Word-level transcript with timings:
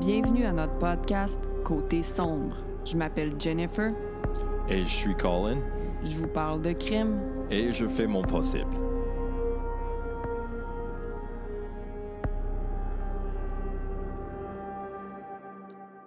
Bienvenue 0.00 0.46
à 0.46 0.52
notre 0.52 0.78
podcast 0.78 1.38
Côté 1.62 2.02
sombre. 2.02 2.56
Je 2.86 2.96
m'appelle 2.96 3.38
Jennifer. 3.38 3.92
Et 4.66 4.82
je 4.82 4.88
suis 4.88 5.14
Colin. 5.14 5.60
Je 6.02 6.16
vous 6.16 6.26
parle 6.26 6.62
de 6.62 6.72
crime. 6.72 7.20
Et 7.50 7.70
je 7.70 7.86
fais 7.86 8.06
mon 8.06 8.22
possible. 8.22 8.74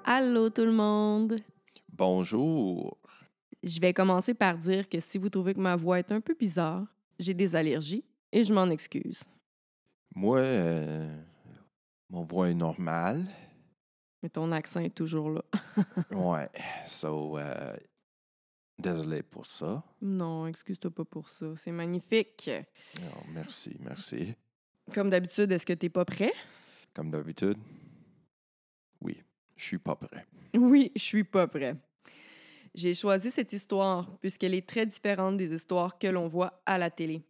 Allô 0.04 0.50
tout 0.50 0.66
le 0.66 0.72
monde. 0.72 1.36
Bonjour. 1.88 2.98
Je 3.62 3.80
vais 3.80 3.94
commencer 3.94 4.34
par 4.34 4.58
dire 4.58 4.90
que 4.90 5.00
si 5.00 5.20
vous 5.20 5.30
trouvez 5.30 5.54
que 5.54 5.62
ma 5.62 5.76
voix 5.76 6.00
est 6.00 6.12
un 6.12 6.20
peu 6.20 6.34
bizarre, 6.34 6.88
j'ai 7.20 7.36
des 7.36 7.56
allergies 7.56 8.04
et 8.32 8.44
je 8.44 8.56
m'en 8.56 8.72
excuse. 8.72 9.24
Moi, 10.16 10.40
euh, 10.40 11.16
mon 12.10 12.24
voix 12.24 12.50
est 12.50 12.56
normale. 12.56 13.28
Mais 14.24 14.30
ton 14.30 14.54
accent 14.54 14.80
est 14.80 14.96
toujours 14.96 15.30
là. 15.30 15.44
ouais. 16.12 16.50
So, 16.88 17.38
euh, 17.38 17.76
désolé 18.80 19.22
pour 19.22 19.46
ça. 19.46 19.84
Non, 20.02 20.48
excuse-toi 20.48 20.92
pas 20.92 21.04
pour 21.04 21.28
ça. 21.28 21.48
C'est 21.58 21.74
magnifique. 21.74 22.50
Oh, 23.02 23.24
merci, 23.34 23.76
merci. 23.82 24.34
Comme 24.94 25.10
d'habitude, 25.10 25.52
est-ce 25.52 25.66
que 25.66 25.74
t'es 25.74 25.90
pas 25.90 26.06
prêt? 26.06 26.32
Comme 26.94 27.12
d'habitude, 27.12 27.58
oui, 29.02 29.22
je 29.58 29.64
suis 29.66 29.78
pas 29.78 29.96
prêt. 29.96 30.26
Oui, 30.56 30.92
je 30.96 31.02
suis 31.02 31.24
pas 31.26 31.48
prêt. 31.48 31.76
J'ai 32.74 32.94
choisi 32.94 33.30
cette 33.30 33.52
histoire 33.52 34.10
puisqu'elle 34.20 34.54
est 34.54 34.68
très 34.68 34.86
différente 34.86 35.36
des 35.36 35.54
histoires 35.54 35.98
que 36.00 36.08
l'on 36.08 36.28
voit 36.28 36.62
à 36.66 36.78
la 36.78 36.90
télé. 36.90 37.24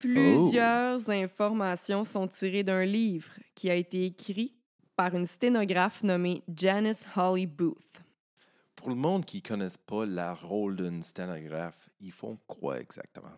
Plusieurs 0.00 1.08
informations 1.10 2.04
sont 2.04 2.26
tirées 2.26 2.64
d'un 2.64 2.84
livre 2.84 3.30
qui 3.54 3.70
a 3.70 3.74
été 3.74 4.06
écrit 4.06 4.59
par 5.00 5.14
une 5.14 5.24
sténographe 5.24 6.02
nommée 6.02 6.42
Janice 6.54 7.06
Holly 7.16 7.46
Booth. 7.46 8.02
Pour 8.76 8.90
le 8.90 8.94
monde 8.94 9.24
qui 9.24 9.38
ne 9.38 9.48
connaisse 9.48 9.78
pas 9.78 10.04
le 10.04 10.32
rôle 10.46 10.76
d'une 10.76 11.02
sténographe, 11.02 11.88
ils 12.02 12.12
font 12.12 12.36
quoi 12.46 12.78
exactement? 12.78 13.32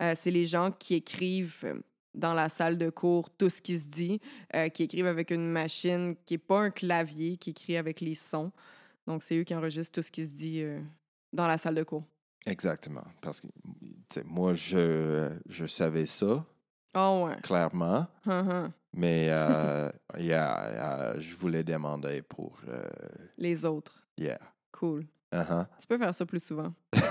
Euh, 0.00 0.12
c'est 0.14 0.30
les 0.30 0.46
gens 0.46 0.70
qui 0.70 0.94
écrivent 0.94 1.58
euh, 1.64 1.80
dans 2.14 2.34
la 2.34 2.48
salle 2.48 2.78
de 2.78 2.88
cours 2.88 3.30
tout 3.30 3.50
ce 3.50 3.60
qui 3.60 3.80
se 3.80 3.88
dit, 3.88 4.20
euh, 4.54 4.68
qui 4.68 4.84
écrivent 4.84 5.08
avec 5.08 5.32
une 5.32 5.50
machine 5.50 6.14
qui 6.24 6.34
n'est 6.34 6.38
pas 6.38 6.60
un 6.60 6.70
clavier, 6.70 7.36
qui 7.36 7.50
écrit 7.50 7.76
avec 7.76 8.00
les 8.00 8.14
sons. 8.14 8.52
Donc, 9.08 9.24
c'est 9.24 9.36
eux 9.36 9.42
qui 9.42 9.56
enregistrent 9.56 9.90
tout 10.00 10.02
ce 10.06 10.10
qui 10.12 10.24
se 10.24 10.32
dit 10.32 10.62
euh, 10.62 10.80
dans 11.32 11.48
la 11.48 11.58
salle 11.58 11.74
de 11.74 11.82
cours. 11.82 12.04
Exactement. 12.46 13.02
Parce 13.20 13.40
que 13.40 13.48
moi, 14.24 14.54
je, 14.54 15.36
je 15.48 15.66
savais 15.66 16.06
ça, 16.06 16.46
Oh 16.96 17.24
ouais. 17.26 17.40
clairement. 17.42 18.06
Hum. 18.24 18.70
Mais 18.94 19.28
euh, 19.30 19.90
yeah, 20.18 21.18
je 21.18 21.34
voulais 21.36 21.64
demander 21.64 22.22
pour. 22.22 22.58
euh, 22.68 22.82
Les 23.38 23.64
autres. 23.64 24.04
yeah. 24.18 24.38
Cool. 24.72 25.06
Uh-huh. 25.32 25.66
Tu 25.80 25.86
peux 25.86 25.96
faire 25.98 26.14
ça 26.14 26.26
plus 26.26 26.42
souvent. 26.44 26.74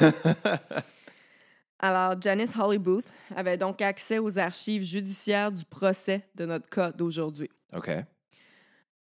Alors, 1.79 2.19
Janice 2.21 2.55
Holly 2.55 2.77
Booth 2.77 3.05
avait 3.35 3.57
donc 3.57 3.81
accès 3.81 4.19
aux 4.19 4.37
archives 4.37 4.83
judiciaires 4.83 5.51
du 5.51 5.65
procès 5.65 6.21
de 6.35 6.45
notre 6.45 6.69
cas 6.69 6.91
d'aujourd'hui. 6.91 7.49
OK. 7.73 7.89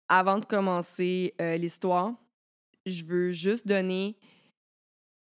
Avant 0.09 0.39
de 0.39 0.45
commencer 0.45 1.35
euh, 1.39 1.55
l'histoire, 1.57 2.13
je 2.85 3.03
veux 3.03 3.31
juste 3.31 3.67
donner 3.67 4.17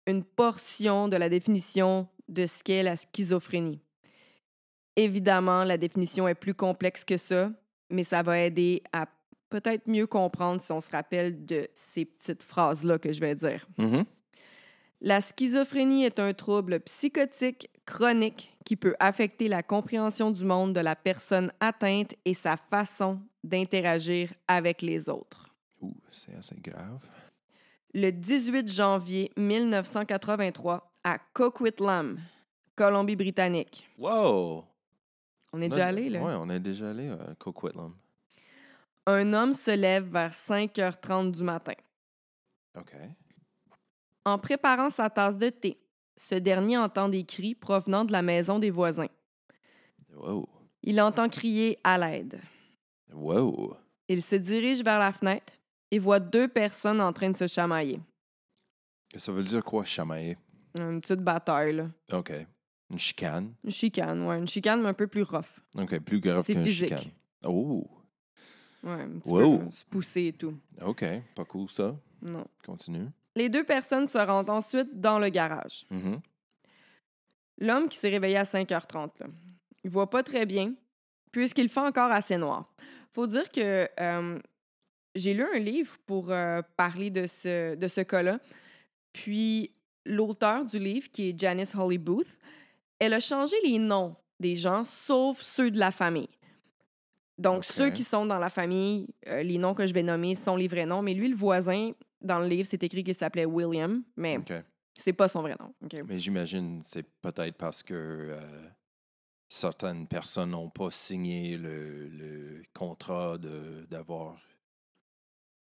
une 0.05 0.23
portion 0.23 1.07
de 1.07 1.15
la 1.15 1.29
définition 1.29 2.07
de 2.27 2.45
ce 2.45 2.61
qu'est 2.63 2.83
la 2.83 2.95
schizophrénie. 2.97 3.81
Évidemment, 4.97 5.63
la 5.63 5.77
définition 5.77 6.27
est 6.27 6.35
plus 6.35 6.55
complexe 6.55 7.05
que 7.05 7.17
ça, 7.17 7.51
mais 7.91 8.03
ça 8.03 8.23
va 8.23 8.39
aider 8.39 8.81
à 8.91 9.05
peut-être 9.49 9.87
mieux 9.87 10.07
comprendre 10.07 10.59
si 10.59 10.71
on 10.71 10.81
se 10.81 10.89
rappelle 10.89 11.45
de 11.45 11.67
ces 11.75 12.03
petites 12.03 12.41
phrases-là 12.41 12.97
que 12.97 13.13
je 13.13 13.19
vais 13.21 13.35
dire. 13.35 13.67
Mhm. 13.77 14.05
La 14.99 15.21
schizophrénie 15.21 16.03
est 16.03 16.19
un 16.19 16.33
trouble 16.33 16.79
psychotique 16.79 17.69
chronique 17.85 18.57
qui 18.65 18.75
peut 18.75 18.95
affecter 18.99 19.47
la 19.47 19.61
compréhension 19.61 20.31
du 20.31 20.43
monde 20.43 20.73
de 20.73 20.79
la 20.79 20.95
personne 20.95 21.51
atteinte 21.59 22.15
et 22.25 22.33
sa 22.33 22.57
façon 22.57 23.19
d'interagir 23.43 24.33
avec 24.47 24.81
les 24.81 25.07
autres. 25.09 25.45
Ouh, 25.81 25.93
c'est 26.09 26.35
assez 26.35 26.55
grave. 26.55 27.07
Le 27.93 28.09
18 28.09 28.67
janvier 28.67 29.31
1983, 29.37 30.91
à 31.03 31.19
Coquitlam, 31.33 32.19
Colombie-Britannique. 32.75 33.87
Wow! 33.99 34.65
On 35.53 35.61
est 35.61 35.67
On 35.67 35.71
a- 35.71 35.73
déjà 35.75 35.87
allé, 35.87 36.09
là? 36.09 36.19
Oui, 36.21 36.31
on 36.39 36.49
est 36.49 36.59
déjà 36.59 36.89
allé 36.89 37.09
à 37.09 37.35
Coquitlam. 37.39 37.95
Un 39.05 39.33
homme 39.33 39.53
se 39.53 39.71
lève 39.71 40.05
vers 40.11 40.31
5h30 40.33 41.31
du 41.31 41.43
matin. 41.43 41.73
OK. 42.77 42.93
En 44.25 44.37
préparant 44.37 44.89
sa 44.89 45.09
tasse 45.09 45.37
de 45.37 45.49
thé, 45.49 45.79
ce 46.17 46.35
dernier 46.35 46.77
entend 46.77 47.07
des 47.07 47.23
cris 47.23 47.55
provenant 47.55 48.03
de 48.03 48.11
la 48.11 48.21
maison 48.21 48.59
des 48.59 48.71
voisins. 48.71 49.07
Wow. 50.13 50.49
Il 50.83 50.99
entend 51.01 51.29
crier 51.29 51.79
à 51.83 51.97
l'aide. 51.97 52.39
Wow. 53.13 53.77
Il 54.09 54.21
se 54.21 54.35
dirige 54.35 54.83
vers 54.83 54.99
la 54.99 55.11
fenêtre 55.13 55.53
et 55.91 55.99
voit 55.99 56.19
deux 56.19 56.47
personnes 56.49 56.99
en 56.99 57.13
train 57.13 57.29
de 57.29 57.37
se 57.37 57.47
chamailler. 57.47 57.99
Ça 59.15 59.31
veut 59.31 59.43
dire 59.43 59.63
quoi, 59.63 59.85
chamailler? 59.85 60.37
Une 60.79 60.99
petite 60.99 61.21
bataille, 61.21 61.73
là. 61.75 61.87
OK. 62.13 62.33
Une 62.91 62.97
chicane? 62.99 63.53
Une 63.63 63.71
chicane, 63.71 64.21
ouais. 64.25 64.37
Une 64.37 64.47
chicane, 64.47 64.81
mais 64.81 64.89
un 64.89 64.93
peu 64.93 65.07
plus 65.07 65.23
rough. 65.23 65.59
OK, 65.77 65.99
plus 65.99 66.19
grave 66.19 66.43
C'est 66.45 66.53
qu'une 66.53 66.63
physique. 66.63 66.89
chicane. 66.89 67.11
Oh, 67.45 67.85
Ouais, 68.83 68.91
un 69.01 69.19
petit 69.19 69.29
Wow. 69.29 69.57
peu 69.59 69.65
euh, 69.65 69.71
se 69.71 69.85
pousser 69.85 70.25
et 70.27 70.33
tout. 70.33 70.57
OK. 70.85 71.03
Pas 71.35 71.45
cool, 71.45 71.67
ça. 71.69 71.95
Non. 72.21 72.45
Continue. 72.65 73.07
Les 73.35 73.49
deux 73.49 73.63
personnes 73.63 74.07
se 74.07 74.17
rendent 74.17 74.49
ensuite 74.49 74.99
dans 74.99 75.19
le 75.19 75.29
garage. 75.29 75.85
Mhm. 75.89 76.21
L'homme 77.59 77.89
qui 77.89 77.97
s'est 77.97 78.09
réveillé 78.09 78.37
à 78.37 78.43
5h30, 78.45 79.19
là, 79.19 79.27
il 79.83 79.89
voit 79.89 80.09
pas 80.09 80.23
très 80.23 80.45
bien 80.45 80.73
puisqu'il 81.31 81.69
fait 81.69 81.79
encore 81.81 82.11
assez 82.11 82.37
noir. 82.37 82.71
Faut 83.11 83.27
dire 83.27 83.51
que 83.51 83.87
euh, 83.99 84.39
j'ai 85.15 85.33
lu 85.33 85.43
un 85.53 85.59
livre 85.59 85.97
pour 86.05 86.31
euh, 86.31 86.61
parler 86.77 87.09
de 87.09 87.25
ce, 87.27 87.75
de 87.75 87.87
ce 87.87 88.01
cas-là. 88.01 88.39
Puis 89.11 89.71
l'auteur 90.05 90.65
du 90.65 90.79
livre, 90.79 91.09
qui 91.11 91.29
est 91.29 91.39
Janice 91.39 91.75
Holly 91.75 91.97
Booth, 91.97 92.37
elle 92.99 93.13
a 93.13 93.19
changé 93.19 93.55
les 93.63 93.79
noms 93.79 94.15
des 94.39 94.55
gens, 94.55 94.83
sauf 94.83 95.41
ceux 95.41 95.71
de 95.71 95.79
la 95.79 95.91
famille. 95.91 96.29
Donc, 97.37 97.65
ceux 97.65 97.91
qui 97.91 98.03
sont 98.03 98.25
dans 98.25 98.39
la 98.39 98.49
famille, 98.49 99.07
euh, 99.27 99.43
les 99.43 99.59
noms 99.59 99.75
que 99.75 99.85
je 99.85 99.93
vais 99.93 100.01
nommer 100.01 100.33
sont 100.33 100.55
les 100.55 100.67
vrais 100.67 100.87
noms. 100.87 101.03
Mais 101.03 101.13
lui, 101.13 101.29
le 101.29 101.35
voisin, 101.35 101.91
dans 102.21 102.39
le 102.39 102.47
livre, 102.47 102.67
c'est 102.67 102.81
écrit 102.83 103.03
qu'il 103.03 103.13
s'appelait 103.13 103.45
William, 103.45 104.03
mais 104.15 104.37
OK. 104.37 104.53
c'est 104.97 105.13
pas 105.13 105.27
son 105.27 105.41
vrai 105.41 105.55
nom. 105.59 105.73
Mais 106.07 106.17
j'imagine 106.17 106.81
c'est 106.83 107.05
peut-être 107.21 107.55
parce 107.55 107.83
que 107.83 107.93
euh, 107.93 108.39
certaines 109.49 110.07
personnes 110.07 110.51
n'ont 110.51 110.69
pas 110.69 110.89
signé 110.89 111.57
le, 111.57 112.07
le 112.07 112.63
contrat 112.73 113.37
d'avoir 113.89 114.37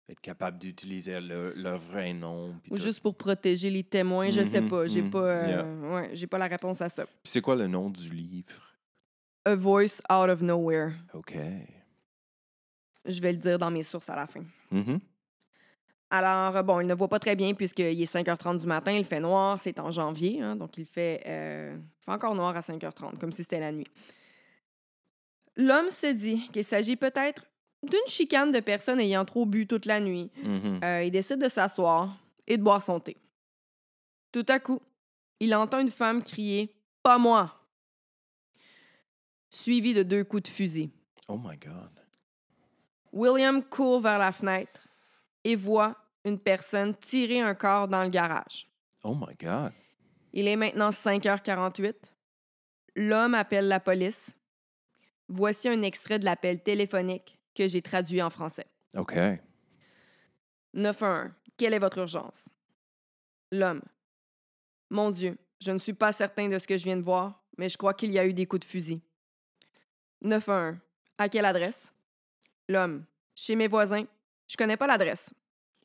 être 0.09 0.21
capable 0.21 0.59
d'utiliser 0.59 1.21
le- 1.21 1.53
leur 1.55 1.79
vrai 1.79 2.13
nom. 2.13 2.55
Ou 2.71 2.77
tout. 2.77 2.83
juste 2.83 3.01
pour 3.01 3.17
protéger 3.17 3.71
les 3.71 3.83
témoins, 3.83 4.31
je 4.31 4.43
sais 4.43 4.61
Mhm, 4.61 4.69
pas. 4.69 4.87
J'ai 4.87 5.03
mhm, 5.03 5.11
pas, 5.11 5.19
euh, 5.19 5.95
ouais, 5.95 6.11
j'ai 6.15 6.27
pas 6.27 6.39
la 6.39 6.47
réponse 6.47 6.81
à 6.81 6.89
ça. 6.89 7.05
C'est 7.25 7.41
quoi 7.41 7.57
le 7.57 7.67
nom 7.67 7.91
du 7.91 8.09
livre? 8.11 8.75
A 9.45 9.55
Voice 9.55 10.01
Out 10.11 10.31
of 10.31 10.43
Nowhere. 10.43 10.93
OK. 11.15 11.35
Je 13.05 13.21
vais 13.21 13.33
le 13.33 13.39
dire 13.39 13.59
dans 13.59 13.71
mes 13.71 13.83
sources 13.83 14.09
à 14.09 14.17
la 14.17 14.27
fin. 14.27 14.45
Mhm. 14.71 14.99
Alors, 16.11 16.63
bon, 16.63 16.81
il 16.81 16.87
ne 16.87 16.95
voit 16.95 17.09
pas 17.09 17.19
très 17.19 17.35
bien 17.35 17.53
puisqu'il 17.55 18.01
est 18.01 18.07
5h30 18.07 18.61
du 18.61 18.67
matin, 18.67 18.93
il 18.93 19.05
fait 19.05 19.19
noir, 19.21 19.59
c'est 19.59 19.79
en 19.81 19.91
janvier, 19.91 20.41
hein, 20.41 20.55
donc 20.55 20.79
il 20.79 20.87
fait, 20.87 21.21
euh, 21.27 21.77
il 21.77 22.05
fait 22.05 22.13
encore 22.13 22.35
noir 22.37 22.57
à 22.57 22.63
5h30, 22.63 23.19
comme 23.19 23.33
si 23.33 23.43
c'était 23.43 23.59
la 23.59 23.73
nuit. 23.73 23.89
L'homme 25.57 25.91
se 25.91 26.13
dit 26.13 26.49
qu'il 26.53 26.65
s'agit 26.65 26.97
peut-être 26.97 27.45
d'une 27.89 28.07
chicane 28.07 28.53
de 28.53 28.61
personnes 28.61 29.01
ayant 29.01 29.25
trop 29.25 29.47
bu 29.47 29.67
toute 29.67 29.87
la 29.87 30.01
nuit. 30.01 30.31
Mhm. 30.43 30.81
Euh, 30.83 31.05
il 31.05 31.11
décide 31.11 31.39
de 31.39 31.49
s'asseoir 31.49 32.17
et 32.47 32.57
de 32.57 32.63
boire 32.63 32.83
son 32.83 33.01
thé. 33.01 33.17
Tout 34.33 34.47
à 34.49 34.59
coup, 34.59 34.81
il 35.41 35.55
entend 35.55 35.81
une 35.81 35.91
femme 35.91 36.23
crier 36.23 36.75
Pas 37.03 37.19
moi 37.19 37.57
suivi 39.57 39.95
de 39.95 40.03
deux 40.03 40.25
coups 40.25 40.45
de 40.45 40.49
fusil. 40.49 40.91
Oh 41.29 41.39
my 41.39 41.57
God. 41.57 41.91
William 43.13 43.63
court 43.63 44.01
vers 44.01 44.19
la 44.19 44.33
fenêtre 44.33 44.87
et 45.45 45.57
voit 45.57 45.97
une 46.25 46.39
personne 46.39 46.95
tirer 46.95 47.41
un 47.41 47.55
corps 47.55 47.89
dans 47.89 48.03
le 48.03 48.11
garage. 48.11 48.69
Oh 49.03 49.15
my 49.15 49.35
God. 49.41 49.73
Il 50.33 50.49
est 50.49 50.57
maintenant 50.57 50.91
5h48. 50.91 51.95
L'homme 52.97 53.35
appelle 53.35 53.69
la 53.69 53.81
police. 53.81 54.37
Voici 55.29 55.69
un 55.69 55.83
extrait 55.83 56.19
de 56.19 56.25
l'appel 56.25 56.63
téléphonique 56.63 57.36
que 57.57 57.67
j'ai 57.67 57.83
traduit 57.83 58.23
en 58.23 58.31
français. 58.31 58.67
OK. 58.97 59.17
911. 60.75 61.31
Quelle 61.57 61.75
est 61.75 61.79
votre 61.79 61.99
urgence? 61.99 62.49
L'homme. 63.51 63.83
Mon 64.91 65.11
Dieu, 65.11 65.37
je 65.61 65.73
ne 65.73 65.79
suis 65.79 65.95
pas 65.95 66.13
certain 66.13 66.49
de 66.49 66.59
ce 66.59 66.67
que 66.67 66.77
je 66.77 66.85
viens 66.85 66.97
de 66.97 67.03
voir, 67.03 67.43
mais 67.59 67.69
je 67.69 67.77
crois 67.79 67.95
qu'il 67.95 68.13
y 68.13 68.19
a 68.19 68.27
eu 68.27 68.35
des 68.35 68.47
coups 68.47 68.61
de 68.61 68.71
fusil. 68.71 69.01
911. 70.23 70.77
À 71.19 71.29
quelle 71.29 71.47
adresse? 71.47 71.93
L'homme. 72.69 73.05
chez 73.35 73.55
mes 73.57 73.69
voisins. 73.69 74.05
Je 74.49 74.57
connais 74.57 74.77
pas 74.77 74.87
l'adresse. 74.87 75.31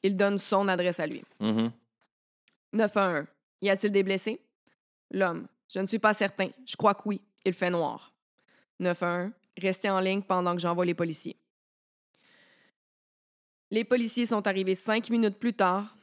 Il 0.03 0.15
donne 0.15 0.38
son 0.39 0.68
adresse 0.68 1.00
à 1.00 1.07
lui. 1.07 1.23
Mhm. 1.39 1.71
911. 2.73 3.25
Y 3.62 3.69
a-t-il 3.69 3.91
des 3.91 4.03
blessés? 4.03 4.41
L'homme. 5.12 5.47
Je 5.73 5.79
ne 5.79 5.88
suis 5.88 6.00
pas 6.00 6.13
certain. 6.13 6.50
Je 6.65 6.75
crois 6.75 6.95
que 6.95 7.03
oui. 7.06 7.21
Il 7.45 7.53
fait 7.53 7.69
noir. 7.69 8.13
911. 8.79 9.31
Restez 9.57 9.89
en 9.89 10.00
ligne 10.00 10.21
pendant 10.21 10.56
que 10.56 10.62
j'envoie 10.62 10.85
les 10.85 10.94
policiers. 10.94 11.38
Les 13.71 13.85
policiers 13.85 14.25
sont 14.25 14.45
arrivés 14.47 14.75
cinq 14.75 15.09
minutes 15.09 15.39
plus 15.39 15.53
tard 15.53 15.95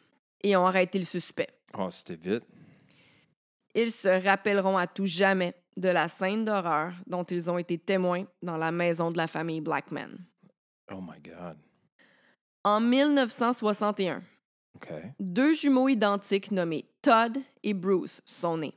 et 0.42 0.56
ont 0.56 0.66
arrêté 0.66 0.98
le 0.98 1.04
suspect. 1.04 1.48
Oh, 1.76 1.90
c'était 1.90 2.16
vite. 2.16 2.44
Ils 3.74 3.92
se 3.92 4.08
rappelleront 4.08 4.78
à 4.78 4.86
tout 4.86 5.06
jamais 5.06 5.54
de 5.76 5.88
la 5.88 6.08
scène 6.08 6.46
d'horreur 6.46 6.94
dont 7.06 7.24
ils 7.24 7.50
ont 7.50 7.58
été 7.58 7.78
témoins 7.78 8.24
dans 8.42 8.56
la 8.56 8.72
maison 8.72 9.10
de 9.10 9.18
la 9.18 9.26
famille 9.26 9.60
Blackman. 9.60 10.16
Oh 10.90 11.00
my 11.00 11.20
God. 11.20 11.58
En 12.64 12.80
1961, 12.80 14.22
OK. 14.74 14.88
deux 15.20 15.54
jumeaux 15.54 15.88
identiques 15.88 16.50
nommés 16.50 16.86
Todd 17.02 17.38
et 17.62 17.74
Bruce 17.74 18.22
sont 18.24 18.56
nés. 18.56 18.74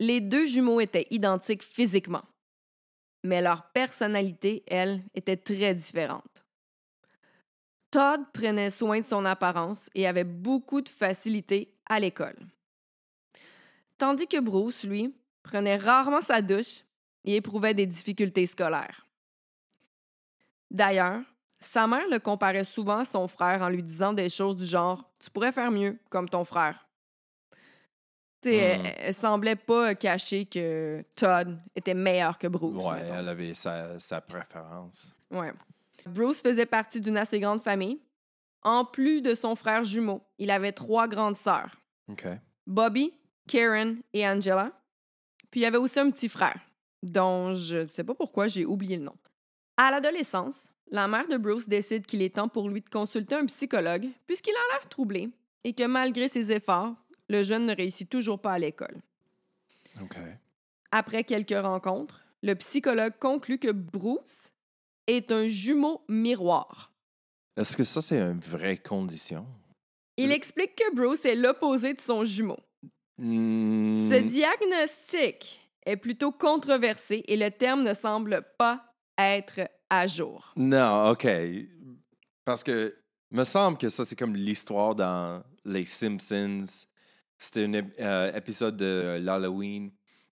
Les 0.00 0.20
deux 0.20 0.46
jumeaux 0.46 0.80
étaient 0.80 1.06
identiques 1.10 1.62
physiquement, 1.62 2.24
mais 3.24 3.40
leur 3.40 3.70
personnalité, 3.70 4.64
elle, 4.66 5.02
était 5.14 5.36
très 5.36 5.74
différente. 5.74 6.44
Todd 7.90 8.20
prenait 8.32 8.70
soin 8.70 9.00
de 9.00 9.06
son 9.06 9.24
apparence 9.24 9.88
et 9.94 10.06
avait 10.06 10.24
beaucoup 10.24 10.80
de 10.80 10.88
facilité 10.88 11.74
à 11.88 11.98
l'école. 11.98 12.36
Tandis 13.96 14.26
que 14.26 14.40
Bruce, 14.40 14.84
lui, 14.84 15.14
prenait 15.42 15.76
rarement 15.76 16.20
sa 16.20 16.42
douche 16.42 16.82
et 17.24 17.36
éprouvait 17.36 17.74
des 17.74 17.86
difficultés 17.86 18.46
scolaires. 18.46 19.06
D'ailleurs, 20.70 21.22
sa 21.60 21.86
mère 21.86 22.06
le 22.10 22.18
comparait 22.20 22.64
souvent 22.64 22.98
à 22.98 23.04
son 23.04 23.26
frère 23.26 23.62
en 23.62 23.68
lui 23.68 23.82
disant 23.82 24.12
des 24.12 24.28
choses 24.30 24.56
du 24.56 24.64
genre 24.66 25.10
Tu 25.18 25.30
pourrais 25.30 25.50
faire 25.52 25.70
mieux, 25.70 25.98
comme 26.10 26.28
ton 26.28 26.44
frère. 26.44 26.86
Sais, 28.44 28.54
elle, 28.54 28.80
Hmm. 28.82 28.86
elle 28.98 29.14
semblait 29.14 29.56
pas 29.56 29.94
cacher 29.96 30.44
que 30.46 31.02
Todd 31.16 31.58
était 31.74 31.94
meilleur 31.94 32.38
que 32.38 32.46
Bruce. 32.46 32.84
Ouais, 32.84 33.02
mettons. 33.02 33.14
elle 33.14 33.28
avait 33.28 33.54
sa, 33.54 33.98
sa 33.98 34.20
préférence. 34.20 35.16
Ouais. 35.30 35.52
Bruce 36.06 36.42
faisait 36.42 36.66
partie 36.66 37.00
d'une 37.00 37.16
assez 37.16 37.40
grande 37.40 37.62
famille. 37.62 38.00
En 38.62 38.84
plus 38.84 39.22
de 39.22 39.34
son 39.34 39.54
frère 39.54 39.84
jumeau, 39.84 40.22
il 40.38 40.50
avait 40.50 40.72
trois 40.72 41.08
grandes 41.08 41.36
sœurs. 41.36 41.76
Bobby, 42.66 43.12
Karen 43.46 43.98
et 44.12 44.26
Angela. 44.26 44.72
Puis 45.50 45.60
il 45.60 45.62
y 45.62 45.66
avait 45.66 45.78
aussi 45.78 45.98
un 45.98 46.10
petit 46.10 46.28
frère, 46.28 46.60
dont 47.02 47.54
je 47.54 47.78
ne 47.78 47.88
sais 47.88 48.04
pas 48.04 48.14
pourquoi 48.14 48.48
j'ai 48.48 48.66
oublié 48.66 48.96
le 48.96 49.04
nom. 49.04 49.16
À 49.76 49.90
l'adolescence, 49.90 50.68
la 50.90 51.08
mère 51.08 51.28
de 51.28 51.36
Bruce 51.36 51.68
décide 51.68 52.06
qu'il 52.06 52.22
est 52.22 52.34
temps 52.34 52.48
pour 52.48 52.68
lui 52.68 52.80
de 52.80 52.88
consulter 52.88 53.34
un 53.34 53.46
psychologue, 53.46 54.08
puisqu'il 54.26 54.54
a 54.54 54.74
l'air 54.74 54.88
troublé 54.88 55.30
et 55.64 55.72
que 55.72 55.84
malgré 55.84 56.28
ses 56.28 56.52
efforts, 56.52 56.94
le 57.28 57.42
jeune 57.42 57.66
ne 57.66 57.74
réussit 57.74 58.08
toujours 58.08 58.40
pas 58.40 58.52
à 58.52 58.58
l'école. 58.58 58.96
Après 60.90 61.24
quelques 61.24 61.58
rencontres, 61.58 62.24
le 62.42 62.54
psychologue 62.54 63.14
conclut 63.18 63.58
que 63.58 63.70
Bruce 63.70 64.52
est 65.08 65.32
un 65.32 65.48
jumeau 65.48 66.02
miroir. 66.08 66.92
Est-ce 67.56 67.76
que 67.76 67.82
ça, 67.82 68.00
c'est 68.00 68.20
une 68.20 68.38
vraie 68.38 68.76
condition? 68.76 69.44
Il 70.16 70.30
explique 70.30 70.76
que 70.76 70.94
Bruce 70.94 71.24
est 71.24 71.34
l'opposé 71.34 71.94
de 71.94 72.00
son 72.00 72.24
jumeau. 72.24 72.58
Hmm, 73.18 74.10
Ce 74.10 74.20
diagnostic 74.20 75.60
est 75.84 75.96
plutôt 75.96 76.30
controversé 76.30 77.24
et 77.26 77.36
le 77.36 77.50
terme 77.50 77.82
ne 77.82 77.94
semble 77.94 78.44
pas 78.58 78.84
être 79.16 79.68
à 79.90 80.06
jour. 80.06 80.52
Non, 80.56 81.10
OK. 81.10 81.26
Parce 82.44 82.62
que 82.62 82.96
me 83.30 83.44
semble 83.44 83.78
que 83.78 83.88
ça, 83.88 84.04
c'est 84.04 84.16
comme 84.16 84.36
l'histoire 84.36 84.94
dans 84.94 85.42
Les 85.64 85.84
Simpsons. 85.84 86.86
C'était 87.36 87.64
un 87.64 87.72
euh, 88.00 88.32
épisode 88.34 88.76
de 88.76 89.18
l'Halloween. 89.20 89.90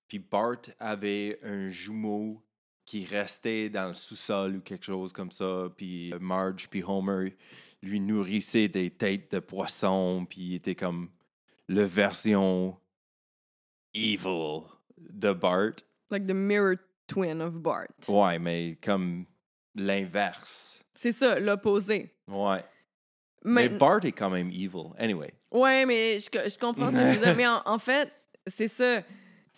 Puis 0.09 0.19
Bart 0.19 0.63
avait 0.79 1.41
un 1.43 1.69
jumeau 1.69 2.43
qui 2.87 3.05
restait 3.05 3.69
dans 3.69 3.89
le 3.89 3.95
sous-sol 3.95 4.57
ou 4.57 4.61
quelque 4.61 4.85
chose 4.85 5.13
comme 5.13 5.33
ça. 5.33 5.69
Puis 5.77 6.15
Marge 6.21 6.69
puis 6.69 6.83
Homer 6.87 7.37
lui 7.83 8.01
nourrissaient 8.01 8.69
des 8.69 8.91
têtes 8.91 9.33
de 9.33 9.41
poisson. 9.41 10.25
Puis 10.29 10.41
il 10.41 10.55
était 10.55 10.77
comme 10.77 11.11
le 11.69 11.83
version 11.83 12.79
evil 13.93 14.63
de 14.99 15.33
Bart. 15.33 15.75
Like 16.11 16.27
the 16.27 16.35
mirror 16.35 16.77
twin 17.09 17.43
of 17.43 17.55
Bart. 17.55 17.89
Ouais, 18.09 18.39
mais 18.39 18.79
comme 18.81 19.27
l'inverse. 19.75 20.83
C'est 20.95 21.13
ça, 21.13 21.39
l'opposé. 21.41 22.15
Ouais. 22.29 22.65
Mais, 23.45 23.69
Mais 23.69 23.77
Bart 23.77 24.05
est 24.05 24.13
quand 24.13 24.31
même 24.31 24.51
evil. 24.51 24.91
Anyway. 24.97 25.33
ouais, 25.51 25.85
mais 25.87 26.19
je, 26.21 26.27
je 26.33 26.59
comprends 26.59 26.91
ce 26.91 26.97
que 26.97 27.15
tu 27.15 27.25
dire. 27.25 27.35
Mais 27.37 27.47
en, 27.47 27.63
en 27.65 27.79
fait, 27.79 28.11
c'est 28.47 28.69
ça. 28.69 29.03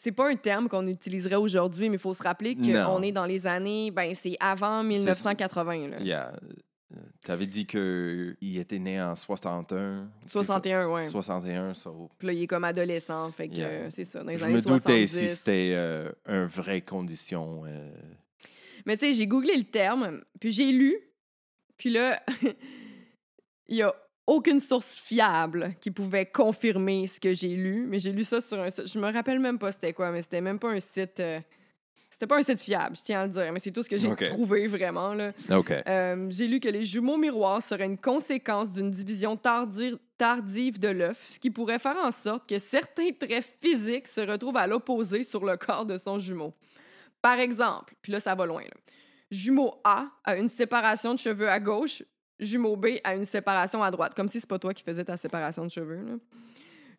C'est 0.00 0.12
pas 0.12 0.28
un 0.30 0.36
terme 0.36 0.68
qu'on 0.68 0.86
utiliserait 0.86 1.34
aujourd'hui, 1.34 1.88
mais 1.88 1.96
il 1.96 2.00
faut 2.00 2.14
se 2.14 2.22
rappeler 2.22 2.54
qu'on 2.54 3.02
est 3.02 3.10
dans 3.10 3.26
les 3.26 3.48
années, 3.48 3.90
ben 3.90 4.14
c'est 4.14 4.36
avant 4.38 4.84
1980. 4.84 5.88
Là. 5.88 6.00
Yeah. 6.00 6.32
Tu 7.24 7.30
avais 7.32 7.46
dit 7.48 7.66
qu'il 7.66 8.36
était 8.58 8.78
né 8.78 9.02
en 9.02 9.16
61. 9.16 10.08
61, 10.28 10.86
ouais. 10.88 11.04
61, 11.04 11.74
ça. 11.74 11.90
Puis 12.16 12.26
là, 12.28 12.32
il 12.32 12.42
est 12.44 12.46
comme 12.46 12.62
adolescent, 12.62 13.30
fait 13.32 13.48
que 13.48 13.54
Yeah. 13.56 13.68
euh, 13.68 13.88
c'est 13.90 14.04
ça, 14.04 14.22
dans 14.22 14.30
les 14.30 14.38
Je 14.38 14.44
années 14.44 14.54
me 14.54 14.60
doutais 14.62 15.06
70. 15.06 15.06
si 15.08 15.28
c'était 15.28 15.72
euh, 15.74 16.12
une 16.28 16.46
vraie 16.46 16.80
condition. 16.80 17.64
euh, 17.66 17.90
Mais 18.86 18.96
tu 18.96 19.06
sais, 19.06 19.14
j'ai 19.14 19.26
googlé 19.26 19.56
le 19.56 19.64
terme, 19.64 20.22
puis 20.38 20.52
j'ai 20.52 20.70
lu, 20.70 20.96
puis 21.76 21.90
là, 21.90 22.22
il 23.68 23.76
y 23.76 23.82
a 23.82 23.92
aucune 24.28 24.60
source 24.60 24.96
fiable 24.98 25.74
qui 25.80 25.90
pouvait 25.90 26.26
confirmer 26.26 27.06
ce 27.06 27.18
que 27.18 27.32
j'ai 27.32 27.56
lu, 27.56 27.86
mais 27.88 27.98
j'ai 27.98 28.12
lu 28.12 28.22
ça 28.24 28.40
sur 28.40 28.60
un 28.60 28.70
site. 28.70 28.86
Je 28.86 28.98
me 28.98 29.10
rappelle 29.12 29.40
même 29.40 29.58
pas 29.58 29.72
c'était 29.72 29.92
quoi, 29.92 30.10
mais 30.12 30.22
c'était 30.22 30.40
même 30.40 30.58
pas 30.58 30.68
un 30.70 30.80
site. 30.80 31.18
euh, 31.20 31.40
C'était 32.10 32.26
pas 32.26 32.38
un 32.38 32.42
site 32.42 32.60
fiable, 32.60 32.96
je 32.96 33.02
tiens 33.02 33.20
à 33.22 33.26
le 33.26 33.32
dire, 33.32 33.52
mais 33.52 33.60
c'est 33.60 33.70
tout 33.70 33.82
ce 33.82 33.88
que 33.88 33.96
j'ai 33.98 34.08
trouvé 34.26 34.66
vraiment. 34.66 35.14
Là. 35.14 35.32
Euh, 35.86 36.26
j'ai 36.30 36.46
lu 36.48 36.58
que 36.60 36.68
les 36.68 36.84
jumeaux 36.84 37.16
miroirs 37.16 37.62
seraient 37.62 37.84
une 37.86 37.98
conséquence 37.98 38.72
d'une 38.72 38.90
division 38.90 39.36
tardi- 39.36 39.98
tardive 40.16 40.78
de 40.80 40.88
l'œuf, 40.88 41.24
ce 41.28 41.38
qui 41.38 41.50
pourrait 41.50 41.78
faire 41.78 41.96
en 42.02 42.10
sorte 42.10 42.48
que 42.48 42.58
certains 42.58 43.10
traits 43.12 43.44
physiques 43.62 44.08
se 44.08 44.20
retrouvent 44.20 44.56
à 44.56 44.66
l'opposé 44.66 45.22
sur 45.22 45.44
le 45.44 45.56
corps 45.56 45.86
de 45.86 45.96
son 45.96 46.18
jumeau. 46.18 46.52
Par 47.22 47.38
exemple, 47.38 47.94
puis 48.02 48.10
là, 48.12 48.20
ça 48.20 48.34
va 48.34 48.46
loin. 48.46 48.62
là. 48.62 48.76
Jumeau 49.30 49.74
A 49.84 50.06
a 50.24 50.36
une 50.36 50.48
séparation 50.48 51.14
de 51.14 51.18
cheveux 51.18 51.48
à 51.48 51.60
gauche, 51.60 52.02
jumeau 52.40 52.76
B 52.76 52.86
a 53.04 53.14
une 53.14 53.24
séparation 53.24 53.82
à 53.82 53.90
droite, 53.90 54.14
comme 54.14 54.28
si 54.28 54.40
c'est 54.40 54.48
pas 54.48 54.58
toi 54.58 54.72
qui 54.74 54.82
faisais 54.82 55.04
ta 55.04 55.16
séparation 55.16 55.64
de 55.64 55.70
cheveux. 55.70 56.04
là. 56.04 56.14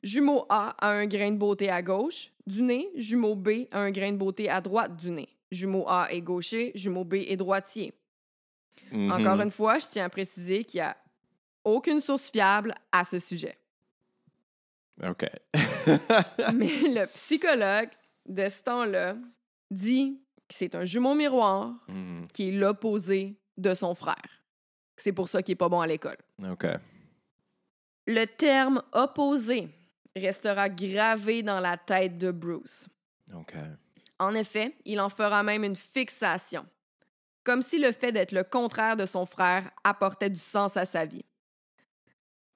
Jumeau 0.01 0.45
A 0.49 0.75
a 0.79 0.89
un 0.91 1.05
grain 1.07 1.31
de 1.31 1.37
beauté 1.37 1.69
à 1.69 1.81
gauche 1.81 2.31
du 2.47 2.61
nez, 2.61 2.89
jumeau 2.95 3.35
B 3.35 3.49
a 3.71 3.79
un 3.79 3.91
grain 3.91 4.11
de 4.13 4.17
beauté 4.17 4.49
à 4.49 4.61
droite 4.61 4.95
du 4.95 5.11
nez. 5.11 5.27
Jumeau 5.51 5.83
A 5.89 6.07
est 6.11 6.21
gaucher, 6.21 6.71
jumeau 6.75 7.03
B 7.03 7.15
est 7.15 7.35
droitier. 7.37 7.93
Encore 8.93 9.35
Mhm. 9.35 9.41
une 9.43 9.51
fois, 9.51 9.77
je 9.79 9.87
tiens 9.87 10.05
à 10.05 10.09
préciser 10.09 10.63
qu'il 10.63 10.79
n'y 10.79 10.85
a 10.85 10.95
aucune 11.63 11.99
source 12.01 12.31
fiable 12.31 12.73
à 12.91 13.03
ce 13.03 13.19
sujet. 13.19 13.57
OK. 15.03 15.25
Mais 16.55 16.67
le 16.67 17.05
psychologue 17.13 17.89
de 18.27 18.47
ce 18.49 18.63
temps-là 18.63 19.15
dit 19.71 20.19
que 20.47 20.55
c'est 20.55 20.75
un 20.75 20.85
jumeau 20.85 21.13
miroir 21.15 21.73
Mhm. 21.87 22.27
qui 22.33 22.49
est 22.49 22.51
l'opposé 22.51 23.35
de 23.57 23.73
son 23.73 23.93
frère. 23.93 24.38
C'est 25.01 25.13
pour 25.13 25.29
ça 25.29 25.41
qu'il 25.41 25.53
n'est 25.53 25.57
pas 25.57 25.69
bon 25.69 25.81
à 25.81 25.87
l'école. 25.87 26.17
OK. 26.49 26.67
Le 28.07 28.25
terme 28.25 28.81
opposé 28.91 29.69
restera 30.15 30.69
gravé 30.69 31.43
dans 31.43 31.59
la 31.59 31.77
tête 31.77 32.17
de 32.17 32.31
Bruce. 32.31 32.87
OK. 33.33 33.55
En 34.17 34.33
effet, 34.33 34.75
il 34.85 34.99
en 34.99 35.09
fera 35.09 35.43
même 35.43 35.63
une 35.63 35.75
fixation, 35.75 36.65
comme 37.43 37.61
si 37.61 37.79
le 37.79 37.91
fait 37.91 38.11
d'être 38.11 38.33
le 38.33 38.43
contraire 38.43 38.97
de 38.97 39.05
son 39.05 39.25
frère 39.25 39.71
apportait 39.83 40.29
du 40.29 40.39
sens 40.39 40.75
à 40.75 40.85
sa 40.85 41.05
vie. 41.05 41.23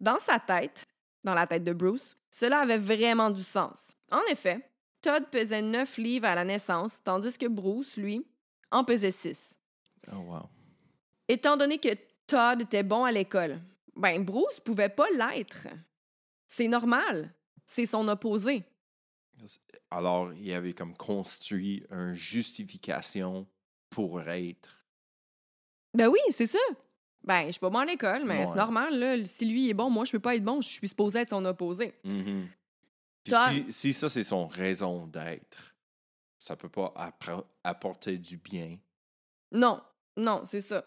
Dans 0.02 0.20
sa 0.20 0.40
tête, 0.40 0.86
dans 1.24 1.34
la 1.34 1.48
tête 1.48 1.64
de 1.64 1.72
Bruce, 1.72 2.18
cela 2.30 2.60
avait 2.60 2.78
vraiment 2.78 3.30
du 3.30 3.44
sens. 3.44 3.98
En 4.12 4.22
effet, 4.30 4.68
Todd 5.02 5.28
pesait 5.30 5.62
9 5.62 5.98
livres 5.98 6.28
à 6.28 6.36
la 6.36 6.44
naissance, 6.44 7.02
tandis 7.04 7.38
que 7.38 7.48
Bruce, 7.48 7.96
lui, 7.96 8.26
en 8.72 8.84
pesait 8.84 9.12
6. 9.12 9.56
Oh, 10.12 10.18
wow. 10.18 10.50
Étant 11.30 11.56
donné 11.56 11.78
que 11.78 11.90
Todd 12.34 12.62
était 12.62 12.82
bon 12.84 13.04
à 13.04 13.12
l'école, 13.12 13.62
ben 13.96 14.24
Bruce 14.26 14.60
pouvait 14.60 14.90
pas 14.90 15.06
l'être. 15.12 15.68
C'est 16.48 16.68
normal. 16.68 17.32
C'est 17.66 17.86
son 17.86 18.08
opposé. 18.08 18.64
Alors, 19.92 20.34
il 20.34 20.52
avait 20.54 20.74
comme 20.74 20.96
construit 20.98 21.86
une 21.92 22.14
justification 22.14 23.48
pour 23.92 24.22
être. 24.22 24.84
Ben 25.94 26.08
oui, 26.08 26.20
c'est 26.32 26.48
ça. 26.48 26.58
Ben, 27.24 27.46
je 27.46 27.52
suis 27.52 27.60
pas 27.60 27.70
bon 27.70 27.80
à 27.80 27.86
l'école, 27.86 28.26
mais 28.26 28.46
c'est 28.48 28.56
normal, 28.56 28.98
là. 29.00 29.26
Si 29.26 29.46
lui 29.46 29.70
est 29.70 29.74
bon, 29.76 29.90
moi, 29.92 30.06
je 30.06 30.12
peux 30.12 30.20
pas 30.20 30.36
être 30.36 30.44
bon. 30.44 30.60
Je 30.60 30.68
suis 30.70 30.88
supposé 30.88 31.20
être 31.20 31.30
son 31.30 31.46
opposé. 31.46 31.94
Mhm. 32.04 32.48
Toi- 33.26 33.50
si, 33.50 33.72
si 33.72 33.94
ça, 33.94 34.10
c'est 34.10 34.24
son 34.24 34.48
raison 34.48 35.06
d'être, 35.08 35.76
ça 36.40 36.56
peut 36.56 36.68
pas 36.70 36.94
apporter 37.64 38.18
du 38.18 38.38
bien. 38.38 38.78
Non, 39.52 39.82
non, 40.18 40.42
c'est 40.46 40.62
ça. 40.62 40.84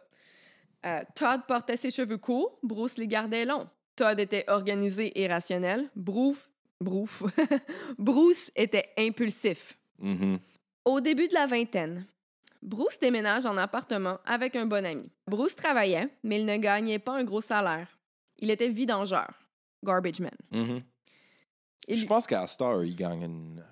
Euh, 0.87 1.01
Todd 1.15 1.43
portait 1.49 1.77
ses 1.77 1.91
cheveux 1.91 2.19
courts, 2.19 2.59
Bruce 2.63 2.97
les 2.97 3.09
gardait 3.09 3.45
longs. 3.45 3.67
Todd 3.97 4.21
était 4.21 4.45
organisé 4.49 5.21
et 5.21 5.27
rationnel, 5.27 5.89
Bruce, 5.97 6.49
Bruce, 6.81 7.23
Bruce 7.99 8.51
était 8.55 8.91
impulsif. 8.99 9.77
Mhm. 9.99 10.39
Au 10.85 11.01
début 11.01 11.27
de 11.29 11.35
la 11.35 11.47
vingtaine, 11.47 12.07
Bruce 12.63 12.99
déménage 13.01 13.47
en 13.47 13.57
appartement 13.57 14.19
avec 14.25 14.55
un 14.55 14.67
bon 14.67 14.85
ami. 14.85 15.09
Bruce 15.27 15.57
travaillait, 15.57 16.09
mais 16.23 16.39
il 16.39 16.45
ne 16.47 16.57
gagnait 16.57 16.99
pas 16.99 17.15
un 17.17 17.25
gros 17.25 17.41
salaire. 17.41 17.89
Il 18.39 18.51
était 18.51 18.69
vidangeur, 18.69 19.31
garbage 19.83 20.21
man. 20.21 20.31
Mhm. 20.53 20.83
Il- 21.89 21.97
Je 21.97 22.07
pense 22.07 22.27
qu'à 22.27 22.47
Star, 22.47 22.85
il 22.85 22.95
gagne 22.95 23.23
une, 23.23 23.65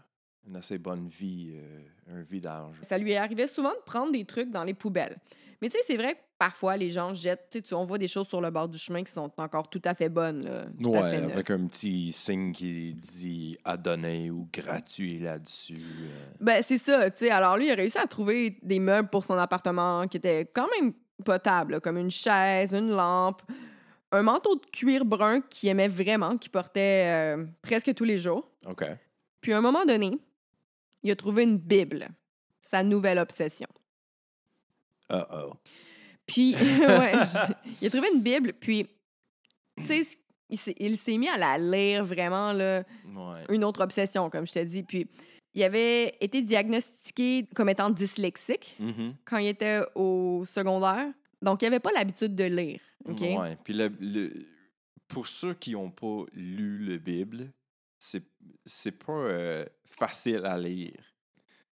une 0.47 0.57
assez 0.57 0.79
bonne 0.79 1.07
vie, 1.07 1.53
euh, 1.55 2.19
un 2.19 2.23
vidange. 2.23 2.77
Ça 2.83 2.97
lui 2.99 3.15
arrivait 3.15 3.47
souvent 3.47 3.73
de 3.73 3.83
prendre 3.85 4.11
des 4.13 4.25
trucs 4.25 4.51
dans 4.51 4.65
les 4.65 4.75
poubelles. 4.75 5.19
Mais 5.61 5.69
tu 5.69 5.77
sais, 5.79 5.85
c'est 5.87 5.97
vrai 5.97 6.17
parfois, 6.49 6.77
les 6.77 6.91
gens 6.91 7.15
jettent, 7.15 7.63
tu 7.67 7.75
on 7.75 7.85
voit 7.85 7.97
des 7.97 8.07
choses 8.09 8.29
sur 8.29 8.41
le 8.43 8.51
bord 8.51 8.69
du 8.69 8.77
chemin 8.77 9.03
qui 9.03 9.11
sont 9.13 9.31
encore 9.39 9.71
tout 9.71 9.81
à 9.85 9.95
fait 9.95 10.11
bonnes. 10.11 10.45
Là, 10.45 10.67
tout 10.83 10.95
à 10.95 11.01
Ouais, 11.01 11.11
fait 11.11 11.21
neuves. 11.23 11.33
avec 11.33 11.51
un 11.51 11.67
petit 11.67 12.13
signe 12.13 12.53
qui 12.53 12.93
dit 12.95 13.57
à 13.65 13.79
donner 13.79 14.31
ou 14.31 14.47
gratuit 14.53 15.19
là-dessus. 15.21 15.81
euh. 16.03 16.27
Ben, 16.41 16.63
c'est 16.63 16.77
ça, 16.77 17.11
tu 17.11 17.25
sais. 17.25 17.31
Alors, 17.31 17.57
lui, 17.57 17.69
il 17.69 17.71
a 17.71 17.75
réussi 17.77 17.97
à 17.97 18.07
trouver 18.07 18.59
des 18.63 18.79
meubles 18.79 19.09
pour 19.09 19.25
son 19.25 19.39
appartement 19.39 20.07
qui 20.07 20.19
étaient 20.19 20.45
quand 20.55 20.69
même 20.79 20.93
potables, 21.25 21.73
là, 21.73 21.81
comme 21.81 21.97
une 21.97 22.11
chaise, 22.11 22.75
une 22.75 22.91
lampe, 22.91 23.41
un 24.13 24.23
manteau 24.23 24.55
de 24.57 24.67
cuir 24.71 25.05
brun 25.07 25.41
qu'il 25.41 25.71
aimait 25.71 25.89
vraiment, 25.89 26.37
qu'il 26.37 26.51
portait 26.51 27.07
euh, 27.39 27.47
presque 27.63 27.95
tous 27.95 28.05
les 28.05 28.19
jours. 28.19 28.51
OK. 28.67 28.85
Puis, 29.41 29.55
à 29.55 29.59
un 29.59 29.63
moment 29.63 29.87
donné, 29.87 30.19
il 31.03 31.11
a 31.11 31.17
trouvé 31.17 31.45
une 31.45 31.57
Bible, 31.57 32.09
sa 32.61 32.83
nouvelle 32.83 33.19
obsession. 33.19 33.69
Uh-oh. 35.11 35.55
Puis, 36.27 36.55
ouais, 36.55 37.13
je- 37.25 37.53
il 37.83 37.87
a 37.87 37.91
trouvé 37.91 38.09
une 38.15 38.23
Bible, 38.23 38.53
puis, 38.55 38.87
tu 39.79 39.85
sais, 39.87 40.03
il 40.51 40.97
s'est- 40.97 41.19
mis 41.19 41.29
à 41.29 41.37
la 41.37 41.59
lire 41.59 42.05
vraiment, 42.05 42.53
là, 42.53 42.85
Ouais. 43.15 43.45
une 43.51 43.65
autre 43.65 43.83
obsession, 43.83 44.31
comme 44.31 44.47
je 44.47 44.53
te 44.53 44.59
dis. 44.65 44.83
Puis, 44.83 45.07
il 45.55 45.63
avait 45.63 46.17
été 46.21 46.43
diagnostiqué 46.43 47.47
comme 47.55 47.69
étant 47.69 47.91
dyslexique 47.91 48.77
Mhm. 48.79 49.15
quand 49.25 49.39
il 49.39 49.49
était 49.49 49.81
au 49.95 50.45
secondaire. 50.47 51.07
Donc, 51.43 51.63
il 51.63 51.67
avait 51.67 51.81
pas 51.81 51.93
l'habitude 51.93 52.35
de 52.35 52.45
lire. 52.45 52.81
OK? 53.07 53.21
Ouais. 53.21 53.57
Puis 53.63 53.75
le, 53.75 53.89
le- 54.01 54.33
pour 55.09 55.27
ceux 55.27 55.55
qui 55.55 55.73
n'ont 55.73 55.91
pas 55.91 56.25
lu 56.33 56.79
la 56.87 56.97
Bible, 56.97 57.53
c'est 58.01 58.23
c'est 58.67 58.99
pas 58.99 59.13
euh, 59.13 59.65
facile 59.85 60.43
à 60.45 60.59
lire. 60.59 60.97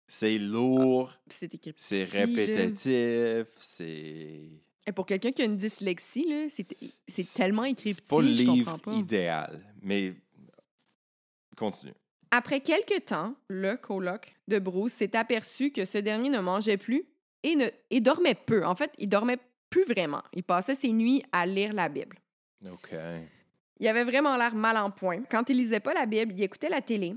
C'est 0.07 0.39
lourd, 0.39 1.13
Puis 1.29 1.49
C'est 1.77 2.05
répétitif, 2.05 3.47
c'est. 3.57 4.41
Et 4.87 4.93
pour 4.95 5.07
quelqu'un 5.07 5.33
qui 5.33 5.43
a 5.43 5.47
une 5.47 5.57
dyslexie, 5.57 6.29
là, 6.29 6.47
c'est 6.51 6.67
c'est 7.09 7.35
tellement 7.35 7.65
écrit 7.65 7.95
C'est 7.95 8.07
pas 8.07 8.21
le 8.21 8.29
livre 8.29 8.79
pas. 8.79 8.93
idéal, 8.93 9.65
mais 9.83 10.15
continue. 11.57 11.95
Après 12.31 12.61
quelques 12.61 13.07
temps, 13.07 13.35
le 13.49 13.77
coloc 13.77 14.35
de 14.49 14.59
Bruce 14.59 14.93
s'est 14.93 15.17
aperçu 15.17 15.71
que 15.71 15.85
ce 15.85 15.99
dernier 15.99 16.29
ne 16.31 16.41
mangeait 16.41 16.77
plus 16.77 17.05
et, 17.43 17.55
ne, 17.57 17.67
et 17.91 18.01
dormait 18.01 18.35
peu. 18.35 18.67
En 18.67 18.75
fait, 18.75 18.91
il 18.99 19.09
dormait 19.09 19.39
plus 19.71 19.85
vraiment. 19.85 20.23
Il 20.33 20.43
passait 20.43 20.75
ses 20.75 20.93
nuits 20.93 21.23
à 21.33 21.47
lire 21.47 21.73
la 21.73 21.89
Bible. 21.89 22.19
OK. 22.71 22.95
Il 23.79 23.89
avait 23.89 24.05
vraiment 24.05 24.37
l'air 24.37 24.55
mal 24.55 24.77
en 24.77 24.91
point. 24.91 25.23
Quand 25.31 25.49
il 25.49 25.59
lisait 25.59 25.81
pas 25.81 25.95
la 25.95 26.07
Bible, 26.07 26.33
il 26.37 26.43
écoutait 26.43 26.69
la 26.69 26.81
télé. 26.81 27.15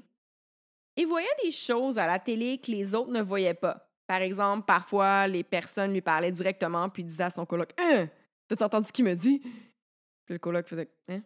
Il 0.98 1.08
voyait 1.08 1.28
des 1.44 1.52
choses 1.52 1.98
à 1.98 2.08
la 2.08 2.20
télé 2.20 2.58
que 2.58 2.72
les 2.72 2.94
autres 2.96 3.12
ne 3.12 3.22
voyaient 3.22 3.54
pas. 3.54 3.88
Par 4.08 4.22
exemple, 4.22 4.66
parfois, 4.66 5.28
les 5.28 5.44
personnes 5.44 5.94
lui 5.94 6.02
parlaient 6.02 6.32
directement 6.32 6.90
puis 6.90 7.04
disaient 7.04 7.24
à 7.26 7.30
son 7.30 7.46
coloc 7.46 7.70
Hein? 7.80 8.08
T'as 8.48 8.66
entendu 8.66 8.88
ce 8.88 8.92
qu'il 8.94 9.06
me 9.06 9.14
dit 9.16 9.40
Puis 9.40 10.34
le 10.34 10.40
coloc 10.40 10.68
faisait 10.68 10.90
Hein? 11.10 11.22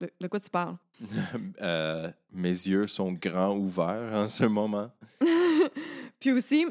De, 0.00 0.10
de 0.20 0.26
quoi 0.28 0.38
tu 0.40 0.50
parles 0.50 0.76
Euh, 1.60 2.10
mes 2.32 2.48
yeux 2.48 2.86
sont 2.86 3.12
grands 3.12 3.56
ouverts 3.56 4.12
en 4.14 4.28
ce 4.28 4.44
moment. 4.44 4.90
Puis 6.20 6.32
aussi, 6.32 6.66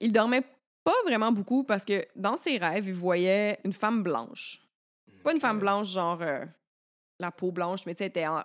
il 0.00 0.12
dormait 0.12 0.44
pas 0.82 0.94
vraiment 1.04 1.30
beaucoup 1.32 1.62
parce 1.64 1.84
que 1.84 2.04
dans 2.16 2.36
ses 2.36 2.56
rêves, 2.58 2.86
il 2.88 2.94
voyait 2.94 3.58
une 3.64 3.72
femme 3.72 4.02
blanche. 4.02 4.60
Pas 5.22 5.32
une 5.32 5.40
femme 5.40 5.58
blanche, 5.58 5.88
genre 5.88 6.18
euh, 6.22 6.44
la 7.18 7.30
peau 7.30 7.52
blanche, 7.52 7.84
mais 7.86 7.94
tu 7.94 7.98
sais, 7.98 8.04
elle 8.04 8.10
était 8.10 8.26
en- 8.26 8.42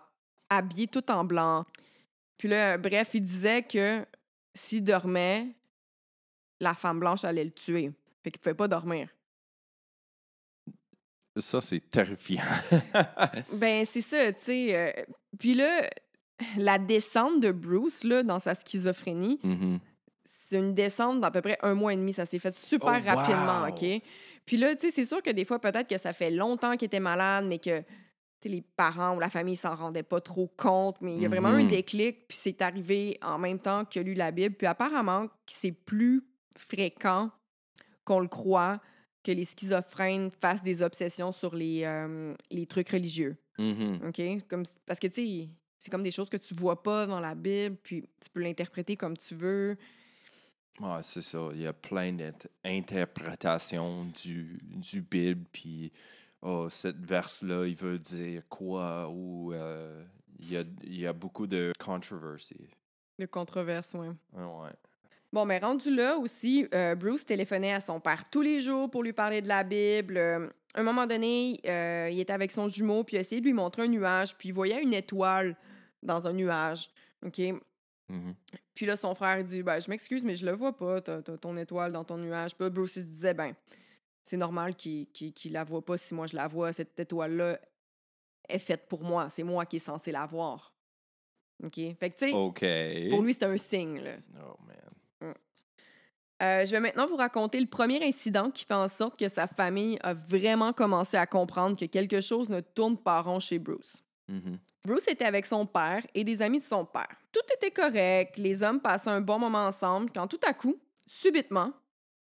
habillée 0.49 0.87
tout 0.87 1.09
en 1.09 1.23
blanc. 1.23 1.65
Puis 2.37 2.47
là, 2.47 2.77
bref, 2.77 3.09
il 3.13 3.21
disait 3.23 3.63
que 3.63 4.05
s'il 4.53 4.83
dormait, 4.83 5.47
la 6.59 6.73
femme 6.73 6.99
blanche 6.99 7.23
allait 7.23 7.43
le 7.45 7.51
tuer. 7.51 7.91
Fait 8.23 8.31
qu'il 8.31 8.39
pouvait 8.39 8.55
pas 8.55 8.67
dormir. 8.67 9.09
Ça, 11.37 11.59
c'est 11.61 11.81
terrifiant. 11.89 12.43
Ben, 13.53 13.85
c'est 13.85 14.01
ça, 14.01 14.31
tu 14.31 14.41
sais. 14.41 14.75
euh, 14.75 14.91
puis 15.37 15.53
là, 15.53 15.89
la 16.57 16.77
descente 16.79 17.41
de 17.41 17.51
Bruce, 17.51 18.03
là, 18.05 18.23
dans 18.23 18.39
sa 18.39 18.55
schizophrénie, 18.55 19.39
Mhm. 19.43 19.79
c'est 20.25 20.57
une 20.57 20.73
descente 20.73 21.19
d'à 21.19 21.31
peu 21.31 21.41
près 21.41 21.57
un 21.61 21.73
mois 21.73 21.93
et 21.93 21.97
demi. 21.97 22.13
Ça 22.13 22.25
s'est 22.25 22.39
fait 22.39 22.55
super 22.57 23.01
Oh, 23.03 23.05
rapidement, 23.05 23.63
wow! 23.63 23.69
OK? 23.69 24.01
Puis 24.45 24.57
là, 24.57 24.75
tu 24.75 24.87
sais, 24.87 24.93
c'est 24.95 25.05
sûr 25.05 25.21
que 25.21 25.29
des 25.31 25.43
fois, 25.43 25.59
peut-être 25.59 25.89
que 25.89 25.97
ça 25.97 26.13
fait 26.13 26.31
longtemps 26.31 26.77
qu'il 26.77 26.85
était 26.85 26.99
malade, 27.01 27.45
mais 27.47 27.59
que 27.59 27.83
les 28.49 28.61
parents 28.61 29.15
ou 29.15 29.19
la 29.19 29.29
famille 29.29 29.55
s'en 29.55 29.75
rendaient 29.75 30.03
pas 30.03 30.21
trop 30.21 30.47
compte. 30.57 30.97
Mais 31.01 31.15
il 31.15 31.21
y 31.21 31.25
a 31.25 31.29
vraiment 31.29 31.49
un 31.49 31.63
Mhm. 31.63 31.67
déclic, 31.67 32.27
puis 32.27 32.37
c'est 32.37 32.61
arrivé 32.61 33.17
en 33.21 33.37
même 33.37 33.59
temps 33.59 33.85
qu'il 33.85 34.01
a 34.01 34.03
lu 34.03 34.13
la 34.13 34.31
Bible. 34.31 34.55
Puis 34.55 34.67
apparemment, 34.67 35.27
que 35.27 35.33
c'est 35.47 35.71
plus 35.71 36.23
fréquent 36.57 37.31
qu'on 38.03 38.19
le 38.19 38.27
croit 38.27 38.79
que 39.23 39.31
les 39.31 39.45
schizophrènes 39.45 40.29
fassent 40.31 40.61
des 40.63 40.81
obsessions 40.83 41.31
sur 41.31 41.55
les, 41.55 41.81
euh, 41.83 42.33
les 42.51 42.65
trucs 42.67 42.89
religieux. 42.89 43.35
Mhm. 43.57 44.01
OK? 44.07 44.21
Comme, 44.47 44.63
parce 44.85 44.99
que, 44.99 45.07
tu 45.07 45.25
sais, 45.25 45.49
c'est 45.79 45.89
comme 45.89 46.03
des 46.03 46.11
choses 46.11 46.29
que 46.29 46.37
tu 46.37 46.53
vois 46.53 46.83
pas 46.83 47.05
dans 47.07 47.19
la 47.19 47.33
Bible, 47.35 47.75
puis 47.81 48.03
tu 48.21 48.29
peux 48.29 48.41
l'interpréter 48.41 48.95
comme 48.95 49.17
tu 49.17 49.33
veux. 49.35 49.77
Ouais, 50.79 50.99
c'est 51.03 51.21
ça. 51.21 51.49
Il 51.53 51.61
y 51.61 51.67
a 51.67 51.73
plein 51.73 52.11
d'interprétations 52.13 54.05
du, 54.23 54.59
du 54.61 55.01
Bible, 55.01 55.45
puis 55.51 55.91
oh, 56.45 56.69
cette 56.69 57.03
verse-là, 57.05 57.65
il 57.65 57.75
veut 57.75 57.99
dire 57.99 58.43
quoi, 58.47 59.09
ou 59.09 59.51
euh, 59.53 60.03
il, 60.39 60.51
y 60.51 60.57
a, 60.57 60.63
il 60.83 60.99
y 60.99 61.07
a 61.07 61.13
beaucoup 61.13 61.47
de 61.47 61.73
controversies. 61.79 62.69
De 63.19 63.25
controverse, 63.25 63.93
ouais. 63.93 64.09
Ouais. 64.33 64.69
Bon, 65.33 65.45
mais 65.45 65.57
rendu 65.57 65.93
là 65.93 66.17
aussi, 66.17 66.67
euh, 66.73 66.95
Bruce 66.95 67.25
téléphonait 67.25 67.73
à 67.73 67.81
son 67.81 67.99
père 67.99 68.29
tous 68.29 68.41
les 68.41 68.61
jours 68.61 68.89
pour 68.89 69.03
lui 69.03 69.11
parler 69.13 69.41
de 69.41 69.47
la 69.47 69.63
Bible. 69.63 70.17
Euh, 70.17 70.47
à 70.73 70.79
un 70.79 70.83
moment 70.83 71.07
donné, 71.07 71.59
euh, 71.65 72.09
il 72.11 72.19
était 72.19 72.33
avec 72.33 72.51
son 72.51 72.67
jumeau, 72.67 73.03
puis 73.03 73.15
il 73.15 73.17
a 73.17 73.21
essayé 73.21 73.41
de 73.41 73.45
lui 73.45 73.53
montrer 73.53 73.83
un 73.83 73.87
nuage, 73.87 74.37
puis 74.37 74.49
il 74.49 74.53
voyait 74.53 74.81
une 74.81 74.93
étoile 74.93 75.55
dans 76.03 76.27
un 76.27 76.33
nuage. 76.33 76.89
OK? 77.25 77.39
Mhm. 78.07 78.35
Puis 78.75 78.85
là, 78.85 78.95
son 78.95 79.15
frère 79.15 79.43
dit 79.43 79.63
ben, 79.63 79.79
Je 79.79 79.89
m'excuse, 79.89 80.23
mais 80.23 80.35
je 80.35 80.45
le 80.45 80.51
vois 80.51 80.77
pas, 80.77 81.01
t'as- 81.01 81.21
t'as 81.21 81.37
ton 81.37 81.57
étoile 81.57 81.91
dans 81.91 82.03
ton 82.03 82.17
nuage. 82.17 82.55
Puis 82.55 82.65
là, 82.65 82.69
Bruce 82.69 82.95
il 82.97 83.03
se 83.03 83.07
disait 83.07 83.33
ben, 83.33 83.53
c'est 84.25 84.37
normal 84.37 84.75
qu'il 84.75 85.07
qu'il 85.07 85.53
la 85.53 85.63
voit 85.63 85.85
pas 85.85 85.97
si 85.97 86.13
moi 86.13 86.27
je 86.27 86.35
la 86.35 86.47
vois. 86.47 86.73
Cette 86.73 86.99
étoile-là 86.99 87.59
est 88.49 88.59
faite 88.59 88.87
pour 88.89 89.03
moi. 89.03 89.29
C'est 89.29 89.43
moi 89.43 89.65
qui 89.65 89.77
est 89.77 89.79
censé 89.79 90.11
la 90.11 90.25
voir. 90.25 90.73
OK? 91.63 91.75
Fait 91.75 92.09
que, 92.09 92.17
tu 92.17 92.25
sais, 92.25 93.09
pour 93.09 93.21
lui, 93.21 93.33
c'est 93.33 93.45
un 93.45 93.57
signe, 93.57 94.01
là. 94.01 94.17
Oh, 94.43 94.57
man. 94.67 94.75
Euh, 96.43 96.65
je 96.65 96.71
vais 96.71 96.81
maintenant 96.81 97.07
vous 97.07 97.15
raconter 97.15 97.59
le 97.61 97.65
premier 97.65 98.05
incident 98.05 98.51
qui 98.51 98.65
fait 98.65 98.73
en 98.73 98.89
sorte 98.89 99.17
que 99.17 99.29
sa 99.29 99.47
famille 99.47 99.97
a 100.01 100.13
vraiment 100.13 100.73
commencé 100.73 101.15
à 101.15 101.25
comprendre 101.25 101.77
que 101.77 101.85
quelque 101.85 102.19
chose 102.19 102.49
ne 102.49 102.59
tourne 102.59 102.97
pas 102.97 103.21
rond 103.21 103.39
chez 103.39 103.57
Bruce. 103.57 104.03
Mhm. 104.27 104.59
Bruce 104.83 105.07
était 105.07 105.23
avec 105.23 105.45
son 105.45 105.65
père 105.65 106.05
et 106.13 106.25
des 106.25 106.41
amis 106.41 106.59
de 106.59 106.63
son 106.63 106.83
père. 106.85 107.15
Tout 107.31 107.39
était 107.55 107.71
correct, 107.71 108.37
les 108.37 108.63
hommes 108.63 108.81
passaient 108.81 109.09
un 109.09 109.21
bon 109.21 109.39
moment 109.39 109.65
ensemble 109.65 110.11
quand 110.13 110.27
tout 110.27 110.39
à 110.45 110.53
coup, 110.53 110.75
subitement, 111.07 111.71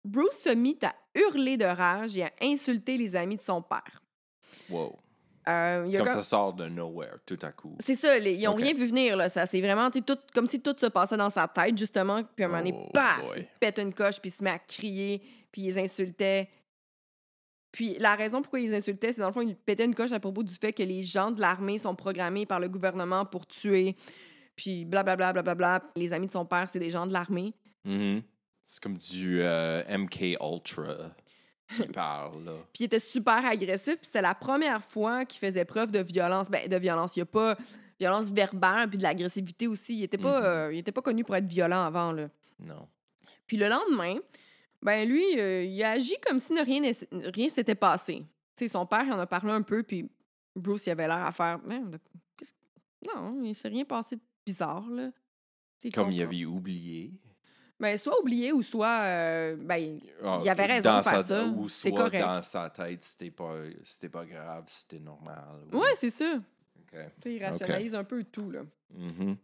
Bruce 0.04 0.36
se 0.42 0.50
mit 0.54 0.78
à 0.82 0.94
hurler 1.14 1.56
de 1.56 1.64
rage 1.64 2.16
et 2.16 2.22
à 2.24 2.30
insulter 2.42 2.96
les 2.96 3.16
amis 3.16 3.36
de 3.36 3.42
son 3.42 3.60
père. 3.62 4.02
Wow. 4.68 4.96
Euh, 5.48 5.84
il 5.88 5.92
y 5.92 5.96
a 5.96 6.00
Comme 6.00 6.08
comme- 6.08 6.16
ça 6.16 6.22
sort 6.22 6.52
de 6.52 6.66
nowhere, 6.68 7.16
tout 7.26 7.38
à 7.42 7.50
coup. 7.50 7.76
C'est 7.80 7.96
ça, 7.96 8.18
les- 8.18 8.34
ils 8.34 8.44
n'ont 8.44 8.54
rien 8.54 8.72
vu 8.74 8.86
venir, 8.86 9.16
là. 9.16 9.28
Ça, 9.28 9.46
c'est 9.46 9.60
vraiment, 9.60 9.90
tout, 9.90 10.04
comme 10.34 10.46
si 10.46 10.60
tout 10.60 10.74
se 10.78 10.86
passait 10.86 11.16
dans 11.16 11.30
sa 11.30 11.48
tête, 11.48 11.76
justement. 11.76 12.22
Puis 12.36 12.44
à 12.44 12.46
un 12.46 12.50
moment 12.50 12.62
donné, 12.62 12.74
Oh 12.76 12.90
paf! 12.92 13.20
boy. 13.26 13.38
Il 13.40 13.58
pète 13.58 13.78
une 13.78 13.92
coche, 13.94 14.20
puis 14.20 14.30
il 14.30 14.32
se 14.34 14.44
met 14.44 14.50
à 14.50 14.58
crier, 14.58 15.22
puis 15.50 15.62
ils 15.62 15.78
insultaient. 15.78 16.48
Puis 17.72 17.96
la 17.98 18.16
raison 18.16 18.42
pourquoi 18.42 18.60
ils 18.60 18.74
insultaient, 18.74 19.12
c'est 19.12 19.20
dans 19.20 19.28
le 19.28 19.32
fond, 19.32 19.40
ils 19.42 19.56
pétaient 19.56 19.84
une 19.84 19.94
coche 19.94 20.12
à 20.12 20.20
propos 20.20 20.42
du 20.42 20.54
fait 20.54 20.72
que 20.72 20.82
les 20.82 21.02
gens 21.02 21.30
de 21.30 21.40
l'armée 21.40 21.78
sont 21.78 21.94
programmés 21.94 22.44
par 22.46 22.60
le 22.60 22.68
gouvernement 22.68 23.24
pour 23.24 23.46
tuer. 23.46 23.96
Puis 24.56 24.84
blablabla, 24.84 25.32
blablabla. 25.32 25.82
Les 25.96 26.12
amis 26.12 26.26
de 26.26 26.32
son 26.32 26.44
père, 26.44 26.68
c'est 26.68 26.78
des 26.80 26.90
gens 26.90 27.06
de 27.06 27.12
l'armée. 27.12 27.54
Mhm. 27.84 28.22
C'est 28.72 28.80
comme 28.80 28.96
du 28.98 29.40
euh, 29.42 29.82
MK 29.98 30.36
Ultra 30.40 30.94
qui 31.74 31.82
parle, 31.92 32.44
là. 32.44 32.52
Puis 32.72 32.82
il 32.82 32.84
était 32.84 33.00
super 33.00 33.44
agressif, 33.44 33.96
puis 33.98 34.08
c'est 34.10 34.22
la 34.22 34.32
première 34.34 34.84
fois 34.84 35.24
qu'il 35.24 35.40
faisait 35.40 35.64
preuve 35.64 35.90
de 35.90 35.98
violence. 35.98 36.48
Ben, 36.48 36.68
de 36.68 36.76
violence, 36.76 37.16
il 37.16 37.18
n'y 37.18 37.22
a 37.22 37.26
pas 37.26 37.56
violence 37.98 38.30
verbale, 38.30 38.88
puis 38.88 38.96
de 38.96 39.02
l'agressivité 39.02 39.66
aussi. 39.66 39.96
Il 39.96 40.00
n'était 40.02 40.18
pas, 40.18 40.38
Mhm. 40.40 40.46
euh, 40.46 40.72
il 40.72 40.78
était 40.78 40.92
pas 40.92 41.02
connu 41.02 41.24
pour 41.24 41.34
être 41.34 41.46
violent 41.48 41.82
avant, 41.84 42.12
là. 42.12 42.28
Non. 42.60 42.86
Puis 43.46 43.56
le 43.56 43.68
lendemain, 43.68 44.14
Ben 44.82 45.06
lui, 45.06 45.24
euh, 45.38 45.64
il 45.64 45.82
a 45.82 45.90
agi 45.90 46.14
comme 46.26 46.38
si 46.38 46.52
ne 46.54 46.62
rien 46.64 46.80
rien 47.34 47.48
s'était 47.50 47.74
passé. 47.74 48.24
Tu 48.56 48.64
sais, 48.64 48.68
son 48.68 48.86
père 48.86 49.02
il 49.04 49.12
en 49.12 49.18
a 49.18 49.26
parlé 49.26 49.50
un 49.52 49.60
peu, 49.62 49.82
puis 49.82 50.08
Bruce, 50.56 50.86
il 50.86 50.90
avait 50.90 51.06
l'air 51.08 51.26
à 51.26 51.32
faire. 51.32 51.58
Qu'est-ce- 52.38 52.54
Non, 53.06 53.42
il 53.42 53.54
s'est 53.54 53.68
rien 53.68 53.84
passé 53.84 54.16
de 54.16 54.22
bizarre, 54.46 54.88
là. 54.88 55.10
Comme 55.92 56.12
il 56.12 56.22
avait 56.22 56.44
oublié. 56.46 57.12
Ben, 57.80 57.96
soit 57.98 58.20
oublié 58.20 58.52
ou 58.52 58.62
soit. 58.62 59.00
euh, 59.00 59.56
ben, 59.58 59.98
Ah, 60.22 60.38
Il 60.42 60.48
avait 60.50 60.66
raison 60.66 60.90
dans 60.90 60.98
de 60.98 61.02
faire 61.04 61.12
sa- 61.22 61.24
ça. 61.24 61.44
Ou 61.46 61.68
soit 61.68 61.90
correct. 61.90 62.20
dans 62.20 62.42
sa 62.42 62.68
tête, 62.70 63.02
c'était 63.02 63.30
pas, 63.30 63.54
c'était 63.82 64.08
pas 64.10 64.24
grave, 64.26 64.64
c'était 64.66 64.98
normal. 65.00 65.42
ou- 65.72 65.78
ouais, 65.78 65.94
c'est 65.96 66.10
ça. 66.10 66.34
OK. 66.34 66.92
Tu 66.92 66.98
sais, 67.22 67.34
il 67.36 67.44
rationalise 67.44 67.94
un 67.94 68.04
peu 68.04 68.22
tout, 68.24 68.50
là. 68.50 68.60
Mhm. 68.94 69.36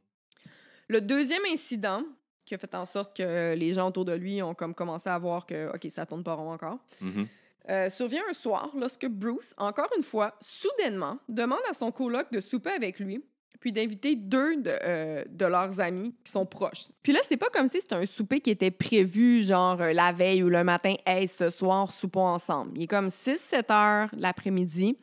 Le 0.89 1.01
deuxième 1.01 1.43
incident 1.51 2.03
qui 2.45 2.55
a 2.55 2.59
fait 2.59 2.75
en 2.75 2.85
sorte 2.85 3.17
que 3.17 3.55
les 3.55 3.73
gens 3.73 3.89
autour 3.89 4.05
de 4.05 4.13
lui 4.13 4.41
ont 4.43 4.55
comme 4.55 4.75
commencé 4.75 5.09
à 5.09 5.19
voir 5.19 5.47
que, 5.47 5.73
OK, 5.75 5.87
ça 5.93 6.07
tourne 6.07 6.23
pas 6.23 6.35
rond 6.35 6.53
encore, 6.53 6.79
Mhm. 7.01 7.27
euh, 7.71 7.91
survient 7.91 8.23
un 8.31 8.35
soir 8.35 8.71
lorsque 8.77 9.07
Bruce, 9.09 9.53
encore 9.57 9.89
une 9.97 10.03
fois, 10.05 10.37
soudainement, 10.41 11.19
demande 11.29 11.59
à 11.69 11.75
son 11.75 11.91
coloc 11.91 12.31
de 12.31 12.41
souper 12.41 12.71
avec 12.71 13.01
lui, 13.01 13.25
puis 13.61 13.73
d'inviter 13.73 14.17
deux 14.17 14.57
de, 14.57 14.73
euh, 14.85 15.25
de 15.29 15.47
leurs 15.47 15.81
amis 15.81 16.15
qui 16.25 16.33
sont 16.33 16.47
proches. 16.47 16.89
Puis 17.03 17.13
là, 17.13 17.21
c'est 17.29 17.37
pas 17.37 17.49
comme 17.51 17.69
si 17.69 17.81
c'était 17.81 17.95
un 17.95 18.07
souper 18.07 18.41
qui 18.41 18.51
était 18.51 18.71
prévu, 18.71 19.43
genre 19.43 19.81
euh, 19.81 19.93
la 19.93 20.13
veille 20.13 20.43
ou 20.43 20.49
le 20.49 20.65
matin, 20.65 20.95
hey, 21.07 21.29
ce 21.29 21.51
soir, 21.51 21.91
soupons 21.91 22.27
ensemble. 22.27 22.73
Il 22.77 22.85
est 22.85 22.87
comme 22.87 23.09
6-7 23.09 23.73
heures 23.73 24.09
l'après-midi, 24.17 24.97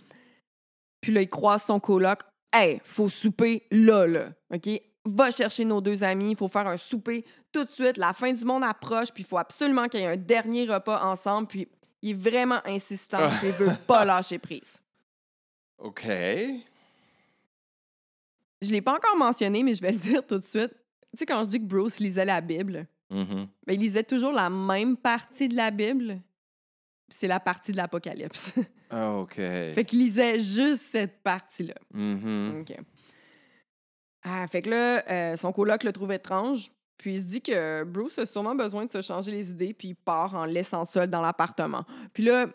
puis 1.01 1.11
là, 1.11 1.21
il 1.21 1.29
croise 1.29 1.63
son 1.63 1.79
coloc, 1.79 2.19
hey, 2.53 2.79
faut 2.83 3.09
souper 3.09 3.63
là, 3.71 4.05
là, 4.05 4.29
OK? 4.53 4.69
Va 5.05 5.31
chercher 5.31 5.65
nos 5.65 5.81
deux 5.81 6.03
amis, 6.03 6.31
il 6.31 6.37
faut 6.37 6.47
faire 6.47 6.67
un 6.67 6.77
souper 6.77 7.25
tout 7.51 7.65
de 7.65 7.71
suite, 7.71 7.97
la 7.97 8.13
fin 8.13 8.31
du 8.31 8.45
monde 8.45 8.63
approche, 8.63 9.11
puis 9.11 9.23
il 9.23 9.25
faut 9.25 9.37
absolument 9.37 9.87
qu'il 9.87 9.99
y 9.99 10.03
ait 10.03 10.07
un 10.07 10.17
dernier 10.17 10.65
repas 10.65 11.03
ensemble, 11.03 11.47
puis 11.47 11.67
il 12.01 12.11
est 12.11 12.13
vraiment 12.13 12.61
insistant, 12.65 13.27
puis 13.39 13.49
il 13.49 13.53
veut 13.53 13.71
pas 13.87 14.05
lâcher 14.05 14.39
prise. 14.39 14.79
OK. 15.77 16.07
Je 18.63 18.71
l'ai 18.71 18.81
pas 18.81 18.95
encore 18.95 19.17
mentionné, 19.17 19.61
mais 19.63 19.75
je 19.75 19.81
vais 19.81 19.91
le 19.91 19.97
dire 19.99 20.25
tout 20.25 20.37
de 20.39 20.43
suite. 20.43 20.71
Tu 21.11 21.19
sais, 21.19 21.25
quand 21.25 21.43
je 21.43 21.49
dis 21.49 21.59
que 21.59 21.65
Bruce 21.65 21.99
lisait 21.99 22.25
la 22.25 22.41
Bible, 22.41 22.87
Mhm. 23.09 23.47
ben, 23.67 23.73
il 23.73 23.79
lisait 23.79 24.03
toujours 24.03 24.31
la 24.31 24.49
même 24.49 24.97
partie 24.97 25.47
de 25.47 25.55
la 25.55 25.69
Bible, 25.69 26.19
c'est 27.09 27.27
la 27.27 27.39
partie 27.39 27.71
de 27.71 27.77
l'Apocalypse. 27.77 28.53
Ah, 28.95 29.11
OK. 29.17 29.33
fait 29.37 29.85
qu'il 29.87 29.97
lisait 29.99 30.39
juste 30.39 30.83
cette 30.83 31.23
partie-là. 31.23 31.73
Mhm. 31.95 32.59
OK. 32.61 32.75
Ah, 34.23 34.45
fait 34.47 34.61
que 34.61 34.69
là, 34.69 35.03
euh, 35.09 35.37
son 35.37 35.51
coloc 35.51 35.83
le 35.83 35.91
trouve 35.91 36.11
étrange, 36.11 36.71
puis 36.97 37.15
il 37.15 37.19
se 37.19 37.25
dit 37.25 37.41
que 37.41 37.83
Bruce 37.83 38.19
a 38.19 38.25
sûrement 38.27 38.53
besoin 38.55 38.85
de 38.85 38.91
se 38.91 39.01
changer 39.01 39.31
les 39.31 39.49
idées, 39.51 39.73
puis 39.73 39.89
il 39.89 39.95
part 39.95 40.35
en 40.35 40.45
le 40.45 40.51
laissant 40.51 40.85
seul 40.85 41.09
dans 41.09 41.21
l'appartement. 41.21 41.85
Puis 42.13 42.23
là, 42.23 42.47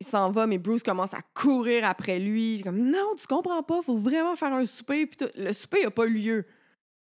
il 0.00 0.06
s'en 0.06 0.30
va, 0.30 0.46
mais 0.46 0.58
Bruce 0.58 0.82
commence 0.82 1.12
à 1.12 1.20
courir 1.34 1.84
après 1.84 2.18
lui. 2.18 2.54
Il 2.54 2.60
est 2.60 2.62
Comme, 2.62 2.90
non, 2.90 3.14
tu 3.18 3.26
comprends 3.26 3.62
pas, 3.62 3.82
faut 3.82 3.98
vraiment 3.98 4.34
faire 4.34 4.52
un 4.52 4.64
souper. 4.64 5.06
Puis. 5.06 5.26
Le 5.34 5.52
souper 5.52 5.84
n'a 5.84 5.90
pas 5.90 6.06
lieu. 6.06 6.46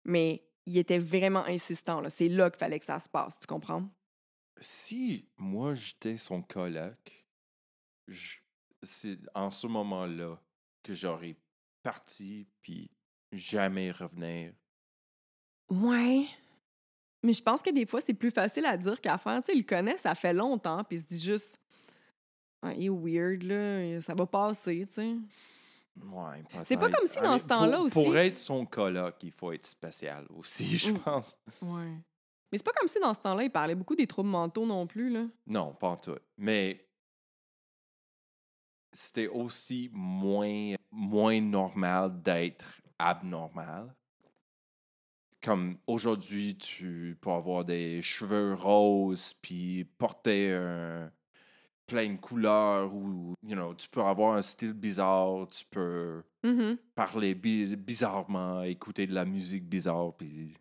Mais 0.05 0.43
il 0.65 0.79
était 0.79 0.99
vraiment 0.99 1.45
insistant. 1.45 2.01
là. 2.01 2.11
C'est 2.11 2.29
là 2.29 2.51
qu'il 2.51 2.59
fallait 2.59 2.79
que 2.79 2.85
ça 2.87 2.99
se 2.99 3.09
passe, 3.09 3.39
tu 3.39 3.47
comprends? 3.47 3.89
Si 4.59 5.29
moi 5.37 5.75
j'étais 5.75 6.17
son 6.17 6.41
coloc, 6.41 7.27
c'est 8.83 9.19
en 9.35 9.51
ce 9.51 9.67
moment-là 9.67 10.41
que 10.83 10.95
j'aurais 10.95 11.37
parti 11.83 12.49
puis 12.63 12.91
jamais 13.33 13.91
revenir. 13.91 14.55
Ouais. 15.69 16.27
Mais 17.23 17.33
je 17.33 17.43
pense 17.43 17.61
que 17.61 17.71
des 17.71 17.87
fois, 17.87 18.01
c'est 18.01 18.15
plus 18.15 18.31
facile 18.31 18.65
à 18.67 18.77
dire 18.77 19.01
qu'à 19.01 19.19
faire. 19.19 19.41
Tu 19.41 19.47
sais, 19.47 19.53
il 19.55 19.63
le 19.63 19.67
connaît, 19.67 19.99
ça 19.99 20.15
fait 20.15 20.33
longtemps, 20.33 20.83
puis 20.85 20.97
il 20.97 21.03
se 21.03 21.07
dit 21.09 21.21
juste. 21.21 21.61
Il 22.77 22.85
est 22.87 22.89
weird, 22.89 23.43
là, 23.43 24.01
ça 24.01 24.15
va 24.15 24.27
passer, 24.27 24.87
tu 24.89 24.95
sais. 24.95 25.17
Ouais, 26.03 26.43
C'est 26.65 26.77
pas 26.77 26.91
comme 26.91 27.07
si 27.07 27.21
dans 27.21 27.39
ce 27.39 27.45
temps-là 27.45 27.81
aussi- 27.81 27.95
Pour 27.95 28.17
être 28.17 28.37
son 28.39 28.67
coloc, 28.67 29.15
il 29.23 29.33
faut 29.33 29.53
être 29.53 29.65
spécial 29.65 30.27
aussi, 30.31 30.67
je 30.79 30.93
pense. 30.93 31.37
Ouais. 31.63 31.93
Mais 32.53 32.59
c'est 32.59 32.65
pas 32.65 32.73
comme 32.79 32.89
si 32.89 32.99
dans 33.01 33.15
ce 33.15 33.21
temps-là, 33.21 33.45
il 33.45 33.51
parlait 33.51 33.75
beaucoup 33.75 33.95
des 33.97 34.07
troubles 34.07 34.29
mentaux 34.29 34.67
non 34.67 34.87
plus, 34.87 35.09
là. 35.11 35.27
Non, 35.47 35.73
pas 35.75 35.89
en 35.89 35.97
tout. 35.97 36.17
Mais 36.37 36.87
c'était 38.93 39.29
aussi 39.29 39.91
moins, 39.93 40.75
moins 40.91 41.41
normal 41.41 42.21
d'être 42.23 42.81
abnormal. 42.99 43.95
Comme 45.43 45.79
aujourd'hui, 45.87 46.57
tu 46.57 47.17
peux 47.21 47.31
avoir 47.31 47.65
des 47.65 48.03
cheveux 48.03 48.55
roses 48.55 49.33
puis 49.35 49.85
porter 49.99 50.53
un, 50.55 51.11
plein 51.87 52.13
de 52.15 52.19
couleurs 52.19 52.93
ou 52.95 53.35
you 53.43 53.55
know, 53.55 53.75
tu 53.75 53.89
peux 53.89 54.03
avoir 54.03 54.35
un 54.37 54.43
style 54.43 54.73
bizarre, 54.73 55.47
tu 55.49 55.65
peux 55.71 56.23
Mhm. 56.43 56.77
parler 56.95 57.35
bi- 57.35 57.77
bizarrement, 57.77 58.63
écouter 58.63 59.07
de 59.07 59.15
la 59.15 59.25
musique 59.25 59.69
bizarre 59.69 60.13
puis 60.17 60.55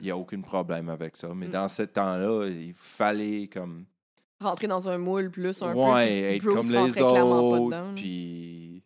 il 0.00 0.04
n'y 0.04 0.10
a 0.10 0.16
aucun 0.16 0.40
problème 0.40 0.88
avec 0.88 1.16
ça. 1.16 1.32
Mais 1.34 1.48
Mm. 1.48 1.52
dans 1.52 1.68
ce 1.68 1.82
temps-là, 1.84 2.46
il 2.48 2.74
fallait 2.74 3.48
comme 3.48 3.86
Rentrer 4.40 4.66
dans 4.66 4.86
un 4.88 4.98
moule 4.98 5.30
plus 5.30 5.62
un 5.62 5.72
peu. 5.72 5.78
ouais, 5.78 6.36
être 6.36 6.42
Bruce 6.42 6.54
comme 6.54 6.70
les 6.70 7.00
autres, 7.00 7.94
puis 7.94 8.82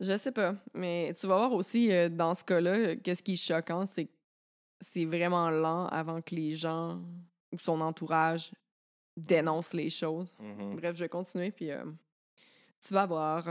Je 0.00 0.16
sais 0.16 0.32
pas. 0.32 0.54
Mais 0.74 1.14
tu 1.18 1.26
vas 1.26 1.36
voir 1.38 1.52
aussi, 1.52 1.90
euh, 1.90 2.08
dans 2.08 2.34
ce 2.34 2.44
cas-là, 2.44 2.70
euh, 2.72 2.96
qu'est-ce 3.02 3.22
qui 3.22 3.34
est 3.34 3.36
choquant, 3.36 3.86
c'est 3.86 4.06
que 4.06 4.12
c'est 4.80 5.04
vraiment 5.06 5.48
lent 5.50 5.86
avant 5.86 6.20
que 6.20 6.34
les 6.34 6.54
gens 6.54 7.00
ou 7.52 7.58
son 7.58 7.80
entourage 7.80 8.50
dénoncent 9.16 9.72
les 9.72 9.90
choses. 9.90 10.34
mhm. 10.38 10.76
Bref, 10.76 10.94
je 10.96 11.00
vais 11.04 11.08
continuer, 11.08 11.50
puis 11.50 11.70
euh, 11.70 11.84
tu 12.86 12.94
vas 12.94 13.06
voir. 13.06 13.48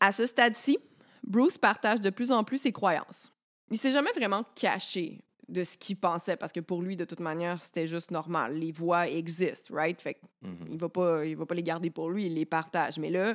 À 0.00 0.12
ce 0.12 0.26
stade-ci, 0.26 0.78
Bruce 1.24 1.56
partage 1.58 2.00
de 2.00 2.10
plus 2.10 2.30
en 2.32 2.44
plus 2.44 2.58
ses 2.58 2.72
croyances. 2.72 3.32
Il 3.70 3.78
s'est 3.78 3.92
jamais 3.92 4.12
vraiment 4.12 4.44
caché 4.54 5.20
de 5.48 5.64
ce 5.64 5.76
qu'il 5.76 5.96
pensait, 5.96 6.36
parce 6.36 6.52
que 6.52 6.60
pour 6.60 6.82
lui, 6.82 6.96
de 6.96 7.04
toute 7.04 7.20
manière, 7.20 7.60
c'était 7.62 7.86
juste 7.86 8.10
normal. 8.10 8.54
Les 8.56 8.72
voix 8.72 9.08
existent, 9.08 9.74
right? 9.74 10.00
Fait 10.00 10.14
que 10.14 10.20
Mhm. 10.42 10.66
il 10.70 10.78
va 10.78 10.88
pas, 10.88 11.24
il 11.24 11.36
va 11.36 11.46
pas 11.46 11.54
les 11.54 11.62
garder 11.62 11.90
pour 11.90 12.10
lui, 12.10 12.26
il 12.26 12.34
les 12.34 12.46
partage. 12.46 12.98
Mais 12.98 13.10
là, 13.10 13.34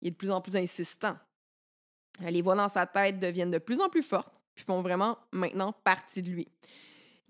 il 0.00 0.08
est 0.08 0.10
de 0.12 0.16
plus 0.16 0.30
en 0.30 0.40
plus 0.40 0.56
insistant. 0.56 1.16
Les 2.20 2.42
voix 2.42 2.54
dans 2.54 2.68
sa 2.68 2.86
tête 2.86 3.18
deviennent 3.18 3.50
de 3.50 3.58
plus 3.58 3.80
en 3.80 3.88
plus 3.88 4.02
fortes, 4.02 4.32
puis 4.54 4.64
font 4.64 4.82
vraiment 4.82 5.16
maintenant 5.32 5.72
partie 5.72 6.22
de 6.22 6.30
lui. 6.30 6.48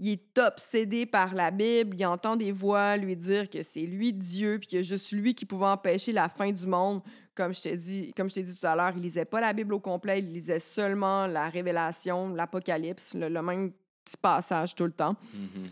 Il 0.05 0.09
est 0.11 0.38
obsédé 0.38 1.07
par 1.07 1.33
la 1.33 1.53
Bible, 1.53 1.95
il 1.97 2.05
entend 2.05 2.35
des 2.35 2.51
voix 2.51 2.97
lui 2.97 3.15
dire 3.15 3.49
que 3.49 3.62
c'est 3.62 3.83
lui 3.83 4.12
Dieu, 4.12 4.59
puis 4.59 4.79
a 4.79 4.83
juste 4.83 5.12
lui 5.12 5.33
qui 5.33 5.47
pouvait 5.47 5.67
empêcher 5.67 6.11
la 6.11 6.29
fin 6.29 6.51
du 6.51 6.67
monde. 6.67 7.03
Comme 7.37 7.55
je 7.55 7.62
t'ai 7.62 7.77
dit, 7.77 8.12
comme 8.17 8.29
je 8.29 8.35
t'ai 8.35 8.43
dit 8.43 8.57
tout 8.57 8.67
à 8.67 8.75
l'heure, 8.75 8.93
il 8.97 9.03
lisait 9.03 9.25
pas 9.25 9.41
la 9.41 9.53
Bible 9.53 9.73
au 9.75 9.79
complet, 9.79 10.19
il 10.19 10.33
lisait 10.33 10.59
seulement 10.59 11.29
la 11.29 11.49
Révélation, 11.49 12.35
l'Apocalypse, 12.35 13.15
le, 13.15 13.29
le 13.29 13.43
même 13.43 13.71
petit 14.05 14.17
passage 14.21 14.75
tout 14.75 14.87
le 14.87 14.91
temps. 14.91 15.15
Mhm. 15.35 15.71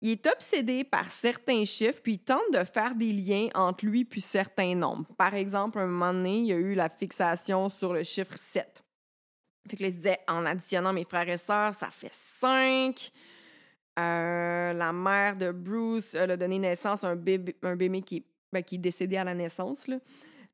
Il 0.00 0.10
est 0.12 0.26
obsédé 0.26 0.82
par 0.82 1.10
certains 1.10 1.66
chiffres, 1.66 2.00
puis 2.02 2.14
il 2.14 2.18
tente 2.20 2.50
de 2.50 2.64
faire 2.64 2.94
des 2.94 3.12
liens 3.12 3.48
entre 3.54 3.84
lui 3.84 4.06
puis 4.06 4.22
certains 4.22 4.74
nombres. 4.74 5.04
Par 5.18 5.34
exemple, 5.34 5.78
à 5.78 5.82
un 5.82 5.86
moment 5.86 6.14
donné, 6.14 6.38
il 6.38 6.46
y 6.46 6.52
a 6.54 6.56
eu 6.56 6.74
la 6.74 6.88
fixation 6.88 7.68
sur 7.68 7.92
le 7.92 8.04
chiffre 8.04 8.38
7. 8.38 8.82
Fait 9.68 9.76
que 9.76 9.82
là, 9.82 9.88
il 9.88 9.92
se 9.92 9.96
disait, 9.98 10.18
en 10.28 10.46
additionnant 10.46 10.94
mes 10.94 11.04
frères 11.04 11.28
et 11.28 11.36
sœurs, 11.36 11.74
ça 11.74 11.90
fait 11.90 12.12
5. 12.12 13.12
La 14.02 14.92
mère 14.92 15.36
de 15.36 15.50
Bruce, 15.52 16.14
elle 16.14 16.32
a 16.32 16.36
donné 16.36 16.58
naissance 16.58 17.04
à 17.04 17.08
un 17.08 17.16
bébé, 17.16 17.56
un 17.62 17.76
bébé 17.76 18.02
qui, 18.02 18.24
ben, 18.52 18.62
qui 18.62 18.74
est 18.76 18.78
décédé 18.78 19.16
à 19.16 19.24
la 19.24 19.34
naissance. 19.34 19.86
Là. 19.88 19.98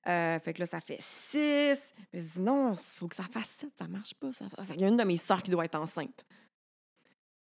Euh, 0.09 0.38
fait 0.40 0.55
que 0.55 0.61
là, 0.61 0.66
ça 0.66 0.81
fait 0.81 0.98
6. 1.00 1.94
Mais 2.12 2.20
je 2.20 2.24
dis, 2.35 2.40
non, 2.40 2.72
il 2.72 2.76
faut 2.98 3.09
que 3.09 3.16
ça 3.16 3.24
fasse 3.31 3.48
7, 3.59 3.70
ça 3.79 3.87
marche 3.88 4.14
pas. 4.14 4.33
Ça... 4.33 4.46
Il 4.74 4.81
y 4.81 4.85
a 4.85 4.88
une 4.88 4.96
de 4.96 5.05
mes 5.05 5.16
sœurs 5.18 5.42
qui 5.42 5.50
doit 5.50 5.64
être 5.64 5.74
enceinte. 5.79 6.24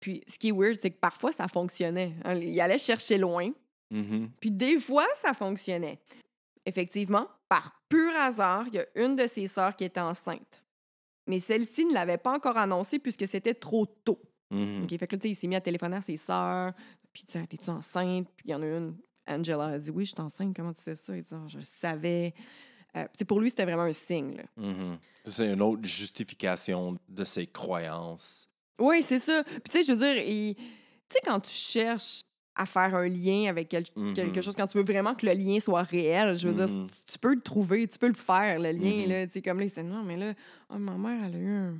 Puis, 0.00 0.22
ce 0.28 0.38
qui 0.38 0.48
est 0.48 0.52
weird, 0.52 0.76
c'est 0.80 0.90
que 0.90 0.98
parfois, 0.98 1.32
ça 1.32 1.48
fonctionnait. 1.48 2.14
hein. 2.24 2.34
Il 2.36 2.60
allait 2.60 2.78
chercher 2.78 3.18
loin, 3.18 3.50
Mhm. 3.90 4.30
puis 4.40 4.50
des 4.50 4.80
fois, 4.80 5.06
ça 5.14 5.32
fonctionnait. 5.32 6.00
Effectivement, 6.64 7.28
par 7.48 7.80
pur 7.88 8.12
hasard, 8.16 8.64
il 8.68 8.74
y 8.74 8.78
a 8.80 8.86
une 8.96 9.14
de 9.14 9.26
ses 9.28 9.46
sœurs 9.46 9.76
qui 9.76 9.84
était 9.84 10.00
enceinte. 10.00 10.62
Mais 11.28 11.38
celle-ci 11.38 11.84
ne 11.86 11.94
l'avait 11.94 12.18
pas 12.18 12.32
encore 12.32 12.56
annoncé 12.56 12.98
puisque 12.98 13.26
c'était 13.28 13.54
trop 13.54 13.86
tôt. 13.86 14.20
Mhm. 14.50 14.84
OK, 14.84 14.90
fait 14.98 15.06
que 15.06 15.14
là, 15.16 15.18
tu 15.20 15.28
sais, 15.28 15.32
il 15.32 15.34
s'est 15.36 15.46
mis 15.46 15.56
à 15.56 15.60
téléphoner 15.60 15.96
à 15.96 16.00
ses 16.00 16.16
sœurs. 16.16 16.72
Puis, 17.12 17.24
tu 17.26 17.32
sais, 17.32 17.46
t'es-tu 17.46 17.70
enceinte? 17.70 18.28
Puis, 18.36 18.46
il 18.48 18.50
y 18.50 18.54
en 18.54 18.62
a 18.62 18.66
une, 18.66 18.94
Angela, 19.26 19.64
a 19.66 19.78
dit 19.78 19.90
Oui, 19.90 20.04
je 20.04 20.10
suis 20.10 20.20
enceinte. 20.20 20.54
Comment 20.54 20.72
tu 20.72 20.82
sais 20.82 20.94
ça? 20.96 21.16
Il 21.16 21.22
dit 21.22 21.28
Ah, 21.32 21.44
Je 21.48 21.58
le 21.58 21.64
savais. 21.64 22.32
Euh, 22.96 23.06
pour 23.26 23.40
lui, 23.40 23.50
c'était 23.50 23.64
vraiment 23.64 23.82
un 23.82 23.92
signe. 23.92 24.42
Mhm. 24.56 24.98
C'est 25.24 25.52
une 25.52 25.60
autre 25.62 25.84
justification 25.84 26.96
de 27.08 27.24
ses 27.24 27.46
croyances. 27.46 28.48
Oui, 28.78 29.02
c'est 29.02 29.18
ça. 29.18 29.42
Puis, 29.44 29.60
tu 29.64 29.72
sais, 29.72 29.82
je 29.82 29.92
veux 29.92 29.98
dire, 29.98 30.22
il- 30.24 30.54
tu 30.54 30.62
sais, 31.10 31.20
quand 31.24 31.40
tu 31.40 31.50
cherches 31.50 32.22
à 32.54 32.64
faire 32.64 32.94
un 32.94 33.06
lien 33.08 33.50
avec 33.50 33.68
quel- 33.68 33.84
quelque 34.14 34.36
Mhm. 34.38 34.42
chose, 34.42 34.54
quand 34.56 34.66
tu 34.66 34.78
veux 34.78 34.84
vraiment 34.84 35.14
que 35.14 35.26
le 35.26 35.32
lien 35.32 35.60
soit 35.60 35.82
réel, 35.82 36.36
je 36.36 36.48
veux 36.48 36.54
dire, 36.66 36.68
tu, 36.86 37.12
tu 37.12 37.18
peux 37.18 37.34
le 37.34 37.40
trouver, 37.42 37.86
tu 37.86 37.98
peux 37.98 38.08
le 38.08 38.14
faire, 38.14 38.58
le 38.60 38.70
lien, 38.70 39.06
là. 39.06 39.26
Tu 39.26 39.34
sais, 39.34 39.42
comme 39.42 39.58
là, 39.58 39.64
il 39.66 39.70
s'est 39.70 39.82
dit, 39.82 39.88
non, 39.90 40.02
mais 40.02 40.16
là, 40.16 40.32
ah, 40.70 40.78
ma 40.78 40.92
mère, 40.96 41.24
elle 41.26 41.34
a 41.34 41.38
eu 41.38 41.48
un, 41.54 41.78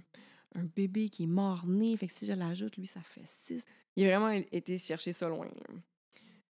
un 0.57 0.65
bébé 0.65 1.09
qui 1.09 1.25
est 1.25 1.29
mort-né. 1.29 1.97
Fait 1.97 2.09
que 2.09 2.15
si 2.15 2.27
je 2.27 2.33
l'ajoute, 2.33 2.77
lui, 2.77 2.87
ça 2.87 3.01
fait 3.01 3.23
6. 3.25 3.65
Il 3.97 4.07
a 4.11 4.19
vraiment 4.19 4.31
été 4.53 4.77
chercher 4.79 5.13
ça 5.13 5.29
loin. 5.29 5.47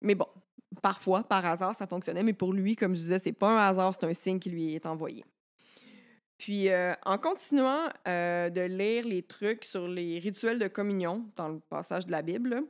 Mais 0.01 0.15
bon, 0.15 0.27
parfois, 0.81 1.23
par 1.23 1.45
hasard, 1.45 1.75
ça 1.75 1.87
fonctionnait. 1.87 2.23
Mais 2.23 2.33
pour 2.33 2.53
lui, 2.53 2.75
comme 2.75 2.93
je 2.95 3.01
disais, 3.01 3.19
c'est 3.19 3.31
pas 3.33 3.51
un 3.51 3.69
hasard, 3.69 3.95
c'est 3.99 4.05
un 4.05 4.13
signe 4.13 4.39
qui 4.39 4.49
lui 4.49 4.75
est 4.75 4.85
envoyé. 4.85 5.23
Puis, 6.37 6.69
euh, 6.69 6.93
en 7.05 7.17
continuant 7.17 7.87
euh, 8.07 8.49
de 8.49 8.61
lire 8.61 9.05
les 9.07 9.23
trucs 9.23 9.63
sur 9.63 9.87
les 9.87 10.19
rituels 10.19 10.59
de 10.59 10.67
communion 10.67 11.25
dans 11.35 11.47
le 11.49 11.59
passage 11.59 12.05
de 12.05 12.11
la 12.11 12.21
Bible, 12.21 12.63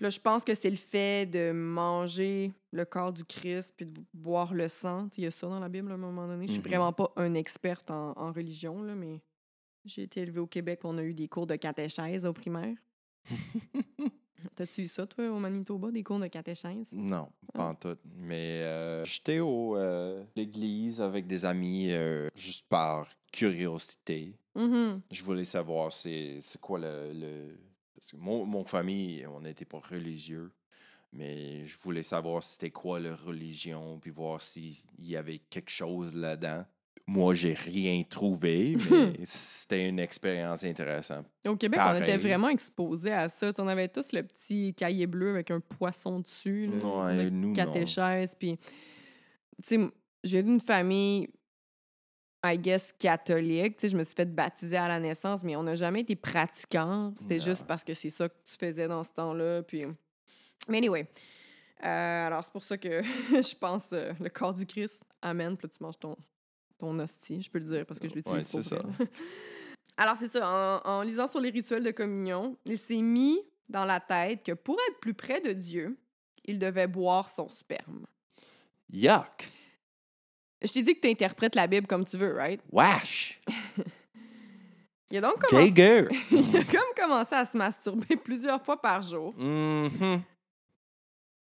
là, 0.00 0.10
je 0.10 0.18
pense 0.18 0.42
que 0.44 0.54
c'est 0.54 0.70
le 0.70 0.76
fait 0.76 1.26
de 1.30 1.52
manger 1.52 2.52
le 2.72 2.84
corps 2.84 3.12
du 3.12 3.24
Christ 3.24 3.74
puis 3.76 3.86
de 3.86 4.00
boire 4.12 4.52
le 4.54 4.66
sang. 4.66 5.08
Il 5.16 5.24
y 5.24 5.26
a 5.26 5.30
ça 5.30 5.46
dans 5.46 5.60
la 5.60 5.68
Bible 5.68 5.92
à 5.92 5.94
un 5.94 5.98
moment 5.98 6.26
donné. 6.26 6.46
Je 6.48 6.52
suis 6.54 6.60
Mhm. 6.62 6.66
vraiment 6.68 6.92
pas 6.92 7.12
une 7.18 7.36
experte 7.36 7.90
en, 7.92 8.12
en 8.16 8.32
religion, 8.32 8.82
là, 8.82 8.94
mais 8.96 9.20
j'ai 9.84 10.02
été 10.02 10.20
élevée 10.20 10.40
au 10.40 10.46
Québec. 10.46 10.80
On 10.84 10.96
a 10.98 11.02
eu 11.02 11.14
des 11.14 11.28
cours 11.28 11.46
de 11.46 11.56
catéchèse 11.56 12.24
au 12.26 12.32
primaire. 12.32 12.76
T'as-tu 14.56 14.82
eu 14.82 14.86
ça, 14.88 15.06
toi, 15.06 15.30
au 15.30 15.38
Manitoba, 15.38 15.90
des 15.92 16.02
cours 16.02 16.18
de 16.18 16.26
catéchèse? 16.26 16.86
Non, 16.90 17.28
pas 17.54 17.68
en 17.68 17.74
tout. 17.76 17.96
Mais 18.16 18.62
euh, 18.62 19.04
j'étais 19.04 19.38
au 19.38 19.76
euh, 19.76 20.24
l'église 20.34 21.00
avec 21.00 21.26
des 21.28 21.44
amis 21.44 21.92
euh, 21.92 22.28
juste 22.34 22.66
par 22.68 23.08
curiosité. 23.30 24.34
Mhm. 24.56 25.00
Je 25.10 25.22
voulais 25.22 25.44
savoir 25.44 25.92
c'est 25.92 26.38
c'est 26.40 26.60
quoi 26.60 26.78
le. 26.80 27.12
le- 27.12 27.58
Parce 27.94 28.10
que 28.10 28.16
mon, 28.16 28.44
mon 28.44 28.64
famille, 28.64 29.24
on 29.28 29.40
n'était 29.40 29.64
pas 29.64 29.78
religieux. 29.80 30.50
Mais 31.12 31.64
je 31.66 31.78
voulais 31.80 32.02
savoir 32.02 32.42
c'était 32.42 32.70
quoi 32.70 32.98
leur 32.98 33.22
religion, 33.22 33.98
puis 34.00 34.10
voir 34.10 34.40
s'il 34.40 34.72
y 34.98 35.14
avait 35.14 35.38
quelque 35.38 35.70
chose 35.70 36.14
là-dedans. 36.16 36.64
Moi, 37.06 37.34
j'ai 37.34 37.54
rien 37.54 38.02
trouvé, 38.08 38.76
mais 38.90 39.24
c'était 39.24 39.88
une 39.88 39.98
expérience 39.98 40.62
intéressante. 40.64 41.26
Au 41.46 41.56
Québec, 41.56 41.80
on 41.84 42.00
était 42.00 42.16
vraiment 42.16 42.48
exposés 42.48 43.12
à 43.12 43.28
ça. 43.28 43.52
On 43.58 43.66
avait 43.66 43.88
tous 43.88 44.12
le 44.12 44.22
petit 44.22 44.72
cahier 44.74 45.06
bleu 45.06 45.30
avec 45.30 45.50
un 45.50 45.60
poisson 45.60 46.20
dessus, 46.20 46.70
Ouais, 46.82 47.30
non. 47.30 47.52
catéchèse. 47.52 48.34
Puis, 48.38 48.56
tu 48.56 49.80
sais, 49.80 49.90
j'ai 50.22 50.42
d'une 50.44 50.60
famille, 50.60 51.28
I 52.44 52.56
guess, 52.56 52.92
catholique. 52.98 53.76
Tu 53.76 53.82
sais, 53.82 53.88
je 53.88 53.96
me 53.96 54.04
suis 54.04 54.14
fait 54.14 54.32
baptiser 54.32 54.76
à 54.76 54.86
la 54.88 55.00
naissance, 55.00 55.42
mais 55.42 55.56
on 55.56 55.64
n'a 55.64 55.74
jamais 55.74 56.00
été 56.02 56.14
pratiquants. 56.14 57.12
C'était 57.16 57.40
juste 57.40 57.66
parce 57.66 57.82
que 57.82 57.94
c'est 57.94 58.10
ça 58.10 58.28
que 58.28 58.36
tu 58.44 58.56
faisais 58.58 58.86
dans 58.86 59.02
ce 59.02 59.12
temps-là. 59.12 59.62
Puis... 59.64 59.84
Mais 60.68 60.78
anyway, 60.78 61.08
euh, 61.84 62.26
alors 62.26 62.44
c'est 62.44 62.52
pour 62.52 62.62
ça 62.62 62.78
que 62.78 63.02
je 63.30 63.58
pense 63.58 63.90
euh, 63.92 64.12
le 64.20 64.28
corps 64.28 64.54
du 64.54 64.64
Christ, 64.64 65.02
amen. 65.20 65.56
Puis 65.56 65.66
là, 65.66 65.72
tu 65.76 65.82
manges 65.82 65.98
ton, 65.98 66.16
ton 66.82 66.98
hostie, 66.98 67.40
je 67.40 67.48
peux 67.50 67.60
le 67.60 67.64
dire 67.66 67.86
parce 67.86 68.00
que 68.00 68.08
je 68.08 68.14
l'utilise 68.14 68.52
Ouais, 68.54 68.62
c'est 68.62 68.64
ça. 68.64 68.82
Alors, 69.96 70.16
c'est 70.16 70.26
ça. 70.26 70.80
En, 70.84 70.90
en 70.90 71.02
lisant 71.02 71.28
sur 71.28 71.38
les 71.38 71.50
rituels 71.50 71.84
de 71.84 71.92
communion, 71.92 72.56
il 72.64 72.76
s'est 72.76 73.00
mis 73.00 73.38
dans 73.68 73.84
la 73.84 74.00
tête 74.00 74.42
que 74.44 74.52
pour 74.52 74.76
être 74.88 74.98
plus 75.00 75.14
près 75.14 75.40
de 75.40 75.52
Dieu, 75.52 75.96
il 76.44 76.58
devait 76.58 76.88
boire 76.88 77.28
son 77.28 77.48
sperme. 77.48 78.04
Yuck! 78.92 79.48
Je 80.60 80.72
t'ai 80.72 80.82
dit 80.82 80.96
que 80.96 81.00
tu 81.02 81.08
interprètes 81.08 81.54
la 81.54 81.68
Bible 81.68 81.86
comme 81.86 82.04
tu 82.04 82.16
veux, 82.16 82.34
right? 82.34 82.60
Wesh! 82.72 83.40
Il 85.10 85.18
a 85.18 85.20
donc 85.20 85.38
commencé, 85.40 85.70
Dégueu! 85.70 86.08
il 86.30 86.56
a 86.56 86.64
comme 86.64 86.94
commencé 86.96 87.34
à 87.34 87.44
se 87.44 87.54
masturber 87.56 88.16
plusieurs 88.16 88.64
fois 88.64 88.80
par 88.80 89.02
jour, 89.02 89.34
Mhm. 89.36 90.22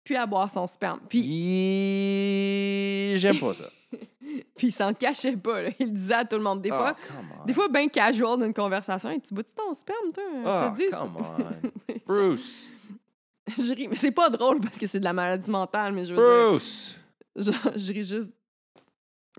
puis 0.05 0.15
à 0.15 0.25
boire 0.25 0.49
son 0.49 0.65
sperme. 0.67 1.01
Puis, 1.09 1.21
J'aime 3.17 3.39
pas 3.39 3.53
ça. 3.53 3.69
puis 4.57 4.67
il 4.67 4.71
s'en 4.71 4.93
cachait 4.93 5.35
pas. 5.37 5.61
là. 5.63 5.69
Il 5.79 5.93
disait 5.93 6.13
à 6.13 6.25
tout 6.25 6.35
le 6.37 6.43
monde. 6.43 6.61
Des 6.61 6.69
fois, 6.69 6.95
Oh, 6.97 7.05
come 7.07 7.25
on. 7.41 7.45
des 7.45 7.53
fois 7.53 7.67
bien 7.69 7.87
casual 7.87 8.39
d'une 8.39 8.53
conversation. 8.53 9.09
Hey, 9.09 9.21
tu 9.21 9.33
bois-tu 9.33 9.53
ton 9.53 9.73
sperme, 9.73 10.11
toi? 10.13 10.23
Je 10.33 10.39
Oh, 10.45 10.71
te 10.71 10.77
dis, 10.77 10.89
come 10.89 11.17
on. 11.17 11.93
Bruce! 12.05 12.71
je 13.57 13.73
ris, 13.73 13.87
mais 13.87 13.95
c'est 13.95 14.11
pas 14.11 14.29
drôle 14.29 14.59
parce 14.59 14.77
que 14.77 14.87
c'est 14.87 14.99
de 14.99 15.05
la 15.05 15.13
maladie 15.13 15.49
mentale, 15.49 15.93
mais 15.93 16.03
je 16.05 16.13
veux 16.13 16.19
dire, 16.21 16.49
Bruce! 16.49 16.99
genre, 17.35 17.71
je 17.75 17.93
ris 17.93 18.03
juste. 18.05 18.33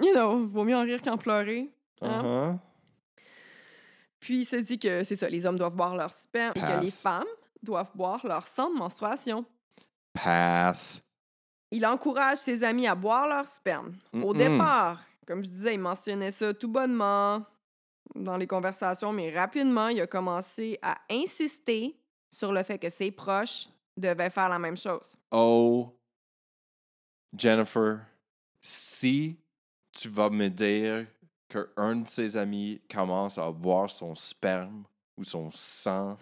You 0.01 0.13
know, 0.15 0.47
vaut 0.47 0.65
mieux 0.65 0.77
en 0.77 0.83
rire 0.83 1.03
qu'en 1.03 1.17
pleurer. 1.19 1.69
Hein? 2.01 2.23
Uh-huh. 2.23 2.59
Puis 4.21 4.41
il 4.41 4.45
se 4.45 4.57
dit 4.57 4.79
que 4.79 5.05
c'est 5.05 5.17
ça, 5.17 5.29
les 5.29 5.45
hommes 5.47 5.59
doivent 5.59 5.77
boire 5.77 5.97
leur 5.97 6.13
sperme 6.13 6.53
et 6.57 6.61
que 6.61 6.81
les 6.83 6.91
femmes 6.91 7.25
doivent 7.63 7.91
boire 7.95 8.25
leur 8.27 8.47
sang 8.47 8.71
de 8.71 8.79
menstruation. 8.79 9.45
Pass. 10.13 11.03
Il 11.71 11.85
encourage 11.87 12.39
ses 12.39 12.65
amis 12.65 12.87
à 12.87 12.95
boire 12.95 13.29
leur 13.29 13.47
sperme. 13.47 13.95
Au 14.13 14.33
Mm-mm. 14.33 14.37
départ, 14.39 15.03
comme 15.27 15.45
je 15.45 15.51
disais, 15.51 15.75
il 15.75 15.81
mentionnait 15.81 16.31
ça 16.31 16.55
tout 16.55 16.69
bonnement 16.69 17.45
dans 18.15 18.37
les 18.37 18.47
conversations, 18.47 19.13
mais 19.13 19.31
rapidement, 19.37 19.89
il 19.89 20.01
a 20.01 20.07
commencé 20.07 20.79
à 20.81 20.97
insister 21.11 21.95
sur 22.31 22.53
le 22.53 22.63
fait 22.63 22.79
que 22.79 22.89
ses 22.89 23.11
proches 23.11 23.69
devaient 23.97 24.31
faire 24.31 24.49
la 24.49 24.59
même 24.59 24.77
chose. 24.77 25.17
Oh, 25.31 25.95
Jennifer, 27.37 28.01
si 28.61 29.37
tu 29.93 30.09
vas 30.09 30.31
me 30.31 30.49
dire 30.49 31.07
qu'un 31.49 31.97
de 31.97 32.09
ses 32.09 32.37
amis 32.37 32.81
commence 32.93 33.39
à 33.39 33.51
boire 33.51 33.91
son 33.91 34.15
sperme 34.15 34.85
ou 35.17 35.25
son 35.25 35.51
sang, 35.51 36.17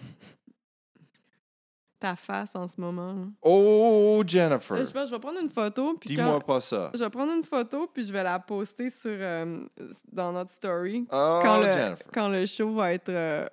Ta 1.99 2.15
face 2.15 2.55
en 2.55 2.69
ce 2.69 2.79
moment. 2.79 3.15
là? 3.15 3.25
oh, 3.43 4.23
Jennifer, 4.27 4.77
je 4.77 4.85
je 4.85 5.11
vais 5.11 5.19
prendre 5.19 5.41
une 5.41 5.49
photo. 5.51 5.95
Puis 5.99 6.09
dis-moi 6.11 6.35
quand- 6.41 6.47
pas 6.47 6.61
ça. 6.61 6.91
Je 6.95 6.99
vais 7.03 7.09
prendre 7.11 7.33
une 7.33 7.43
photo, 7.45 7.87
puis 7.87 8.05
je 8.05 8.13
vais 8.13 8.23
la 8.23 8.39
poster 8.39 8.91
sur, 8.91 9.11
euh, 9.11 9.67
dans 10.13 10.31
notre 10.33 10.51
story. 10.51 11.07
Oh, 11.11 11.41
quand, 11.43 11.57
le, 11.59 11.71
Jennifer. 11.73 12.07
quand 12.13 12.29
le 12.29 12.45
show 12.45 12.75
va 12.75 12.93
être, 12.93 13.09
euh, 13.09 13.49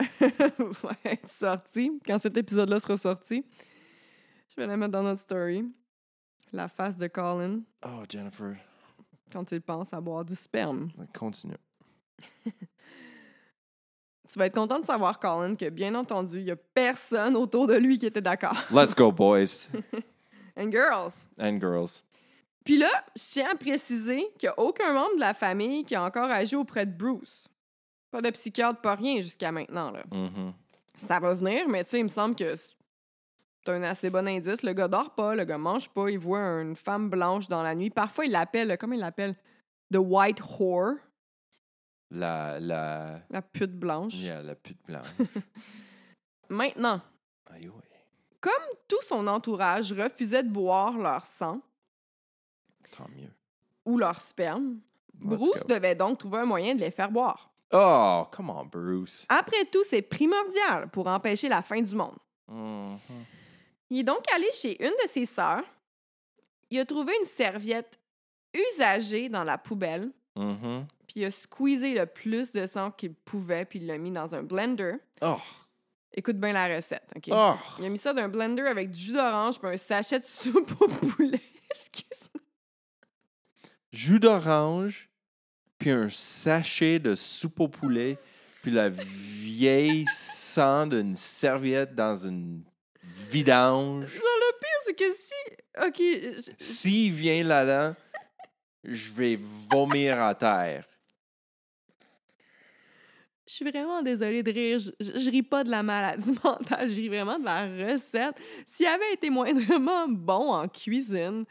va 0.00 0.92
être 1.04 1.28
sorti, 1.30 2.00
quand 2.06 2.18
cet 2.18 2.36
épisode-là 2.38 2.80
sera 2.80 2.96
sorti, 2.96 3.44
je 4.48 4.56
vais 4.56 4.66
la 4.66 4.76
mettre 4.76 4.92
dans 4.92 5.02
notre 5.02 5.20
story. 5.20 5.64
La 6.54 6.68
face 6.68 6.96
de 6.96 7.06
Colin 7.06 7.60
Oh, 7.84 8.02
Jennifer, 8.08 8.56
quand 9.30 9.50
il 9.52 9.60
pense 9.60 9.92
à 9.94 10.00
boire 10.00 10.24
du 10.24 10.34
sperme. 10.34 10.88
continue. 11.18 11.56
Tu 14.32 14.38
vas 14.38 14.46
être 14.46 14.54
content 14.54 14.80
de 14.80 14.86
savoir, 14.86 15.18
Colin, 15.20 15.56
que 15.56 15.68
bien 15.68 15.94
entendu, 15.94 16.38
il 16.38 16.44
n'y 16.44 16.50
a 16.50 16.56
personne 16.56 17.36
autour 17.36 17.66
de 17.66 17.74
lui 17.74 17.98
qui 17.98 18.06
était 18.06 18.22
d'accord. 18.22 18.56
Let's 18.70 18.94
go, 18.94 19.12
boys 19.12 19.68
And 20.56 20.70
girls! 20.70 21.12
and 21.38 21.58
girls. 21.60 22.02
Puis 22.64 22.78
là, 22.78 22.88
je 23.14 23.22
tiens 23.30 23.50
à 23.52 23.54
préciser 23.56 24.24
qu'il 24.38 24.48
n'y 24.48 24.54
a 24.56 24.58
aucun 24.58 24.94
membre 24.94 25.16
de 25.16 25.20
la 25.20 25.34
famille 25.34 25.84
qui 25.84 25.94
a 25.94 26.02
encore 26.02 26.30
agi 26.30 26.56
auprès 26.56 26.86
de 26.86 26.92
Bruce. 26.92 27.46
Pas 28.10 28.22
de 28.22 28.30
psychiatre, 28.30 28.80
pas 28.80 28.94
rien 28.94 29.20
jusqu'à 29.20 29.52
maintenant. 29.52 29.90
Là. 29.90 30.02
Mhm. 30.10 30.54
Ça 31.06 31.20
va 31.20 31.34
venir, 31.34 31.68
mais 31.68 31.84
tu 31.84 31.90
sais, 31.90 31.98
il 31.98 32.04
me 32.04 32.08
semble 32.08 32.34
que 32.34 32.54
c'est 32.56 33.70
un 33.70 33.82
assez 33.82 34.08
bon 34.08 34.26
indice. 34.26 34.62
Le 34.62 34.72
gars 34.72 34.88
dort 34.88 35.14
pas, 35.14 35.34
le 35.34 35.44
gars 35.44 35.58
mange 35.58 35.90
pas, 35.90 36.08
il 36.08 36.18
voit 36.18 36.40
une 36.62 36.76
femme 36.76 37.10
blanche 37.10 37.48
dans 37.48 37.62
la 37.62 37.74
nuit. 37.74 37.90
Parfois, 37.90 38.24
il 38.24 38.30
l'appelle, 38.32 38.78
comment 38.78 38.94
il 38.94 39.00
l'appelle? 39.00 39.34
The 39.92 39.98
White 39.98 40.40
Whore, 40.40 40.94
La, 42.14 42.60
la, 42.60 43.20
la 43.30 43.40
pute 43.42 43.72
blanche. 43.72 44.14
yeah, 44.14 44.42
la 44.42 44.54
pute 44.54 44.84
blanche. 44.86 45.06
Maintenant, 46.48 47.00
Aïe, 47.50 47.68
ouais. 47.68 48.50
tout 48.88 49.00
son 49.08 49.26
entourage 49.26 49.92
refusait 49.92 50.42
de 50.42 50.48
boire 50.50 50.98
leur 50.98 51.24
sang 51.24 51.60
Tant 52.96 53.08
mieux. 53.16 53.30
ou 53.86 53.96
leur 53.96 54.20
sperme. 54.20 54.80
Let's 55.20 55.38
Bruce 55.38 55.62
go. 55.62 55.74
devait 55.74 55.94
donc 55.94 56.18
trouver 56.18 56.38
un 56.40 56.44
moyen 56.44 56.74
de 56.74 56.80
les 56.80 56.90
faire 56.90 57.10
boire. 57.10 57.50
Oh, 57.72 58.26
come 58.30 58.50
on, 58.50 58.64
Bruce. 58.66 59.24
Après 59.30 59.64
tout, 59.70 59.82
c'est 59.88 60.02
primordial 60.02 60.90
pour 60.90 61.06
empêcher 61.06 61.48
la 61.48 61.62
fin 61.62 61.80
du 61.80 61.94
monde. 61.94 62.16
Mhm. 62.48 62.98
Il 63.88 64.00
est 64.00 64.04
donc 64.04 64.24
allé 64.34 64.50
chez 64.52 64.82
une 64.84 64.92
de 65.02 65.08
ses 65.08 65.24
sœurs. 65.24 65.64
Il 66.70 66.78
a 66.78 66.84
trouvé 66.84 67.14
une 67.18 67.26
serviette 67.26 67.98
usagée 68.54 69.28
dans 69.30 69.44
la 69.44 69.56
poubelle, 69.56 70.10
Mhm. 70.34 70.86
puis 71.06 71.20
il 71.20 71.24
a 71.26 71.30
squeezé 71.30 71.94
le 71.94 72.06
plus 72.06 72.50
de 72.52 72.66
sang 72.66 72.90
qu'il 72.90 73.12
pouvait, 73.14 73.64
puis 73.66 73.78
il 73.80 73.86
l'a 73.86 73.98
mis 73.98 74.10
dans 74.10 74.34
un 74.34 74.42
blender. 74.42 74.94
Oh, 75.20 75.36
Écoute 76.14 76.36
bien 76.38 76.52
la 76.52 76.74
recette, 76.76 77.08
OK? 77.16 77.28
oh. 77.30 77.54
Il 77.78 77.86
a 77.86 77.88
mis 77.88 77.98
ça 77.98 78.12
dans 78.12 78.22
un 78.22 78.28
blender 78.28 78.62
avec 78.62 78.90
du 78.90 79.00
jus 79.00 79.12
d'orange 79.12 79.58
puis 79.58 79.68
un 79.70 79.76
sachet 79.76 80.20
de 80.20 80.24
soupe 80.26 80.72
au 80.80 80.86
poulet. 80.88 81.40
Excuse-moi. 81.70 82.42
jus 83.92 84.20
d'orange, 84.20 85.08
puis 85.78 85.90
un 85.90 86.08
sachet 86.10 86.98
de 86.98 87.14
soupe 87.14 87.60
au 87.60 87.68
poulet, 87.68 88.18
puis 88.62 88.70
la 88.70 88.88
vieille 88.90 90.04
sang 90.06 90.86
d'une 90.86 91.14
serviette 91.14 91.94
dans 91.94 92.14
une 92.14 92.62
vidange. 93.02 94.06
Genre, 94.14 94.22
le 94.22 94.58
pire, 94.58 94.80
c'est 94.86 94.94
que 94.94 95.04
si... 95.14 96.42
OK, 96.44 96.52
S'il 96.58 97.12
vient 97.12 97.42
là-dedans, 97.42 97.96
je 98.84 99.12
vais 99.12 99.38
vomir 99.70 100.20
à 100.22 100.34
terre. 100.34 100.84
Je 103.46 103.54
suis 103.54 103.64
vraiment 103.70 104.02
désolée 104.02 104.42
de 104.42 104.50
rire. 104.52 104.78
Je, 104.78 104.90
je- 105.00 105.18
je 105.18 105.30
ris 105.30 105.42
pas 105.42 105.64
de 105.64 105.70
la 105.70 105.82
maladie 105.82 106.32
mentale, 106.44 106.88
je 106.90 106.94
ris 106.94 107.08
vraiment 107.08 107.38
de 107.38 107.44
la 107.44 107.62
recette. 107.66 108.34
S'il 108.66 108.86
avait 108.86 109.12
été 109.12 109.28
moindrement 109.30 110.06
bon 110.08 110.52
en 110.52 110.68
cuisine, 110.68 111.44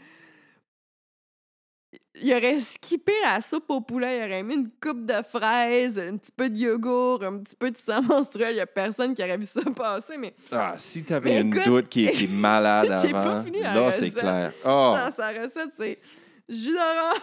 il 2.22 2.34
aurait 2.34 2.60
skippé 2.60 3.12
la 3.24 3.41
soupe 3.41 3.70
au 3.70 3.82
poulet, 3.82 4.20
il 4.20 4.24
aurait 4.24 4.44
mis 4.44 4.56
une 4.56 4.70
coupe 4.82 5.06
de 5.06 5.22
fraises, 5.22 6.00
un 6.00 6.15
petit 6.17 6.32
peu 6.32 6.50
de 6.50 6.58
yogourt, 6.58 7.24
un 7.24 7.39
petit 7.39 7.56
peu 7.56 7.70
de 7.70 7.78
sang 7.78 8.02
menstruel. 8.08 8.52
Il 8.52 8.56
n'y 8.56 8.62
a 8.62 8.65
personne 8.67 9.13
qui 9.13 9.22
aurait 9.24 9.38
vu 9.38 9.46
ça 9.46 9.62
passer, 9.76 10.17
mais 10.17 10.34
Ah, 10.52 10.76
si 10.78 11.04
t'avais 11.04 11.39
une 11.41 11.54
écoute, 11.54 11.65
doute 11.65 11.89
qui 11.89 12.06
était 12.06 12.28
malade 12.28 12.98
j'ai 13.02 13.12
pas 13.12 13.22
avant, 13.22 13.44
fini 13.44 13.60
la 13.60 13.74
là, 13.74 13.91
c'est 13.91 14.12
clair. 14.12 14.54
Oh, 14.63 14.96
dans 14.96 15.12
sa 15.15 15.30
recette, 15.32 15.72
c'est 15.78 16.00
jus 16.49 16.73
d'orange, 16.73 17.17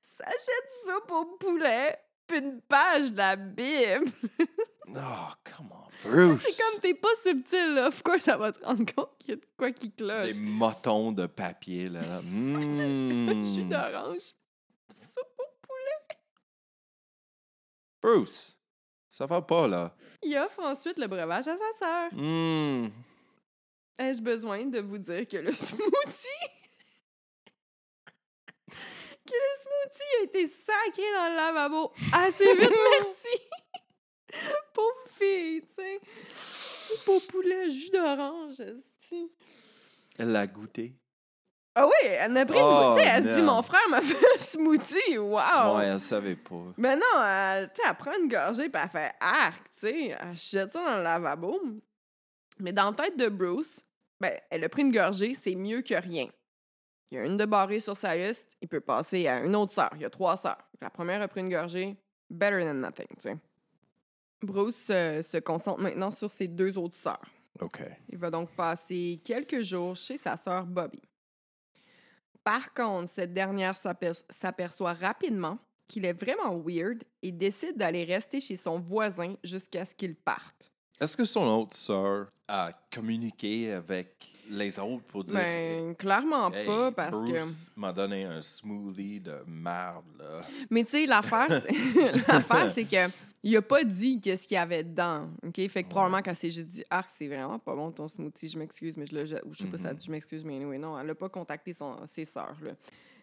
sachet 0.00 0.36
de 0.36 0.92
soupe 0.92 1.10
au 1.12 1.24
poulet, 1.36 1.98
puis 2.26 2.38
une 2.38 2.60
page 2.62 3.10
de 3.12 3.16
la 3.16 3.36
Bible. 3.36 4.10
oh, 4.88 5.32
come 5.44 5.72
on, 5.72 5.88
Bruce. 6.08 6.42
C'est 6.44 6.62
comme 6.62 6.80
t'es 6.80 6.94
pas 6.94 7.08
subtil, 7.22 7.74
là. 7.74 7.88
Of 7.88 8.02
course, 8.02 8.22
ça 8.22 8.36
va 8.36 8.52
te 8.52 8.64
rendre 8.64 8.84
compte 8.94 9.16
qu'il 9.18 9.30
y 9.30 9.32
a 9.32 9.36
de 9.36 9.46
quoi 9.56 9.72
qui 9.72 9.92
cloche? 9.92 10.34
Des 10.34 10.40
motons 10.40 11.12
de 11.12 11.26
papier, 11.26 11.88
là. 11.88 12.00
Mm. 12.22 13.54
jus 13.54 13.64
d'orange, 13.64 14.32
soupe 14.90 15.38
au 15.38 15.66
poulet. 15.66 16.18
Bruce, 18.02 18.58
ça 19.08 19.26
va 19.26 19.40
pas, 19.42 19.66
là. 19.68 19.94
Il 20.22 20.36
offre 20.38 20.60
ensuite 20.60 20.98
le 20.98 21.06
breuvage 21.06 21.48
à 21.48 21.56
sa 21.56 21.78
sœur. 21.78 22.12
Mm. 22.14 22.88
Ai-je 24.00 24.20
besoin 24.20 24.64
de 24.66 24.80
vous 24.80 24.98
dire 24.98 25.26
que 25.26 25.36
le 25.38 25.52
smoothie. 25.52 26.48
Que 29.28 29.34
le 29.34 29.62
smoothie 29.62 30.20
a 30.20 30.24
été 30.24 30.46
sacré 30.48 31.02
dans 31.16 31.30
le 31.30 31.36
lavabo 31.36 31.92
assez 32.12 32.54
vite, 32.54 32.70
merci! 32.90 33.40
Pauvre 34.74 34.94
fille, 35.18 35.62
tu 35.62 35.82
sais. 35.82 36.00
Au 37.10 37.20
poulet, 37.20 37.70
jus 37.70 37.90
d'orange, 37.90 38.60
esti. 38.60 39.30
Elle 40.18 40.32
l'a 40.32 40.46
goûté. 40.46 40.94
Ah 41.74 41.86
oui, 41.86 42.08
elle 42.08 42.36
a 42.36 42.44
pris 42.46 42.58
une 42.58 42.64
Oh, 42.64 42.90
bouteille. 42.90 43.08
Elle 43.08 43.24
se 43.24 43.34
dit. 43.36 43.42
Mon 43.42 43.62
frère 43.62 43.88
m'a 43.88 44.00
fait 44.02 44.26
un 44.34 44.38
smoothie, 44.38 45.18
wow! 45.18 45.76
Ouais, 45.76 45.86
elle 45.86 46.00
savait 46.00 46.36
pas. 46.36 46.64
Mais 46.76 46.96
non, 46.96 47.22
elle, 47.24 47.70
tu 47.72 47.80
sais, 47.80 47.88
elle 47.88 47.96
prend 47.96 48.12
une 48.20 48.28
gorgée 48.28 48.68
puis 48.68 48.82
elle 48.82 48.90
fait 48.90 49.12
arc, 49.20 49.62
tu 49.72 49.80
sais. 49.80 50.16
Elle 50.20 50.34
jette 50.36 50.72
ça 50.72 50.82
dans 50.84 50.96
le 50.98 51.02
lavabo. 51.04 51.60
Mais 52.58 52.72
dans 52.72 52.90
la 52.90 53.04
tête 53.04 53.16
de 53.16 53.28
Bruce, 53.28 53.86
ben, 54.20 54.32
elle 54.50 54.64
a 54.64 54.68
pris 54.68 54.82
une 54.82 54.92
gorgée, 54.92 55.34
c'est 55.34 55.54
mieux 55.54 55.82
que 55.82 55.94
rien. 55.94 56.28
Il 57.10 57.14
y 57.16 57.18
a 57.18 57.24
une 57.24 57.36
de 57.36 57.44
barrée 57.46 57.80
sur 57.80 57.96
sa 57.96 58.16
liste, 58.16 58.46
il 58.60 58.68
peut 58.68 58.80
passer 58.80 59.26
à 59.28 59.40
une 59.42 59.56
autre 59.56 59.72
sœur. 59.72 59.90
Il 59.94 60.02
y 60.02 60.04
a 60.04 60.10
trois 60.10 60.36
sœurs. 60.36 60.58
La 60.80 60.90
première 60.90 61.22
a 61.22 61.28
pris 61.28 61.40
une 61.40 61.48
gorgée, 61.48 61.96
better 62.28 62.60
than 62.64 62.74
nothing, 62.74 63.06
tu 63.16 63.20
sais. 63.20 63.36
Bruce 64.42 64.88
euh, 64.90 65.22
se 65.22 65.38
concentre 65.38 65.80
maintenant 65.80 66.10
sur 66.10 66.30
ses 66.30 66.46
deux 66.48 66.76
autres 66.78 66.96
sœurs. 66.96 67.24
OK. 67.60 67.82
Il 68.08 68.18
va 68.18 68.30
donc 68.30 68.50
passer 68.50 69.20
quelques 69.24 69.62
jours 69.62 69.96
chez 69.96 70.16
sa 70.16 70.36
sœur 70.36 70.64
Bobby. 70.66 71.02
Par 72.44 72.72
contre, 72.72 73.10
cette 73.12 73.32
dernière 73.32 73.76
s'aper- 73.76 74.24
s'aperçoit 74.30 74.92
rapidement 74.92 75.58
qu'il 75.88 76.04
est 76.04 76.12
vraiment 76.12 76.56
weird 76.56 77.02
et 77.22 77.32
décide 77.32 77.76
d'aller 77.76 78.04
rester 78.04 78.40
chez 78.40 78.56
son 78.56 78.78
voisin 78.78 79.34
jusqu'à 79.42 79.84
ce 79.84 79.94
qu'il 79.94 80.14
parte. 80.14 80.70
Est-ce 81.00 81.16
que 81.16 81.24
son 81.24 81.46
autre 81.46 81.74
sœur 81.74 82.30
a 82.48 82.72
communiqué 82.92 83.72
avec 83.72 84.16
les 84.50 84.78
autres 84.78 85.04
pour 85.04 85.24
dire 85.24 85.34
Ben, 85.34 85.94
clairement 85.94 86.50
Hey, 86.52 86.66
pas 86.66 86.90
parce 86.92 87.20
que. 87.22 87.26
Bruce 87.38 87.70
m'a 87.76 87.92
donné 87.92 88.24
un 88.24 88.40
smoothie 88.40 89.20
de 89.20 89.36
merde, 89.46 90.04
là. 90.18 90.40
Mais 90.70 90.84
tu 90.84 90.92
sais, 90.92 91.06
l'affaire, 91.06 91.48
c'est- 91.62 92.74
c'est 92.74 92.84
que 92.84 93.12
il 93.44 93.56
a 93.56 93.62
pas 93.62 93.84
dit 93.84 94.20
qu'est-ce 94.20 94.48
qu'il 94.48 94.56
y 94.56 94.58
avait 94.58 94.82
dedans. 94.82 95.28
OK? 95.46 95.56
Fait 95.68 95.84
que 95.84 95.88
probablement 95.88 96.22
qu'elle 96.22 96.34
s'est 96.34 96.50
juste 96.50 96.66
dit 96.68 96.82
Ah, 96.90 97.04
c'est 97.18 97.28
vraiment 97.28 97.58
pas 97.58 97.74
bon 97.74 97.92
ton 97.92 98.08
smoothie, 98.08 98.48
je 98.48 98.58
m'excuse, 98.58 98.96
mais 98.96 99.06
je 99.06 99.14
le 99.14 99.26
jette. 99.26 99.42
Ou 99.44 99.52
je 99.52 99.58
sais 99.58 99.68
pas 99.68 99.76
si 99.76 99.84
elle 99.84 99.90
a 99.90 99.94
dit 99.94 100.06
je 100.06 100.10
m'excuse, 100.10 100.44
mais 100.44 100.56
anyway, 100.56 100.78
non, 100.78 100.98
elle 100.98 101.10
a 101.10 101.14
pas 101.14 101.28
contacté 101.28 101.72
son, 101.72 101.96
ses 102.06 102.24
sœurs. 102.24 102.56
Là. 102.62 102.72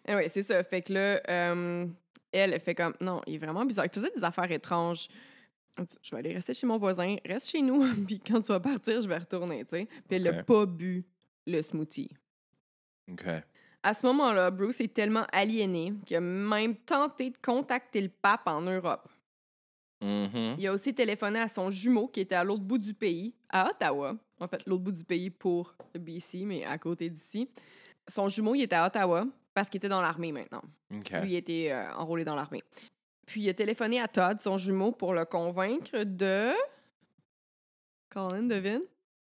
Anyway, 0.06 0.28
c'est 0.28 0.42
ça. 0.44 0.62
Fait 0.62 0.80
que 0.82 0.92
là, 0.92 1.20
euh, 1.28 1.86
elle, 2.32 2.52
elle 2.54 2.60
fait 2.60 2.74
comme 2.76 2.94
Non, 3.00 3.20
il 3.26 3.34
est 3.34 3.38
vraiment 3.38 3.64
bizarre. 3.66 3.86
Il 3.86 3.90
faisait 3.90 4.12
des 4.16 4.22
affaires 4.24 4.50
étranges. 4.52 5.08
Je 6.02 6.10
vais 6.10 6.18
aller 6.18 6.34
rester 6.34 6.54
chez 6.54 6.66
mon 6.66 6.78
voisin, 6.78 7.16
reste 7.26 7.50
chez 7.50 7.62
nous, 7.62 7.84
puis 8.06 8.20
quand 8.20 8.40
tu 8.40 8.48
vas 8.48 8.60
partir, 8.60 9.02
je 9.02 9.08
vais 9.08 9.18
retourner, 9.18 9.64
tu 9.64 9.76
sais. 9.76 9.86
Puis 10.08 10.16
elle 10.16 10.22
n'a 10.24 10.42
pas 10.42 10.66
bu 10.66 11.04
le 11.46 11.62
smoothie. 11.62 12.10
OK. 13.10 13.24
À 13.82 13.94
ce 13.94 14.04
moment-là, 14.06 14.50
Bruce 14.50 14.80
est 14.80 14.92
tellement 14.92 15.26
aliéné 15.32 15.92
qu'il 16.04 16.16
a 16.16 16.20
même 16.20 16.74
tenté 16.74 17.30
de 17.30 17.36
contacter 17.36 18.00
le 18.00 18.08
pape 18.08 18.46
en 18.46 18.60
Europe. 18.60 19.08
Mhm. 20.02 20.56
Il 20.58 20.66
a 20.66 20.72
aussi 20.72 20.92
téléphoné 20.92 21.38
à 21.38 21.48
son 21.48 21.70
jumeau 21.70 22.08
qui 22.08 22.20
était 22.20 22.34
à 22.34 22.44
l'autre 22.44 22.64
bout 22.64 22.78
du 22.78 22.94
pays, 22.94 23.34
à 23.48 23.70
Ottawa. 23.70 24.16
En 24.40 24.48
fait, 24.48 24.66
l'autre 24.66 24.82
bout 24.82 24.92
du 24.92 25.04
pays 25.04 25.30
pour 25.30 25.74
le 25.94 26.00
BC, 26.00 26.44
mais 26.44 26.64
à 26.64 26.76
côté 26.78 27.08
d'ici. 27.08 27.48
Son 28.08 28.28
jumeau, 28.28 28.54
il 28.54 28.62
était 28.62 28.76
à 28.76 28.86
Ottawa 28.86 29.26
parce 29.54 29.68
qu'il 29.68 29.78
était 29.78 29.88
dans 29.88 30.00
l'armée 30.00 30.32
maintenant. 30.32 30.62
Lui, 30.90 31.30
il 31.30 31.34
était 31.34 31.70
euh, 31.70 31.94
enrôlé 31.94 32.24
dans 32.24 32.34
l'armée. 32.34 32.62
Puis 33.26 33.42
il 33.42 33.48
a 33.48 33.54
téléphoné 33.54 34.00
à 34.00 34.08
Todd, 34.08 34.40
son 34.40 34.56
jumeau, 34.56 34.92
pour 34.92 35.12
le 35.12 35.24
convaincre 35.24 36.04
de. 36.04 36.50
Colin, 38.08 38.44
devine? 38.44 38.82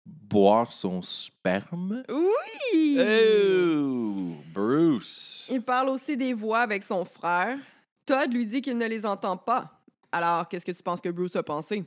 Boire 0.07 0.72
son 0.72 1.03
sperme? 1.03 2.03
Oui! 2.09 2.98
Oh! 2.98 4.33
Bruce! 4.55 5.48
Il 5.50 5.62
parle 5.62 5.88
aussi 5.88 6.16
des 6.16 6.33
voix 6.33 6.61
avec 6.61 6.83
son 6.83 7.05
frère. 7.05 7.59
Todd 8.07 8.33
lui 8.33 8.46
dit 8.46 8.62
qu'il 8.62 8.79
ne 8.79 8.87
les 8.87 9.05
entend 9.05 9.37
pas. 9.37 9.83
Alors, 10.12 10.48
qu'est-ce 10.48 10.64
que 10.64 10.72
tu 10.72 10.83
penses 10.83 11.00
que 11.00 11.09
Bruce 11.09 11.37
a 11.37 11.42
pensé? 11.42 11.85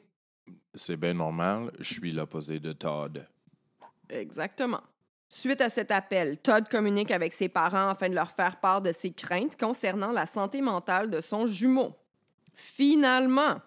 C'est 0.74 0.98
bien 0.98 1.14
normal, 1.14 1.72
je 1.80 1.94
suis 1.94 2.12
l'opposé 2.12 2.60
de 2.60 2.74
Todd. 2.74 3.26
Exactement. 4.10 4.82
Suite 5.36 5.62
à 5.62 5.70
cet 5.70 5.90
appel, 5.90 6.38
Todd 6.38 6.70
communique 6.70 7.10
avec 7.10 7.34
ses 7.34 7.50
parents 7.50 7.90
afin 7.90 8.08
de 8.08 8.14
leur 8.14 8.30
faire 8.34 8.60
part 8.60 8.84
de 8.84 8.92
ses 8.92 9.12
craintes 9.12 9.60
concernant 9.60 10.12
la 10.12 10.28
santé 10.28 10.62
mentale 10.62 11.10
de 11.10 11.22
son 11.22 11.48
jumeau. 11.48 11.96
Finalement, 12.54 13.60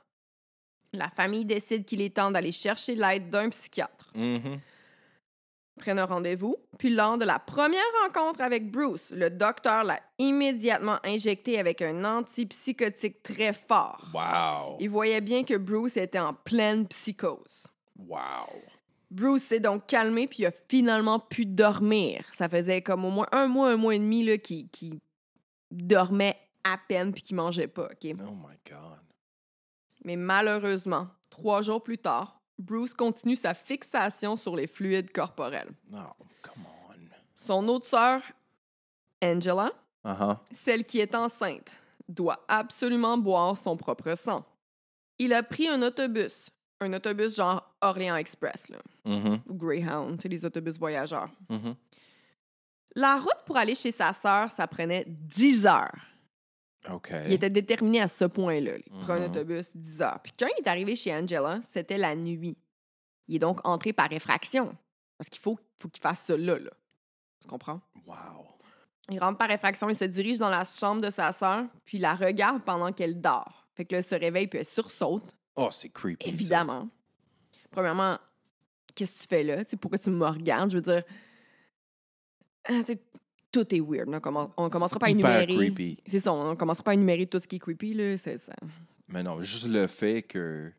la 0.92 1.10
famille 1.10 1.44
décide 1.44 1.84
qu'il 1.84 2.02
est 2.02 2.14
temps 2.14 2.30
d'aller 2.30 2.52
chercher 2.52 2.94
l'aide 2.94 3.30
d'un 3.30 3.48
psychiatre. 3.48 4.12
Mhm. 4.14 4.60
Prennent 5.80 5.98
un 5.98 6.06
rendez-vous, 6.06 6.56
puis 6.78 6.90
lors 6.90 7.18
de 7.18 7.24
la 7.24 7.40
première 7.40 7.82
rencontre 8.04 8.42
avec 8.42 8.70
Bruce, 8.70 9.10
le 9.10 9.28
docteur 9.28 9.82
l'a 9.82 10.00
immédiatement 10.18 11.00
injecté 11.04 11.58
avec 11.58 11.82
un 11.82 12.04
antipsychotique 12.04 13.24
très 13.24 13.52
fort. 13.52 14.06
Wow! 14.14 14.76
Il 14.78 14.88
voyait 14.88 15.20
bien 15.20 15.42
que 15.42 15.56
Bruce 15.56 15.96
était 15.96 16.20
en 16.20 16.32
pleine 16.32 16.86
psychose. 16.86 17.66
Wow! 17.98 18.46
Bruce 19.10 19.42
s'est 19.42 19.60
donc 19.60 19.86
calmé 19.86 20.26
puis 20.26 20.38
il 20.42 20.46
a 20.46 20.52
finalement 20.68 21.18
pu 21.20 21.46
dormir. 21.46 22.24
Ça 22.36 22.48
faisait 22.48 22.82
comme 22.82 23.04
au 23.04 23.10
moins 23.10 23.26
un 23.32 23.46
mois, 23.46 23.70
un 23.70 23.76
mois 23.76 23.94
et 23.94 23.98
demi 23.98 24.24
là, 24.24 24.36
qu'il 24.38 24.68
qu'il 24.68 24.98
dormait 25.70 26.36
à 26.64 26.76
peine 26.88 27.12
puis 27.12 27.22
qu'il 27.22 27.36
mangeait 27.36 27.68
pas. 27.68 27.84
ok? 27.84 28.12
Oh 28.20 28.32
my 28.32 28.56
God. 28.68 28.98
Mais 30.04 30.16
malheureusement, 30.16 31.08
trois 31.30 31.62
jours 31.62 31.82
plus 31.82 31.98
tard, 31.98 32.40
Bruce 32.58 32.94
continue 32.94 33.36
sa 33.36 33.54
fixation 33.54 34.36
sur 34.36 34.56
les 34.56 34.66
fluides 34.66 35.12
corporels. 35.12 35.70
No, 35.90 35.98
come 36.42 36.64
on. 36.66 36.94
Son 37.34 37.68
autre 37.68 37.86
sœur, 37.86 38.22
Angela, 39.22 39.72
Uh-huh. 40.04 40.36
celle 40.52 40.84
qui 40.84 41.00
est 41.00 41.16
enceinte, 41.16 41.76
doit 42.08 42.44
absolument 42.46 43.18
boire 43.18 43.58
son 43.58 43.76
propre 43.76 44.14
sang. 44.16 44.44
Il 45.18 45.32
a 45.32 45.42
pris 45.42 45.66
un 45.66 45.82
autobus, 45.82 46.48
un 46.80 46.92
autobus 46.92 47.36
genre 47.36 47.74
Orléans 47.80 48.16
Express, 48.16 48.68
là, 48.68 48.78
Mhm. 49.04 49.40
ou 49.48 49.54
Greyhound, 49.54 50.22
les 50.24 50.44
autobus 50.44 50.78
voyageurs. 50.78 51.30
Mhm. 51.48 51.74
La 52.94 53.16
route 53.18 53.44
pour 53.44 53.56
aller 53.56 53.74
chez 53.74 53.92
sa 53.92 54.12
sœur, 54.12 54.50
ça 54.50 54.66
prenait 54.66 55.04
10 55.06 55.66
heures. 55.66 55.94
OK. 56.90 57.12
Il 57.26 57.32
était 57.32 57.50
déterminé 57.50 58.00
à 58.00 58.08
ce 58.08 58.24
point-là. 58.24 58.76
Il 58.78 58.92
prend 59.00 59.14
un 59.14 59.20
Mhm. 59.20 59.30
autobus 59.30 59.70
10 59.74 60.00
heures. 60.02 60.20
Puis 60.22 60.32
quand 60.38 60.46
il 60.46 60.62
est 60.64 60.68
arrivé 60.68 60.96
chez 60.96 61.12
Angela, 61.14 61.60
c'était 61.68 61.98
la 61.98 62.14
nuit. 62.14 62.56
Il 63.28 63.34
est 63.36 63.40
donc 63.40 63.60
entré 63.66 63.92
par 63.92 64.12
effraction. 64.12 64.74
Parce 65.18 65.28
qu'il 65.28 65.40
faut, 65.40 65.58
faut 65.78 65.88
qu'il 65.88 66.00
fasse 66.02 66.20
ça 66.20 66.36
là, 66.36 66.58
là. 66.58 66.70
Tu 67.40 67.48
comprends? 67.48 67.80
Wow. 68.06 68.46
Il 69.10 69.18
rentre 69.18 69.38
par 69.38 69.50
effraction, 69.50 69.88
il 69.88 69.96
se 69.96 70.04
dirige 70.04 70.38
dans 70.38 70.50
la 70.50 70.64
chambre 70.64 71.00
de 71.00 71.10
sa 71.10 71.32
sœur, 71.32 71.64
puis 71.84 71.98
il 71.98 72.00
la 72.00 72.14
regarde 72.14 72.62
pendant 72.64 72.92
qu'elle 72.92 73.20
dort. 73.20 73.66
Fait 73.74 73.84
que 73.84 73.94
là, 73.94 73.98
elle 73.98 74.04
se 74.04 74.14
réveille, 74.14 74.46
puis 74.46 74.58
elle 74.60 74.64
sursaute, 74.64 75.36
Oh, 75.56 75.68
c'est 75.72 75.88
creepy. 75.88 76.24
ça. 76.26 76.32
évidemment. 76.32 76.88
Premièrement, 77.70 78.18
qu'est-ce 78.94 79.14
que 79.18 79.22
tu 79.22 79.28
fais 79.28 79.42
là? 79.42 79.62
Pourquoi 79.80 79.98
tu 79.98 80.10
me 80.10 80.24
regardes? 80.26 80.70
Je 80.70 80.76
veux 80.78 80.82
dire, 80.82 81.02
ah, 82.68 82.82
tout 83.52 83.74
est 83.74 83.80
weird. 83.80 84.08
On, 84.08 84.20
commence- 84.20 84.50
on 84.56 84.68
commencera 84.68 84.98
pas 84.98 85.06
à 85.06 85.10
énumérer. 85.10 85.96
C'est 86.06 86.20
ça, 86.20 86.32
on 86.32 86.56
commencera 86.56 86.84
pas 86.84 86.90
à 86.92 86.94
énumérer 86.94 87.26
tout 87.26 87.38
ce 87.38 87.46
qui 87.48 87.56
est 87.56 87.60
creepy, 87.60 87.94
là. 87.94 88.16
C'est 88.18 88.38
ça. 88.38 88.54
Mais 89.08 89.22
non, 89.22 89.40
juste 89.40 89.66
le 89.68 89.86
fait 89.86 90.22
que 90.22 90.72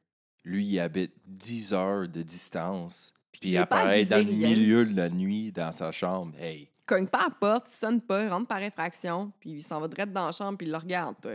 lui, 0.44 0.66
il 0.66 0.80
habite 0.80 1.14
10 1.26 1.74
heures 1.74 2.08
de 2.08 2.22
distance, 2.22 3.14
puis 3.32 3.52
il 3.52 3.58
apparaît 3.58 4.06
dans 4.06 4.18
le 4.18 4.24
milieu 4.32 4.86
de 4.86 4.96
la 4.96 5.10
nuit 5.10 5.52
dans 5.52 5.72
sa 5.72 5.92
chambre. 5.92 6.34
Hey, 6.40 6.70
Cogne 6.86 7.08
pas 7.08 7.24
à 7.26 7.28
la 7.30 7.36
porte, 7.36 7.68
sonne 7.68 8.00
pas, 8.00 8.30
rentre 8.30 8.48
par 8.48 8.62
effraction, 8.62 9.32
puis 9.42 9.52
il 9.52 9.64
s'en 9.64 9.82
va 9.82 9.90
direct 9.90 10.14
dans 10.14 10.26
la 10.28 10.32
chambre, 10.32 10.58
puis 10.58 10.68
il 10.68 10.72
le 10.72 10.78
regarde, 10.78 11.16
toi. 11.22 11.34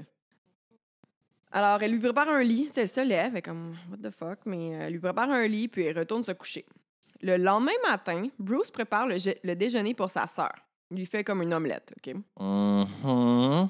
Alors, 1.53 1.83
elle 1.83 1.93
lui 1.93 1.99
prépare 2.01 2.29
un 2.29 2.43
lit. 2.43 2.71
Elle 2.77 2.89
se 2.89 3.01
lève, 3.01 3.33
elle 3.33 3.39
est 3.39 3.43
comme, 3.43 3.77
what 3.91 3.99
the 3.99 4.11
fuck, 4.15 4.39
mais 4.47 4.75
euh, 4.75 4.87
elle 4.87 4.93
lui 4.95 5.01
prépare 5.01 5.31
un 5.31 5.47
lit, 5.47 5.69
puis 5.69 5.85
elle 5.85 5.99
retourne 5.99 6.25
se 6.25 6.33
coucher. 6.33 6.65
Le 7.21 7.37
lendemain 7.37 7.73
matin, 7.89 8.27
Bruce 8.39 8.71
prépare 8.71 9.07
le, 9.07 9.19
je- 9.19 9.31
le 9.45 9.55
déjeuner 9.55 9.95
pour 9.95 10.11
sa 10.11 10.27
sœur. 10.27 10.53
Il 10.91 10.97
lui 10.99 11.07
fait 11.07 11.25
comme 11.25 11.43
une 11.43 11.55
omelette, 11.55 11.95
OK? 11.97 12.15
Mhm. 12.41 13.69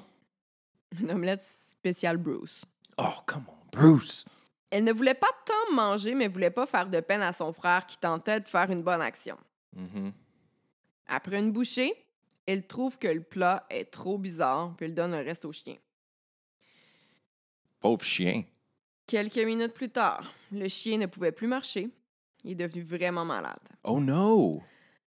Une 1.01 1.11
omelette 1.11 1.45
spéciale 1.71 2.17
Bruce. 2.19 2.65
Oh, 2.99 3.05
come 3.27 3.45
on, 3.49 3.55
Bruce. 3.77 4.25
Elle 4.71 4.85
ne 4.85 4.93
voulait 4.93 5.15
pas 5.15 5.29
tant 5.45 5.75
manger, 5.75 6.15
mais 6.15 6.29
voulait 6.29 6.51
pas 6.51 6.67
faire 6.67 6.87
de 6.89 7.01
peine 7.01 7.23
à 7.23 7.33
son 7.33 7.53
frère 7.53 7.87
qui 7.87 7.99
tentait 7.99 8.41
de 8.41 8.49
faire 8.49 8.71
une 8.71 8.83
bonne 8.83 9.03
action. 9.03 9.37
Mhm. 9.77 10.13
Après 11.09 11.39
une 11.39 11.53
bouchée, 11.53 11.93
elle 12.47 12.67
trouve 12.67 12.99
que 12.99 13.09
le 13.09 13.23
plat 13.23 13.67
est 13.71 13.91
trop 13.91 14.19
bizarre, 14.19 14.73
puis 14.77 14.87
elle 14.87 14.95
donne 14.95 15.15
un 15.15 15.23
reste 15.23 15.45
au 15.45 15.53
chien. 15.53 15.77
Pauvre 17.83 18.05
chien. 18.05 18.45
Quelques 19.09 19.39
minutes 19.39 19.75
plus 19.75 19.91
tard, 19.91 20.33
le 20.53 20.69
chien 20.69 20.99
ne 20.99 21.07
pouvait 21.07 21.33
plus 21.33 21.49
marcher. 21.49 21.91
Il 22.45 22.53
est 22.53 22.55
devenu 22.55 22.81
vraiment 22.81 23.25
malade. 23.25 23.69
Oh 23.83 23.99
no. 23.99 24.63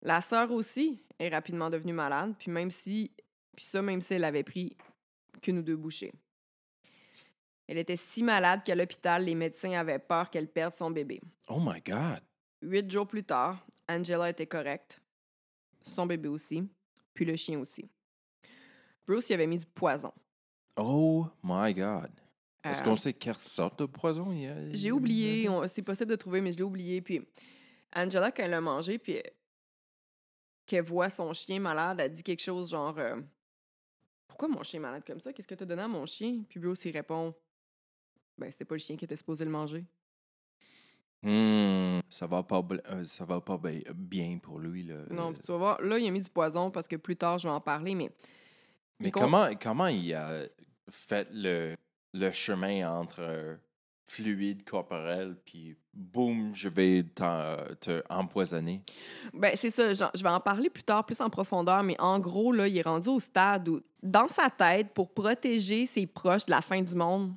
La 0.02 0.20
sœur 0.20 0.52
aussi 0.52 1.02
est 1.18 1.30
rapidement 1.30 1.70
devenue 1.70 1.94
malade, 1.94 2.36
puis 2.38 2.52
même 2.52 2.70
si, 2.70 3.14
puis 3.56 3.64
ça 3.64 3.82
même 3.82 4.02
si 4.02 4.16
elle 4.16 4.26
avait 4.26 4.44
pris 4.44 4.76
qu'une 5.42 5.60
ou 5.60 5.62
deux 5.62 5.78
bouchées. 5.78 6.12
Elle 7.68 7.78
était 7.78 7.96
si 7.96 8.22
malade 8.22 8.64
qu'à 8.66 8.76
l'hôpital, 8.76 9.24
les 9.24 9.36
médecins 9.36 9.72
avaient 9.72 9.98
peur 9.98 10.30
qu'elle 10.30 10.50
perde 10.50 10.74
son 10.74 10.92
bébé. 10.92 11.22
Oh 11.48 11.62
my 11.62 11.82
God. 11.82 12.22
Huit 12.62 12.92
jours 12.92 13.08
plus 13.08 13.24
tard, 13.24 13.66
Angela 13.88 14.30
était 14.30 14.46
correcte, 14.46 15.02
son 15.84 16.06
bébé 16.06 16.28
aussi, 16.28 16.68
puis 17.14 17.24
le 17.24 17.38
chien 17.38 17.60
aussi. 17.60 17.90
Bruce 19.08 19.30
y 19.30 19.34
avait 19.34 19.48
mis 19.48 19.60
du 19.60 19.66
poison. 19.68 20.12
Oh 20.76 21.28
my 21.42 21.74
God. 21.74 22.12
Est-ce 22.70 22.82
Euh, 22.82 22.86
qu'on 22.86 22.96
sait 22.96 23.14
quelle 23.14 23.36
sorte 23.36 23.80
de 23.80 23.86
poison 23.86 24.32
il 24.32 24.42
y 24.42 24.48
a? 24.48 24.70
J'ai 24.74 24.92
oublié, 24.92 25.48
on- 25.50 25.68
c'est 25.68 25.82
possible 25.82 26.12
de 26.12 26.16
trouver, 26.16 26.42
mais 26.42 26.52
je 26.54 26.58
l'ai 26.58 26.64
oublié. 26.64 27.02
Puis 27.02 27.22
Angela, 27.96 28.32
quand 28.32 28.44
elle 28.44 28.52
l'a 28.52 28.62
mangé, 28.62 28.98
puis 28.98 29.18
euh, 29.18 29.22
qu'elle 30.66 30.84
voit 30.84 31.10
son 31.10 31.34
chien 31.34 31.60
malade, 31.60 32.00
elle 32.00 32.12
dit 32.14 32.24
quelque 32.24 32.42
chose 32.44 32.70
genre 32.72 32.98
euh, 32.98 33.20
Pourquoi 34.28 34.48
mon 34.50 34.64
chien 34.64 34.80
est 34.80 34.84
malade 34.84 35.04
comme 35.08 35.20
ça? 35.20 35.32
Qu'est-ce 35.34 35.48
que 35.48 35.56
tu 35.56 35.64
as 35.64 35.66
donné 35.66 35.82
à 35.82 35.88
mon 35.88 36.06
chien 36.06 36.44
Puis 36.50 36.60
Bruce, 36.60 36.84
il 36.86 36.92
répond 36.92 37.34
Ben, 38.38 38.52
c'était 38.52 38.66
pas 38.66 38.76
le 38.76 38.80
chien 38.80 38.96
qui 38.98 39.06
était 39.06 39.16
supposé 39.16 39.46
le 39.46 39.52
manger. 39.52 39.84
Hmm, 41.24 42.00
ça 42.10 42.28
va 42.28 42.44
pas, 42.44 42.62
euh, 42.92 43.04
ça 43.04 43.26
va 43.26 43.42
pas 43.42 43.58
bi- 43.58 43.84
bien 43.96 44.38
pour 44.38 44.60
lui. 44.60 44.84
Là. 44.84 44.98
Non, 45.10 45.34
tu 45.34 45.42
vas 45.48 45.58
voir, 45.58 45.82
là, 45.82 45.98
il 45.98 46.08
a 46.08 46.12
mis 46.12 46.22
du 46.22 46.30
poison 46.30 46.70
parce 46.70 46.88
que 46.88 46.96
plus 46.96 47.16
tard, 47.18 47.40
je 47.40 47.48
vais 47.48 47.54
en 47.54 47.60
parler, 47.62 47.96
mais 47.96 48.12
Mais 49.00 49.10
comment, 49.12 49.50
comment 49.60 49.88
il 49.88 50.14
a 50.14 50.44
fait 50.90 51.28
le, 51.32 51.76
le 52.18 52.32
chemin 52.32 52.90
entre 53.00 53.20
euh, 53.22 53.56
fluide 54.06 54.64
corporel 54.64 55.36
puis 55.46 55.76
boum, 55.94 56.54
je 56.56 56.70
vais 56.70 57.04
t'en- 57.04 57.58
te 57.80 58.02
empoisonner? 58.10 58.84
Ben, 59.34 59.56
c'est 59.56 59.70
ça, 59.70 59.94
je 59.94 60.24
vais 60.24 60.30
en 60.30 60.40
parler 60.40 60.70
plus 60.70 60.84
tard, 60.84 61.06
plus 61.06 61.20
en 61.22 61.30
profondeur, 61.30 61.84
mais 61.84 62.00
en 62.00 62.20
gros, 62.20 62.52
là, 62.52 62.68
il 62.68 62.78
est 62.78 62.82
rendu 62.82 63.10
au 63.10 63.20
stade 63.20 63.68
où, 63.68 63.82
dans 64.02 64.28
sa 64.28 64.50
tête, 64.50 64.94
pour 64.94 65.14
protéger 65.14 65.86
ses 65.86 66.08
proches 66.08 66.46
de 66.46 66.52
la 66.52 66.62
fin 66.62 66.82
du 66.82 66.96
monde, 66.96 67.34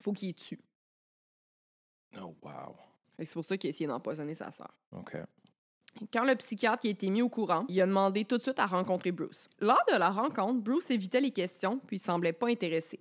il 0.00 0.02
faut 0.04 0.12
qu'il 0.12 0.28
les 0.28 0.34
tue. 0.34 0.60
Oh, 2.20 2.34
wow. 2.42 2.74
C'est 3.18 3.32
pour 3.32 3.44
ça 3.44 3.56
qu'il 3.56 3.68
a 3.68 3.70
essayé 3.70 3.86
d'empoisonner 3.88 4.34
sa 4.34 4.50
sœur. 4.50 4.72
OK. 4.92 5.16
Quand 6.12 6.24
le 6.24 6.36
psychiatre 6.36 6.80
qui 6.80 6.88
a 6.88 6.90
été 6.90 7.10
mis 7.10 7.22
au 7.22 7.28
courant, 7.28 7.64
il 7.68 7.80
a 7.80 7.86
demandé 7.86 8.24
tout 8.24 8.38
de 8.38 8.42
suite 8.42 8.58
à 8.60 8.66
rencontrer 8.66 9.10
Bruce. 9.10 9.48
Lors 9.60 9.82
de 9.92 9.98
la 9.98 10.10
rencontre, 10.10 10.60
Bruce 10.60 10.90
évitait 10.90 11.20
les 11.20 11.32
questions 11.32 11.78
puis 11.86 11.96
il 11.96 12.00
semblait 12.00 12.32
pas 12.32 12.48
intéressé. 12.48 13.00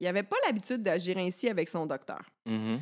Il 0.00 0.04
n'avait 0.04 0.22
pas 0.22 0.36
l'habitude 0.46 0.82
d'agir 0.82 1.18
ainsi 1.18 1.48
avec 1.48 1.68
son 1.68 1.86
docteur. 1.86 2.22
Mhm. 2.46 2.80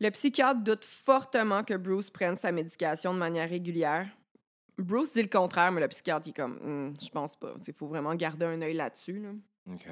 Le 0.00 0.10
psychiatre 0.10 0.60
doute 0.60 0.84
fortement 0.84 1.64
que 1.64 1.74
Bruce 1.74 2.10
prenne 2.10 2.36
sa 2.36 2.52
médication 2.52 3.12
de 3.12 3.18
manière 3.18 3.48
régulière. 3.48 4.08
Bruce 4.76 5.12
dit 5.14 5.22
le 5.22 5.28
contraire, 5.28 5.72
mais 5.72 5.80
le 5.80 5.88
psychiatre 5.88 6.26
il 6.26 6.30
est 6.30 6.34
comme 6.34 6.58
Hum, 6.62 6.94
Je 7.02 7.08
pense 7.10 7.34
pas. 7.34 7.54
Il 7.66 7.72
faut 7.74 7.88
vraiment 7.88 8.14
garder 8.14 8.46
un 8.46 8.62
œil 8.62 8.74
là-dessus. 8.74 9.18
là. 9.20 9.30
OK. 9.72 9.86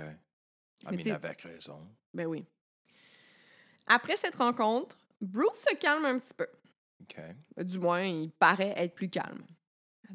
Mais 0.91 1.03
raison. 1.43 1.81
Ben 2.15 2.27
oui. 2.27 2.45
Après 3.87 4.17
cette 4.17 4.37
rencontre, 4.37 4.97
Bruce 5.21 5.65
se 5.69 5.75
calme 5.77 6.05
un 6.05 6.19
petit 6.19 6.35
peu. 6.35 6.47
OK. 7.03 7.65
Du 7.65 7.79
moins, 7.79 8.03
il 8.05 8.31
paraît 8.31 8.75
être 8.77 8.95
plus 8.95 9.09
calme. 9.09 9.43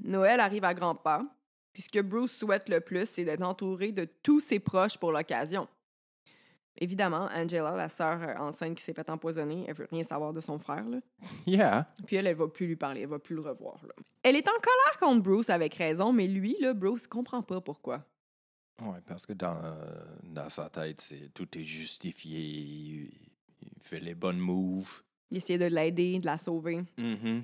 Noël 0.04 0.40
arrive 0.40 0.64
à 0.64 0.74
grands 0.74 0.96
pas, 0.96 1.26
puis 1.74 1.82
ce 1.84 1.90
que 1.90 2.00
Bruce 2.00 2.32
souhaite 2.32 2.70
le 2.70 2.80
plus, 2.80 3.10
c'est 3.10 3.26
d'être 3.26 3.42
entouré 3.44 3.92
de 3.92 4.06
tous 4.06 4.40
ses 4.40 4.60
proches 4.60 4.98
pour 4.98 5.12
l'occasion. 5.12 5.68
Évidemment, 6.78 7.30
Angela, 7.36 7.74
la 7.76 7.90
sœur 7.90 8.22
euh, 8.22 8.36
enceinte 8.38 8.76
qui 8.76 8.84
s'est 8.84 8.94
fait 8.94 9.10
empoisonner, 9.10 9.66
elle 9.68 9.76
veut 9.76 9.88
rien 9.92 10.04
savoir 10.04 10.34
de 10.34 10.42
son 10.42 10.58
frère, 10.58 10.88
là. 10.88 11.00
Yeah. 11.46 11.88
Puis 12.08 12.16
elle, 12.16 12.28
elle 12.28 12.36
va 12.36 12.48
plus 12.48 12.68
lui 12.68 12.76
parler, 12.76 13.02
elle 13.02 13.10
va 13.10 13.20
plus 13.20 13.36
le 13.36 13.42
revoir, 13.42 13.80
là. 13.86 13.94
Elle 14.24 14.36
est 14.36 14.48
en 14.48 14.54
colère 14.54 15.00
contre 15.00 15.22
Bruce 15.22 15.50
avec 15.50 15.76
raison, 15.76 16.14
mais 16.14 16.28
lui, 16.28 16.56
là, 16.60 16.74
Bruce 16.74 17.08
comprend 17.08 17.42
pas 17.42 17.62
pourquoi. 17.62 18.04
Oui, 18.82 18.98
parce 19.06 19.26
que 19.26 19.34
dans, 19.34 19.60
dans 20.24 20.50
sa 20.50 20.70
tête, 20.70 21.02
c'est 21.02 21.32
tout 21.34 21.56
est 21.58 21.64
justifié. 21.64 22.40
Il, 22.40 23.12
il 23.62 23.82
fait 23.82 24.00
les 24.00 24.16
bonnes 24.16 24.40
moves. 24.40 25.04
Il 25.30 25.38
essaie 25.38 25.58
de 25.58 25.66
l'aider, 25.66 26.20
de 26.20 26.26
la 26.26 26.38
sauver. 26.38 26.84
Mhm. 26.98 27.44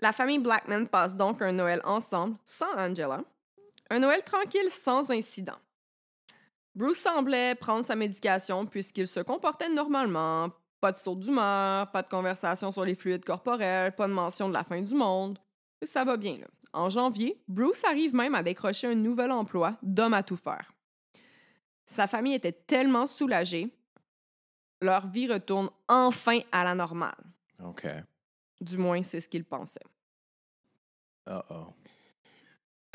La 0.00 0.12
famille 0.12 0.38
Blackman 0.38 0.86
passe 0.86 1.16
donc 1.16 1.40
un 1.40 1.52
Noël 1.52 1.80
ensemble, 1.84 2.36
sans 2.44 2.72
Angela. 2.76 3.22
Un 3.90 4.00
Noël 4.00 4.22
tranquille, 4.22 4.70
sans 4.70 5.10
incident. 5.10 5.58
Bruce 6.74 6.98
semblait 6.98 7.54
prendre 7.54 7.84
sa 7.84 7.94
médication 7.94 8.66
puisqu'il 8.66 9.06
se 9.06 9.20
comportait 9.20 9.68
normalement. 9.68 10.50
Pas 10.80 10.92
de 10.92 10.98
saut 10.98 11.14
d'humeur, 11.14 11.90
pas 11.90 12.02
de 12.02 12.08
conversation 12.08 12.72
sur 12.72 12.84
les 12.84 12.94
fluides 12.94 13.24
corporels, 13.24 13.94
pas 13.94 14.06
de 14.06 14.12
mention 14.12 14.48
de 14.48 14.54
la 14.54 14.64
fin 14.64 14.82
du 14.82 14.94
monde. 14.94 15.38
Ça 15.82 16.04
va 16.04 16.16
bien, 16.16 16.38
là. 16.38 16.46
En 16.74 16.90
janvier, 16.90 17.40
Bruce 17.46 17.84
arrive 17.84 18.14
même 18.14 18.34
à 18.34 18.42
décrocher 18.42 18.88
un 18.88 18.96
nouvel 18.96 19.30
emploi 19.30 19.76
d'homme 19.80 20.12
à 20.12 20.24
tout 20.24 20.36
faire. 20.36 20.72
Sa 21.86 22.08
famille 22.08 22.34
était 22.34 22.52
tellement 22.52 23.06
soulagée, 23.06 23.72
leur 24.80 25.06
vie 25.06 25.30
retourne 25.30 25.70
enfin 25.86 26.40
à 26.50 26.64
la 26.64 26.74
normale. 26.74 27.14
OK. 27.64 27.86
Du 28.60 28.76
moins, 28.76 29.02
c'est 29.02 29.20
ce 29.20 29.28
qu'ils 29.28 29.44
pensaient. 29.44 29.86
Uh-oh. 31.28 31.72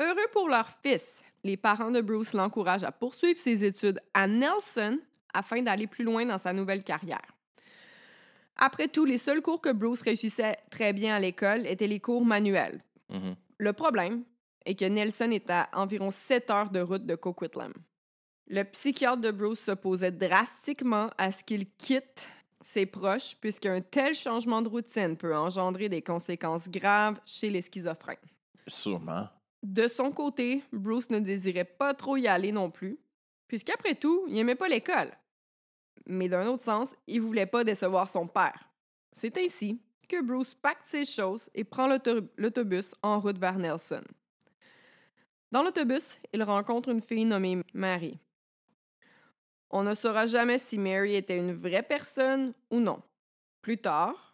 Heureux 0.00 0.28
pour 0.32 0.48
leur 0.48 0.68
fils, 0.82 1.22
les 1.44 1.56
parents 1.56 1.90
de 1.90 2.00
Bruce 2.00 2.32
l'encouragent 2.32 2.84
à 2.84 2.92
poursuivre 2.92 3.38
ses 3.38 3.64
études 3.64 4.00
à 4.14 4.26
Nelson 4.26 4.98
afin 5.32 5.62
d'aller 5.62 5.86
plus 5.86 6.04
loin 6.04 6.24
dans 6.26 6.38
sa 6.38 6.52
nouvelle 6.52 6.82
carrière. 6.82 7.36
Après 8.56 8.88
tout, 8.88 9.04
les 9.04 9.18
seuls 9.18 9.40
cours 9.40 9.60
que 9.60 9.72
Bruce 9.72 10.02
réussissait 10.02 10.56
très 10.70 10.92
bien 10.92 11.16
à 11.16 11.20
l'école 11.20 11.66
étaient 11.66 11.86
les 11.86 12.00
cours 12.00 12.24
manuels. 12.24 12.82
Mhm. 13.08 13.34
Le 13.58 13.72
problème 13.72 14.24
est 14.66 14.74
que 14.74 14.84
Nelson 14.84 15.30
est 15.30 15.50
à 15.50 15.68
environ 15.72 16.10
7 16.10 16.50
heures 16.50 16.70
de 16.70 16.80
route 16.80 17.06
de 17.06 17.14
Coquitlam. 17.14 17.72
Le 18.48 18.64
psychiatre 18.64 19.20
de 19.20 19.30
Bruce 19.30 19.60
s'opposait 19.60 20.10
drastiquement 20.10 21.10
à 21.16 21.30
ce 21.30 21.42
qu'il 21.42 21.70
quitte 21.70 22.28
ses 22.62 22.84
proches 22.84 23.36
puisqu'un 23.40 23.80
tel 23.80 24.14
changement 24.14 24.60
de 24.60 24.68
routine 24.68 25.16
peut 25.16 25.34
engendrer 25.34 25.88
des 25.88 26.02
conséquences 26.02 26.68
graves 26.68 27.18
chez 27.24 27.48
les 27.48 27.62
schizophrènes. 27.62 28.16
Sûrement. 28.66 29.28
De 29.62 29.88
son 29.88 30.10
côté, 30.10 30.62
Bruce 30.72 31.10
ne 31.10 31.18
désirait 31.18 31.64
pas 31.64 31.92
trop 31.94 32.16
y 32.16 32.26
aller 32.26 32.52
non 32.52 32.70
plus, 32.70 32.98
puisqu'après 33.46 33.94
tout, 33.94 34.24
il 34.28 34.34
n'aimait 34.34 34.54
pas 34.54 34.68
l'école. 34.68 35.12
Mais 36.06 36.28
d'un 36.28 36.46
autre 36.46 36.64
sens, 36.64 36.88
il 37.06 37.20
voulait 37.20 37.46
pas 37.46 37.62
décevoir 37.62 38.08
son 38.08 38.26
père. 38.26 38.70
C'est 39.12 39.36
ainsi 39.36 39.80
que 40.08 40.22
Bruce 40.22 40.54
pacte 40.54 40.86
ses 40.86 41.04
choses 41.04 41.50
et 41.54 41.64
prend 41.64 41.86
l'auto- 41.86 42.28
l'autobus 42.36 42.94
en 43.02 43.20
route 43.20 43.38
vers 43.38 43.58
Nelson. 43.58 44.02
Dans 45.52 45.62
l'autobus, 45.62 46.18
il 46.32 46.42
rencontre 46.42 46.88
une 46.88 47.02
fille 47.02 47.24
nommée 47.24 47.62
Mary. 47.74 48.18
On 49.70 49.82
ne 49.82 49.94
saura 49.94 50.26
jamais 50.26 50.58
si 50.58 50.78
Mary 50.78 51.14
était 51.14 51.38
une 51.38 51.52
vraie 51.52 51.82
personne 51.82 52.54
ou 52.70 52.80
non. 52.80 53.02
Plus 53.62 53.78
tard, 53.78 54.29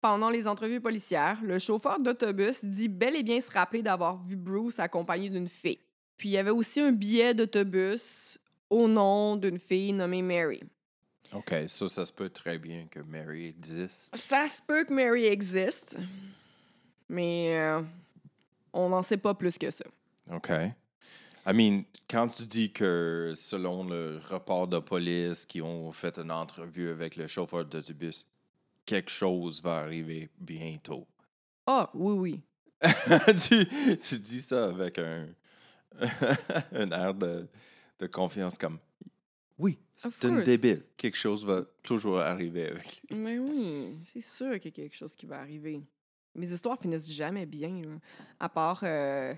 pendant 0.00 0.30
les 0.30 0.46
entrevues 0.46 0.80
policières, 0.80 1.38
le 1.42 1.58
chauffeur 1.58 2.00
d'autobus 2.00 2.64
dit 2.64 2.88
bel 2.88 3.16
et 3.16 3.22
bien 3.22 3.40
se 3.40 3.50
rappeler 3.50 3.82
d'avoir 3.82 4.22
vu 4.22 4.36
Bruce 4.36 4.78
accompagné 4.78 5.28
d'une 5.28 5.48
fille. 5.48 5.80
Puis 6.16 6.30
il 6.30 6.32
y 6.32 6.38
avait 6.38 6.50
aussi 6.50 6.80
un 6.80 6.92
billet 6.92 7.34
d'autobus 7.34 8.38
au 8.68 8.88
nom 8.88 9.36
d'une 9.36 9.58
fille 9.58 9.92
nommée 9.92 10.22
Mary. 10.22 10.60
OK, 11.32 11.54
ça, 11.68 11.88
ça 11.88 12.04
se 12.04 12.12
peut 12.12 12.28
très 12.28 12.58
bien 12.58 12.86
que 12.90 13.00
Mary 13.00 13.46
existe. 13.46 14.16
Ça 14.16 14.46
se 14.46 14.60
peut 14.62 14.84
que 14.84 14.92
Mary 14.92 15.26
existe, 15.26 15.96
mais 17.08 17.56
euh, 17.56 17.82
on 18.72 18.88
n'en 18.88 19.02
sait 19.02 19.16
pas 19.16 19.34
plus 19.34 19.56
que 19.56 19.70
ça. 19.70 19.84
OK. 20.32 20.50
I 21.46 21.52
mean, 21.54 21.84
quand 22.08 22.26
tu 22.28 22.42
dis 22.44 22.72
que 22.72 23.32
selon 23.34 23.84
le 23.84 24.20
rapport 24.28 24.68
de 24.68 24.78
police 24.78 25.46
qui 25.46 25.62
ont 25.62 25.90
fait 25.92 26.18
une 26.18 26.30
entrevue 26.30 26.90
avec 26.90 27.16
le 27.16 27.26
chauffeur 27.26 27.64
d'autobus, 27.64 28.26
quelque 28.90 29.10
chose 29.10 29.62
va 29.62 29.76
arriver 29.76 30.28
bientôt. 30.36 31.06
Ah, 31.64 31.88
oui, 31.94 32.14
oui. 32.18 32.40
tu, 33.48 33.96
tu 33.98 34.18
dis 34.18 34.42
ça 34.42 34.64
avec 34.64 34.98
un, 34.98 35.28
un 36.72 36.90
air 36.90 37.14
de, 37.14 37.46
de 38.00 38.06
confiance 38.08 38.58
comme 38.58 38.80
oui, 39.58 39.78
c'est 39.94 40.24
une 40.24 40.42
débile. 40.42 40.82
Quelque 40.96 41.16
chose 41.16 41.44
va 41.44 41.62
toujours 41.82 42.18
arriver 42.18 42.68
avec 42.68 43.02
lui. 43.02 43.16
Mais 43.16 43.38
oui, 43.38 43.98
c'est 44.10 44.22
sûr 44.22 44.58
qu'il 44.58 44.70
y 44.70 44.74
a 44.74 44.82
quelque 44.82 44.96
chose 44.96 45.14
qui 45.14 45.26
va 45.26 45.38
arriver. 45.38 45.82
Mes 46.34 46.50
histoires 46.50 46.80
finissent 46.80 47.12
jamais 47.12 47.46
bien, 47.46 47.82
là. 47.82 47.96
à 48.40 48.48
part 48.48 48.80
euh, 48.82 49.34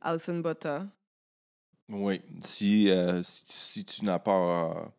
Alison 0.00 0.38
Botta. 0.38 0.86
Oui, 1.90 2.22
si, 2.40 2.88
euh, 2.88 3.22
si, 3.22 3.44
si 3.46 3.84
tu 3.84 4.04
n'as 4.04 4.18
pas 4.18 4.90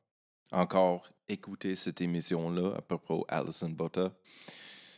encore 0.52 1.08
écouté 1.28 1.76
cette 1.76 2.02
émission-là 2.02 2.76
à 2.78 2.82
propos 2.82 3.26
d'Alison 3.30 3.70
Botta, 3.70 4.14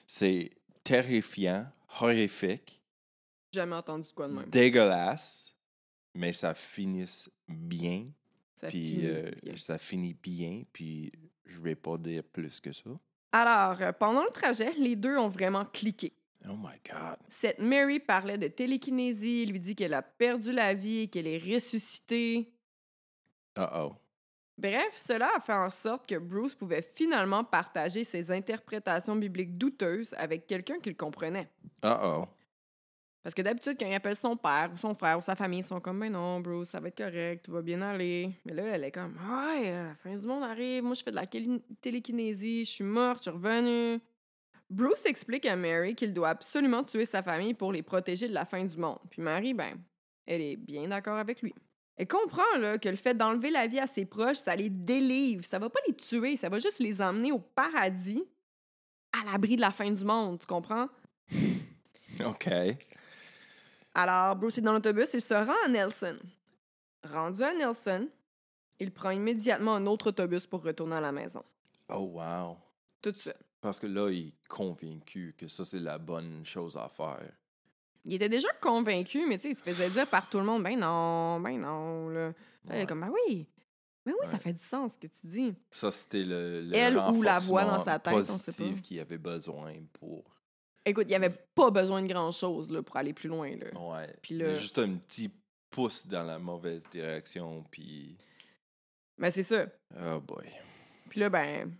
c'est 0.05 0.51
terrifiant, 0.83 1.65
horrifique, 2.01 2.81
Jamais 3.51 3.75
entendu 3.77 4.07
quoi 4.15 4.27
de 4.27 4.33
même. 4.33 4.49
dégueulasse, 4.49 5.55
mais 6.13 6.33
ça 6.33 6.53
finit 6.53 7.09
bien. 7.47 8.07
Ça 8.53 8.67
puis 8.67 8.89
finit 8.95 9.07
euh, 9.07 9.31
bien. 9.41 9.57
ça 9.57 9.77
finit 9.77 10.13
bien, 10.13 10.63
puis 10.71 11.11
je 11.45 11.59
vais 11.61 11.75
pas 11.75 11.97
dire 11.97 12.23
plus 12.23 12.59
que 12.59 12.71
ça. 12.71 12.89
Alors, 13.31 13.81
euh, 13.81 13.91
pendant 13.91 14.23
le 14.23 14.31
trajet, 14.31 14.73
les 14.73 14.95
deux 14.95 15.17
ont 15.17 15.29
vraiment 15.29 15.65
cliqué. 15.65 16.13
Oh 16.47 16.53
my 16.55 16.77
God. 16.89 17.17
Cette 17.27 17.59
Mary 17.59 17.99
parlait 17.99 18.37
de 18.37 18.47
télékinésie, 18.47 19.45
lui 19.45 19.59
dit 19.59 19.75
qu'elle 19.75 19.93
a 19.93 20.01
perdu 20.01 20.51
la 20.51 20.73
vie 20.73 20.99
et 20.99 21.07
qu'elle 21.07 21.27
est 21.27 21.37
ressuscitée. 21.37 22.51
Uh-oh. 23.57 23.93
Bref, 24.59 24.91
cela 24.93 25.29
a 25.37 25.39
fait 25.39 25.53
en 25.53 25.69
sorte 25.69 26.05
que 26.05 26.17
Bruce 26.17 26.53
pouvait 26.53 26.81
finalement 26.81 27.45
partager 27.45 28.03
ses 28.03 28.29
interprétations 28.29 29.15
bibliques 29.15 29.57
douteuses 29.57 30.13
avec 30.17 30.47
quelqu'un 30.47 30.79
qui 30.79 30.89
le 30.89 30.95
comprenait. 30.95 31.49
Uh-oh. 31.81 32.25
Parce 33.23 33.33
que 33.33 33.41
d'habitude, 33.41 33.77
quand 33.79 33.87
il 33.87 33.93
appelle 33.93 34.17
son 34.17 34.35
père 34.35 34.69
ou 34.73 34.77
son 34.77 34.93
frère 34.93 35.17
ou 35.17 35.21
sa 35.21 35.35
famille, 35.35 35.59
ils 35.59 35.63
sont 35.63 35.79
comme, 35.79 36.01
ben 36.01 36.11
non, 36.11 36.41
Bruce, 36.41 36.71
ça 36.71 36.81
va 36.81 36.89
être 36.89 36.97
correct, 36.97 37.45
tout 37.45 37.53
va 37.53 37.61
bien 37.61 37.81
aller. 37.81 38.31
Mais 38.43 38.53
là, 38.53 38.63
elle 38.65 38.83
est 38.83 38.91
comme, 38.91 39.13
ouais, 39.13 39.69
euh, 39.69 39.87
la 39.87 39.95
fin 39.95 40.17
du 40.17 40.27
monde 40.27 40.43
arrive, 40.43 40.83
moi 40.83 40.93
je 40.93 41.03
fais 41.03 41.11
de 41.11 41.15
la 41.15 41.25
télékinésie, 41.79 42.65
je 42.65 42.69
suis 42.69 42.83
morte, 42.83 43.19
je 43.19 43.29
suis 43.29 43.31
revenue. 43.31 44.01
Bruce 44.69 45.05
explique 45.05 45.45
à 45.45 45.55
Mary 45.55 45.95
qu'il 45.95 46.13
doit 46.13 46.29
absolument 46.29 46.83
tuer 46.83 47.05
sa 47.05 47.23
famille 47.23 47.53
pour 47.53 47.71
les 47.71 47.81
protéger 47.81 48.27
de 48.27 48.33
la 48.33 48.43
fin 48.43 48.65
du 48.65 48.75
monde. 48.75 48.99
Puis 49.09 49.21
Mary, 49.21 49.53
ben, 49.53 49.77
elle 50.25 50.41
est 50.41 50.57
bien 50.57 50.89
d'accord 50.89 51.17
avec 51.17 51.41
lui. 51.41 51.55
Elle 51.99 52.07
comprend 52.07 52.57
là, 52.59 52.77
que 52.77 52.87
le 52.87 52.95
fait 52.95 53.13
d'enlever 53.13 53.51
la 53.51 53.67
vie 53.67 53.77
à 53.77 53.85
ses 53.85 54.05
proches, 54.05 54.37
ça 54.37 54.55
les 54.55 54.69
délivre. 54.69 55.43
Ça 55.43 55.59
va 55.59 55.69
pas 55.69 55.81
les 55.85 55.93
tuer, 55.93 56.37
ça 56.37 56.47
va 56.47 56.57
juste 56.57 56.79
les 56.79 57.01
emmener 57.01 57.33
au 57.33 57.39
paradis, 57.39 58.23
à 59.11 59.29
l'abri 59.29 59.57
de 59.57 59.61
la 59.61 59.71
fin 59.71 59.91
du 59.91 60.05
monde, 60.05 60.39
tu 60.39 60.47
comprends? 60.47 60.87
OK. 62.25 62.47
Alors, 63.93 64.37
Bruce 64.37 64.57
est 64.57 64.61
dans 64.61 64.71
l'autobus, 64.71 65.13
il 65.13 65.19
se 65.19 65.33
rend 65.33 65.65
à 65.65 65.67
Nelson. 65.67 66.17
Rendu 67.03 67.43
à 67.43 67.53
Nelson, 67.53 68.07
il 68.79 68.93
prend 68.93 69.09
immédiatement 69.09 69.75
un 69.75 69.85
autre 69.85 70.07
autobus 70.07 70.47
pour 70.47 70.63
retourner 70.63 70.95
à 70.95 71.01
la 71.01 71.11
maison. 71.11 71.43
Oh 71.89 72.11
wow. 72.13 72.55
Tout 73.01 73.11
de 73.11 73.17
suite. 73.17 73.35
Parce 73.59 73.77
que 73.77 73.87
là, 73.87 74.09
il 74.09 74.27
est 74.27 74.47
convaincu 74.47 75.35
que 75.37 75.49
ça, 75.49 75.65
c'est 75.65 75.81
la 75.81 75.97
bonne 75.97 76.45
chose 76.45 76.77
à 76.77 76.87
faire. 76.87 77.29
Il 78.09 78.15
était 78.15 78.29
déjà 78.29 78.47
convaincu, 78.59 79.25
mais 79.27 79.37
tu 79.37 79.43
sais, 79.43 79.49
il 79.51 79.55
se 79.55 79.63
faisait 79.63 79.89
dire 79.89 80.07
par 80.07 80.27
tout 80.29 80.39
le 80.39 80.43
monde, 80.45 80.63
ben 80.63 80.77
non, 80.79 81.39
ben 81.39 81.59
non. 81.59 82.09
Là. 82.09 82.29
Là, 82.29 82.33
il 82.65 82.71
est 82.71 82.79
Ouais. 82.79 82.85
comme, 82.87 83.01
ben 83.01 83.11
oui, 83.27 83.45
ben 84.05 84.13
oui, 84.19 84.25
ça 84.25 84.33
Ouais. 84.33 84.39
fait 84.39 84.53
du 84.53 84.63
sens 84.63 84.93
ce 84.93 84.97
que 84.97 85.07
tu 85.07 85.27
dis. 85.27 85.55
Ça, 85.69 85.91
c'était 85.91 86.23
le, 86.23 86.61
le 86.61 86.75
Elle 86.75 86.97
ou 86.97 87.21
la 87.21 87.37
voix 87.39 87.65
dans 87.65 87.83
sa 87.83 87.99
tête, 87.99 88.13
pas. 88.15 88.81
qu'il 88.81 88.99
avait 88.99 89.17
besoin 89.17 89.73
pour... 89.93 90.23
Écoute, 90.85 91.05
il 91.05 91.09
n'y 91.09 91.15
avait 91.15 91.35
pas 91.53 91.69
besoin 91.69 92.01
de 92.01 92.07
grand-chose 92.07 92.71
là, 92.71 92.81
pour 92.81 92.97
aller 92.97 93.13
plus 93.13 93.29
loin. 93.29 93.55
Là. 93.55 93.67
Ouais. 93.79 94.15
Puis 94.23 94.35
Mais 94.35 94.45
là- 94.45 94.53
Juste 94.53 94.79
un 94.79 94.95
petit 94.95 95.31
pouce 95.69 96.07
dans 96.07 96.23
la 96.23 96.39
mauvaise 96.39 96.87
direction, 96.89 97.63
puis... 97.69 98.17
Mais 99.17 99.29
c'est 99.29 99.43
ça. 99.43 99.65
Oh 100.01 100.19
boy. 100.21 100.49
Puis 101.09 101.19
là, 101.19 101.29
ben, 101.29 101.71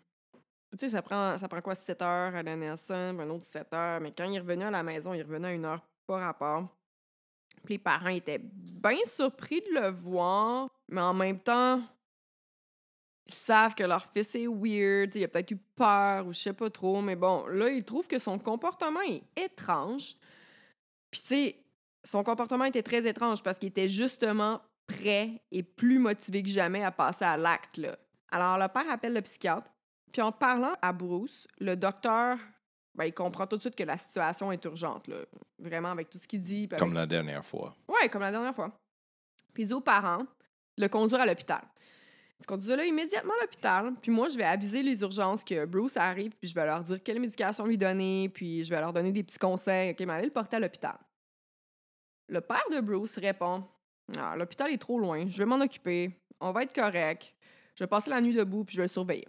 tu 0.73 0.77
sais, 0.77 0.89
ça 0.89 1.01
prend, 1.01 1.37
ça 1.37 1.47
prend 1.47 1.61
quoi, 1.61 1.73
7 1.73 2.01
heures 2.01 2.35
à 2.35 2.43
la 2.43 2.55
Nelson, 2.55 3.15
puis 3.17 3.25
un 3.25 3.29
autre 3.31 3.45
7 3.45 3.73
heures. 3.73 4.01
Mais 4.01 4.11
quand 4.15 4.25
il 4.25 4.35
est 4.35 4.39
revenu 4.39 4.65
à 4.65 4.71
la 4.71 4.83
maison, 4.83 5.13
il 5.13 5.21
revenu 5.23 5.45
à 5.45 5.51
une 5.53 5.65
heure 5.65 5.81
pas 6.09 6.17
rapport. 6.17 6.67
Puis 7.63 7.75
les 7.75 7.79
parents 7.79 8.09
étaient 8.09 8.41
bien 8.41 8.97
surpris 9.05 9.61
de 9.61 9.79
le 9.79 9.89
voir, 9.89 10.69
mais 10.87 11.01
en 11.01 11.13
même 11.13 11.39
temps, 11.39 11.83
ils 13.27 13.33
savent 13.35 13.75
que 13.75 13.83
leur 13.83 14.07
fils 14.11 14.33
est 14.33 14.47
weird, 14.47 15.13
il 15.13 15.23
a 15.23 15.27
peut-être 15.27 15.51
eu 15.51 15.57
peur 15.75 16.25
ou 16.25 16.33
je 16.33 16.39
sais 16.39 16.53
pas 16.53 16.71
trop, 16.71 16.99
mais 17.01 17.15
bon, 17.15 17.45
là, 17.45 17.69
ils 17.69 17.83
trouvent 17.83 18.07
que 18.07 18.17
son 18.17 18.39
comportement 18.39 19.01
est 19.01 19.21
étrange. 19.39 20.15
Puis 21.11 21.21
tu 21.21 21.27
sais, 21.27 21.63
son 22.03 22.23
comportement 22.23 22.65
était 22.65 22.81
très 22.81 23.05
étrange 23.05 23.43
parce 23.43 23.59
qu'il 23.59 23.69
était 23.69 23.89
justement 23.89 24.61
prêt 24.87 25.43
et 25.51 25.61
plus 25.61 25.99
motivé 25.99 26.41
que 26.41 26.49
jamais 26.49 26.83
à 26.83 26.91
passer 26.91 27.25
à 27.25 27.37
l'acte. 27.37 27.79
Alors, 28.31 28.57
le 28.57 28.67
père 28.67 28.89
appelle 28.89 29.13
le 29.13 29.21
psychiatre. 29.21 29.69
Puis 30.11 30.23
en 30.23 30.31
parlant 30.31 30.73
à 30.81 30.91
Bruce, 30.91 31.47
le 31.59 31.75
docteur, 31.75 32.39
ben, 32.99 33.05
il 33.05 33.13
comprend 33.13 33.47
tout 33.47 33.55
de 33.55 33.61
suite 33.61 33.75
que 33.77 33.83
la 33.83 33.97
situation 33.97 34.51
est 34.51 34.63
urgente, 34.65 35.07
là. 35.07 35.15
Vraiment, 35.57 35.89
avec 35.89 36.09
tout 36.09 36.17
ce 36.17 36.27
qu'il 36.27 36.41
dit. 36.41 36.65
avec- 36.65 36.77
Comme 36.79 36.93
la 36.93 37.07
dernière 37.07 37.45
fois. 37.45 37.73
Ouais, 37.87 38.09
comme 38.09 38.21
la 38.21 38.31
dernière 38.31 38.53
fois. 38.53 38.71
Puis 39.53 39.63
il 39.63 39.67
dit 39.67 39.73
aux 39.73 39.79
parents 39.81 40.19
de 40.77 40.83
le 40.83 40.87
conduire 40.89 41.21
à 41.21 41.25
l'hôpital. 41.25 41.61
Il 42.39 42.43
se 42.43 42.47
conduit 42.47 42.69
là 42.75 42.85
immédiatement 42.85 43.33
à 43.39 43.41
l'hôpital. 43.43 43.93
Puis 44.01 44.11
moi, 44.11 44.27
je 44.29 44.37
vais 44.37 44.43
aviser 44.43 44.83
les 44.83 45.01
urgences 45.01 45.43
que 45.43 45.65
Bruce 45.65 45.97
arrive, 45.97 46.31
puis 46.39 46.49
je 46.49 46.53
vais 46.55 46.65
leur 46.65 46.83
dire 46.83 47.01
quelle 47.03 47.19
médication 47.19 47.65
lui 47.65 47.77
donner, 47.77 48.29
puis 48.29 48.63
je 48.63 48.69
vais 48.69 48.79
leur 48.79 48.91
donner 48.93 49.11
des 49.13 49.23
petits 49.23 49.39
conseils. 49.39 49.91
OK, 49.91 49.99
mais 50.01 50.13
allez 50.13 50.25
le 50.27 50.31
porter 50.33 50.57
à 50.57 50.59
l'hôpital. 50.59 50.97
Le 52.27 52.41
père 52.41 52.63
de 52.71 52.79
Bruce 52.81 53.17
répond 53.17 53.63
Ah, 54.17 54.35
l'hôpital 54.35 54.71
est 54.71 54.77
trop 54.77 54.99
loin, 54.99 55.27
je 55.27 55.37
vais 55.37 55.45
m'en 55.45 55.59
occuper, 55.61 56.11
on 56.39 56.51
va 56.51 56.63
être 56.63 56.73
correct, 56.73 57.33
je 57.75 57.83
vais 57.83 57.87
passer 57.87 58.09
la 58.09 58.19
nuit 58.21 58.33
debout, 58.33 58.63
puis 58.65 58.73
je 58.75 58.81
vais 58.81 58.85
le 58.85 58.89
surveiller. 58.89 59.27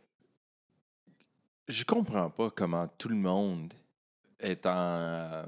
Je 1.70 1.84
comprends 1.84 2.30
pas 2.30 2.50
comment 2.50 2.88
tout 2.98 3.08
le 3.08 3.14
monde 3.16 3.72
est 4.40 4.66
en... 4.66 4.70
euh, 4.70 5.44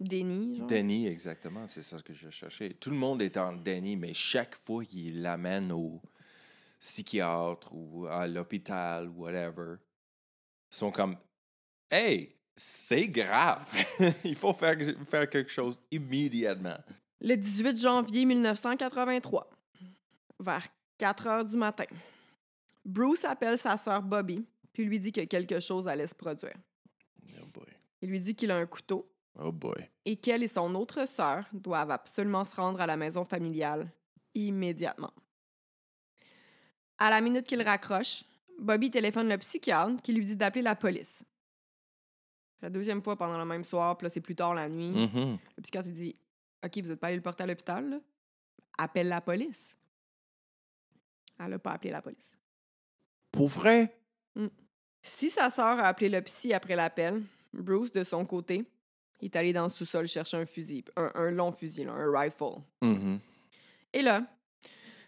Déni, 0.00 0.56
genre. 0.56 0.66
Déni, 0.66 1.06
exactement, 1.06 1.66
c'est 1.66 1.82
ça 1.82 1.98
que 2.00 2.12
je 2.12 2.30
cherchais. 2.30 2.70
Tout 2.80 2.90
le 2.90 2.96
monde 2.96 3.22
est 3.22 3.36
en 3.36 3.52
déni, 3.52 3.96
mais 3.96 4.12
chaque 4.14 4.56
fois 4.56 4.84
qu'il 4.84 5.22
l'amène 5.22 5.70
au 5.72 6.00
psychiatre 6.80 7.68
ou 7.72 8.06
à 8.06 8.26
l'hôpital, 8.26 9.08
whatever, 9.10 9.76
ils 10.72 10.76
sont 10.76 10.90
comme 10.90 11.16
Hey, 11.90 12.34
c'est 12.56 13.08
grave! 13.08 13.66
Il 14.24 14.36
faut 14.36 14.52
faire, 14.54 14.76
faire 15.06 15.28
quelque 15.28 15.50
chose 15.50 15.78
immédiatement. 15.90 16.78
Le 17.20 17.36
18 17.36 17.76
janvier 17.76 18.24
1983, 18.24 19.50
vers 20.40 20.66
4 20.98 21.26
heures 21.26 21.44
du 21.44 21.56
matin, 21.56 21.84
Bruce 22.84 23.24
appelle 23.24 23.58
sa 23.58 23.76
sœur 23.76 24.02
Bobby 24.02 24.44
puis 24.80 24.88
lui 24.88 24.98
dit 24.98 25.12
que 25.12 25.20
quelque 25.24 25.60
chose 25.60 25.86
allait 25.86 26.06
se 26.06 26.14
produire. 26.14 26.54
Oh 27.42 27.46
boy. 27.52 27.66
Il 28.00 28.08
lui 28.08 28.18
dit 28.18 28.34
qu'il 28.34 28.50
a 28.50 28.56
un 28.56 28.64
couteau 28.64 29.12
Oh 29.38 29.52
boy. 29.52 29.90
et 30.06 30.16
qu'elle 30.16 30.42
et 30.42 30.48
son 30.48 30.74
autre 30.74 31.06
sœur 31.06 31.44
doivent 31.52 31.90
absolument 31.90 32.44
se 32.44 32.56
rendre 32.56 32.80
à 32.80 32.86
la 32.86 32.96
maison 32.96 33.22
familiale 33.24 33.90
immédiatement. 34.34 35.12
À 36.98 37.10
la 37.10 37.20
minute 37.20 37.46
qu'il 37.46 37.62
raccroche, 37.62 38.24
Bobby 38.58 38.90
téléphone 38.90 39.28
le 39.28 39.36
psychiatre 39.36 40.00
qui 40.02 40.14
lui 40.14 40.24
dit 40.24 40.36
d'appeler 40.36 40.62
la 40.62 40.74
police. 40.74 41.24
La 42.62 42.70
deuxième 42.70 43.02
fois 43.02 43.16
pendant 43.16 43.38
le 43.38 43.44
même 43.44 43.64
soir, 43.64 43.96
puis 43.98 44.06
là 44.06 44.10
c'est 44.10 44.20
plus 44.22 44.34
tard 44.36 44.54
la 44.54 44.68
nuit. 44.68 44.90
Mhm. 44.90 45.38
Le 45.56 45.62
psychiatre 45.62 45.88
il 45.88 45.94
dit 45.94 46.14
OK, 46.64 46.78
vous 46.78 46.88
n'êtes 46.88 47.00
pas 47.00 47.08
allé 47.08 47.16
le 47.16 47.22
porter 47.22 47.44
à 47.44 47.46
l'hôpital, 47.46 47.88
là? 47.88 48.00
Appelle 48.78 49.08
la 49.08 49.20
police. 49.20 49.76
Elle 51.38 51.50
n'a 51.50 51.58
pas 51.58 51.72
appelé 51.72 51.90
la 51.90 52.00
police. 52.02 52.32
Pour 53.30 53.48
vrai? 53.48 53.94
Si 55.02 55.30
sa 55.30 55.50
sœur 55.50 55.78
a 55.78 55.88
appelé 55.88 56.08
le 56.08 56.20
psy 56.22 56.52
après 56.52 56.76
l'appel, 56.76 57.22
Bruce, 57.52 57.90
de 57.92 58.04
son 58.04 58.24
côté, 58.24 58.64
est 59.20 59.36
allé 59.36 59.52
dans 59.52 59.64
le 59.64 59.70
sous-sol 59.70 60.06
chercher 60.06 60.36
un 60.36 60.44
fusil, 60.44 60.84
un, 60.96 61.10
un 61.14 61.30
long 61.30 61.52
fusil, 61.52 61.84
là, 61.84 61.92
un 61.92 62.20
rifle. 62.20 62.60
Mhm. 62.82 63.20
Et 63.92 64.02
là, 64.02 64.24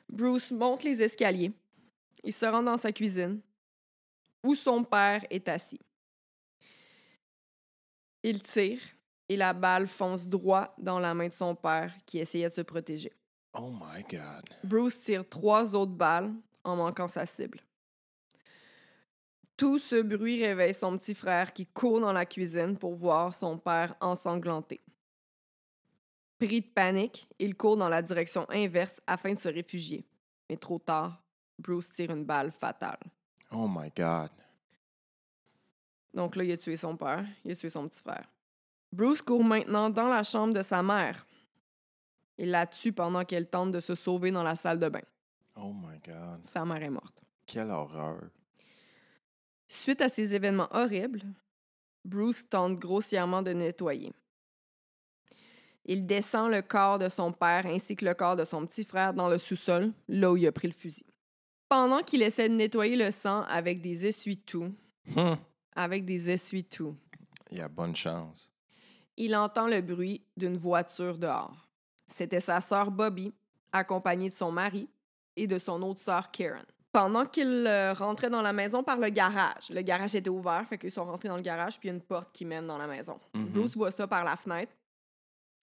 Bruce 0.08 0.50
monte 0.50 0.82
les 0.84 1.02
escaliers. 1.02 1.52
Il 2.24 2.32
se 2.32 2.46
rend 2.46 2.62
dans 2.62 2.76
sa 2.76 2.92
cuisine, 2.92 3.40
où 4.42 4.54
son 4.54 4.84
père 4.84 5.24
est 5.30 5.48
assis. 5.48 5.80
Il 8.22 8.42
tire 8.42 8.80
et 9.28 9.36
la 9.36 9.52
balle 9.52 9.86
fonce 9.86 10.26
droit 10.28 10.74
dans 10.78 10.98
la 10.98 11.14
main 11.14 11.28
de 11.28 11.32
son 11.32 11.54
père 11.54 11.92
qui 12.06 12.18
essayait 12.18 12.48
de 12.48 12.54
se 12.54 12.60
protéger. 12.60 13.12
Oh 13.54 13.70
my 13.70 14.02
God. 14.04 14.44
Bruce 14.62 14.98
tire 15.00 15.28
trois 15.28 15.74
autres 15.74 15.92
balles 15.92 16.32
en 16.64 16.76
manquant 16.76 17.08
sa 17.08 17.26
cible. 17.26 17.60
Tout 19.62 19.78
ce 19.78 20.02
bruit 20.02 20.44
réveille 20.44 20.74
son 20.74 20.98
petit 20.98 21.14
frère 21.14 21.52
qui 21.52 21.66
court 21.66 22.00
dans 22.00 22.12
la 22.12 22.26
cuisine 22.26 22.76
pour 22.76 22.94
voir 22.94 23.32
son 23.32 23.58
père 23.58 23.94
ensanglanté. 24.00 24.80
Pris 26.36 26.62
de 26.62 26.66
panique, 26.66 27.28
il 27.38 27.54
court 27.54 27.76
dans 27.76 27.88
la 27.88 28.02
direction 28.02 28.44
inverse 28.50 29.00
afin 29.06 29.34
de 29.34 29.38
se 29.38 29.48
réfugier. 29.48 30.04
Mais 30.50 30.56
trop 30.56 30.80
tard, 30.80 31.22
Bruce 31.60 31.90
tire 31.90 32.10
une 32.10 32.24
balle 32.24 32.50
fatale. 32.50 32.98
Oh 33.52 33.68
my 33.68 33.88
God. 33.96 34.30
Donc 36.12 36.34
là, 36.34 36.42
il 36.42 36.50
a 36.50 36.56
tué 36.56 36.76
son 36.76 36.96
père, 36.96 37.24
il 37.44 37.52
a 37.52 37.54
tué 37.54 37.70
son 37.70 37.86
petit 37.86 38.02
frère. 38.02 38.28
Bruce 38.90 39.22
court 39.22 39.44
maintenant 39.44 39.90
dans 39.90 40.08
la 40.08 40.24
chambre 40.24 40.54
de 40.54 40.62
sa 40.62 40.82
mère. 40.82 41.24
Il 42.36 42.50
la 42.50 42.66
tue 42.66 42.92
pendant 42.92 43.24
qu'elle 43.24 43.48
tente 43.48 43.70
de 43.70 43.78
se 43.78 43.94
sauver 43.94 44.32
dans 44.32 44.42
la 44.42 44.56
salle 44.56 44.80
de 44.80 44.88
bain. 44.88 45.06
Oh 45.54 45.72
my 45.72 46.00
God. 46.04 46.44
Sa 46.46 46.64
mère 46.64 46.82
est 46.82 46.90
morte. 46.90 47.22
Quelle 47.46 47.70
horreur. 47.70 48.22
Suite 49.74 50.02
à 50.02 50.10
ces 50.10 50.34
événements 50.34 50.68
horribles, 50.72 51.22
Bruce 52.04 52.46
tente 52.46 52.78
grossièrement 52.78 53.40
de 53.40 53.52
nettoyer. 53.52 54.12
Il 55.86 56.06
descend 56.06 56.50
le 56.50 56.60
corps 56.60 56.98
de 56.98 57.08
son 57.08 57.32
père 57.32 57.64
ainsi 57.64 57.96
que 57.96 58.04
le 58.04 58.12
corps 58.12 58.36
de 58.36 58.44
son 58.44 58.66
petit 58.66 58.84
frère 58.84 59.14
dans 59.14 59.28
le 59.30 59.38
sous-sol, 59.38 59.90
là 60.08 60.30
où 60.30 60.36
il 60.36 60.46
a 60.46 60.52
pris 60.52 60.68
le 60.68 60.74
fusil. 60.74 61.06
Pendant 61.70 62.02
qu'il 62.02 62.20
essaie 62.20 62.50
de 62.50 62.54
nettoyer 62.54 62.96
le 62.96 63.10
sang 63.10 63.44
avec 63.44 63.80
des 63.80 64.06
essuie-tout, 64.06 64.74
Hum, 65.16 65.38
avec 65.74 66.04
des 66.04 66.28
essuie-tout, 66.30 66.94
Il 67.50 67.56
y 67.56 67.60
a 67.62 67.68
bonne 67.68 67.96
chance. 67.96 68.50
il 69.16 69.34
entend 69.34 69.66
le 69.68 69.80
bruit 69.80 70.22
d'une 70.36 70.58
voiture 70.58 71.18
dehors. 71.18 71.66
C'était 72.08 72.40
sa 72.40 72.60
sœur 72.60 72.90
Bobby, 72.90 73.32
accompagnée 73.72 74.28
de 74.28 74.34
son 74.34 74.52
mari 74.52 74.86
et 75.34 75.46
de 75.46 75.58
son 75.58 75.80
autre 75.80 76.02
sœur 76.02 76.30
Karen. 76.30 76.66
Pendant 76.92 77.24
qu'il 77.24 77.66
euh, 77.66 77.94
rentrait 77.94 78.28
dans 78.28 78.42
la 78.42 78.52
maison 78.52 78.82
par 78.82 78.98
le 78.98 79.08
garage, 79.08 79.70
le 79.70 79.80
garage 79.80 80.14
était 80.14 80.28
ouvert, 80.28 80.66
fait 80.68 80.76
qu'ils 80.76 80.90
sont 80.90 81.06
rentrés 81.06 81.28
dans 81.28 81.36
le 81.36 81.42
garage, 81.42 81.78
puis 81.78 81.88
il 81.88 81.92
y 81.92 81.94
a 81.94 81.96
une 81.96 82.02
porte 82.02 82.30
qui 82.32 82.44
mène 82.44 82.66
dans 82.66 82.76
la 82.76 82.86
maison. 82.86 83.18
Mhm. 83.32 83.46
Bruce 83.46 83.76
voit 83.76 83.90
ça 83.90 84.06
par 84.06 84.24
la 84.24 84.36
fenêtre. 84.36 84.72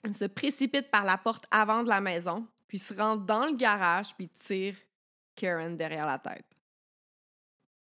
Il 0.05 0.15
se 0.15 0.25
précipite 0.25 0.89
par 0.89 1.03
la 1.03 1.17
porte 1.17 1.45
avant 1.51 1.83
de 1.83 1.89
la 1.89 2.01
maison, 2.01 2.47
puis 2.67 2.79
se 2.79 2.95
rend 2.95 3.15
dans 3.15 3.45
le 3.45 3.55
garage, 3.55 4.15
puis 4.15 4.27
tire 4.29 4.75
Karen 5.35 5.77
derrière 5.77 6.07
la 6.07 6.17
tête. 6.17 6.45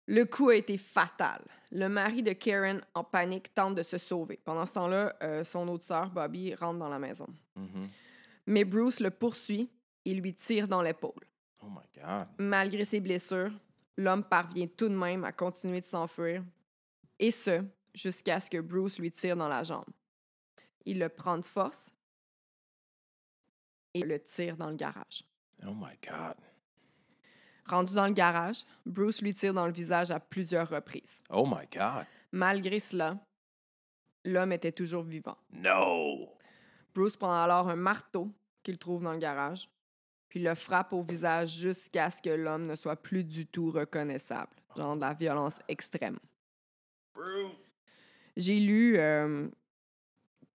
Le 0.07 0.25
coup 0.25 0.49
a 0.49 0.55
été 0.55 0.80
fatal. 0.80 1.41
Le 1.71 1.88
mari 1.88 2.23
de 2.23 2.34
Karen, 2.34 2.82
en 2.95 3.03
panique, 3.03 3.53
tente 3.53 3.75
de 3.75 3.84
se 3.84 3.99
sauver. 3.99 4.39
Pendant 4.43 4.65
ce 4.65 4.73
temps-là, 4.73 5.15
euh, 5.21 5.43
son 5.43 5.67
autre 5.67 5.86
sœur, 5.86 6.09
Bobby, 6.09 6.55
rentre 6.55 6.80
dans 6.80 6.89
la 6.89 6.97
maison. 6.97 7.27
Mhm. 7.55 7.88
Mais 8.47 8.63
Bruce 8.63 8.99
le 8.99 9.11
poursuit 9.11 9.69
et 10.05 10.15
lui 10.15 10.34
tire 10.34 10.67
dans 10.67 10.82
l'épaule. 10.82 11.28
Oh 11.62 11.70
my 11.70 12.01
God. 12.01 12.28
Malgré 12.38 12.86
ses 12.86 12.99
blessures, 12.99 13.51
l'homme 13.97 14.24
parvient 14.24 14.68
tout 14.68 14.89
de 14.89 14.95
même 14.95 15.24
à 15.24 15.32
continuer 15.32 15.82
de 15.82 15.86
s'enfuir, 15.86 16.43
et 17.20 17.32
ce, 17.32 17.64
jusqu'à 17.93 18.39
ce 18.39 18.49
que 18.49 18.60
Bruce 18.60 18.99
lui 18.99 19.12
tire 19.12 19.36
dans 19.36 19.47
la 19.47 19.64
jambe. 19.64 19.89
Il 20.86 20.99
le 20.99 21.10
prend 21.10 21.38
de 21.38 21.43
force 21.43 21.93
et 23.93 24.01
le 24.01 24.24
tire 24.24 24.55
dans 24.55 24.70
le 24.70 24.76
garage. 24.76 25.24
Oh 25.66 25.74
my 25.74 25.97
God. 26.01 26.36
Rendu 27.66 27.93
dans 27.93 28.07
le 28.07 28.14
garage, 28.14 28.64
Bruce 28.86 29.22
lui 29.22 29.34
tire 29.34 29.53
dans 29.53 29.68
le 29.68 29.72
visage 29.74 30.10
à 30.10 30.20
plusieurs 30.20 30.70
reprises. 30.70 31.22
Oh 31.30 31.45
my 31.45 31.68
God. 31.72 32.05
Malgré 32.32 32.80
cela, 32.80 33.20
l'homme 34.26 34.53
était 34.53 34.72
toujours 34.72 35.03
vivant. 35.03 35.38
No. 35.51 36.30
Bruce 36.95 37.16
prend 37.16 37.34
alors 37.34 37.70
un 37.70 37.76
marteau 37.76 38.34
qu'il 38.64 38.78
trouve 38.78 39.03
dans 39.03 39.14
le 39.14 39.20
garage, 39.20 39.70
puis 40.30 40.39
le 40.39 40.53
frappe 40.55 40.93
au 40.93 41.01
visage 41.03 41.57
jusqu'à 41.57 42.09
ce 42.09 42.21
que 42.21 42.30
l'homme 42.30 42.65
ne 42.67 42.75
soit 42.75 42.95
plus 42.95 43.23
du 43.23 43.45
tout 43.47 43.71
reconnaissable. 43.71 44.51
Genre 44.77 44.95
de 44.95 45.01
la 45.01 45.13
violence 45.13 45.55
extrême. 45.67 46.17
Bruce. 47.13 47.71
J'ai 48.38 48.59
lu 48.59 48.95
euh, 48.97 49.47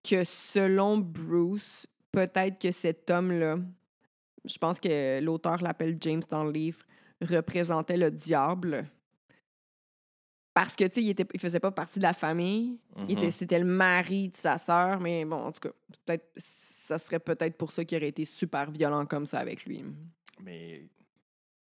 que 0.08 0.22
selon 0.24 0.98
Bruce, 0.98 1.86
peut-être 2.12 2.58
que 2.60 2.70
cet 2.70 3.10
homme-là, 3.10 3.58
je 4.44 4.58
pense 4.58 4.78
que 4.80 5.20
l'auteur 5.20 5.60
l'appelle 5.62 5.96
James 6.00 6.22
dans 6.30 6.44
le 6.44 6.52
livre, 6.52 6.80
représentait 7.20 7.96
le 7.96 8.10
diable. 8.10 8.88
Parce 10.54 10.76
que, 10.76 10.84
tu 10.84 10.94
sais, 10.94 11.02
il, 11.02 11.10
était- 11.10 11.26
il 11.34 11.40
faisait 11.40 11.58
pas 11.60 11.72
partie 11.72 11.98
de 11.98 12.04
la 12.04 12.12
famille. 12.12 12.78
Mhm. 12.96 13.30
C'était 13.32 13.58
le 13.58 13.64
mari 13.64 14.28
de 14.28 14.36
sa 14.36 14.56
sœur, 14.56 15.00
mais 15.00 15.24
bon, 15.24 15.36
en 15.36 15.50
tout 15.50 15.60
cas, 15.60 15.70
peut-être, 16.06 16.30
ça 16.85 16.99
serait 16.99 17.18
peut-être 17.18 17.57
pour 17.57 17.72
ça 17.72 17.85
qu'il 17.85 17.97
aurait 17.97 18.09
été 18.09 18.24
super 18.26 18.70
violent 18.70 19.07
comme 19.07 19.24
ça 19.26 19.39
avec 19.39 19.64
lui. 19.64 19.82
Mais 20.41 20.87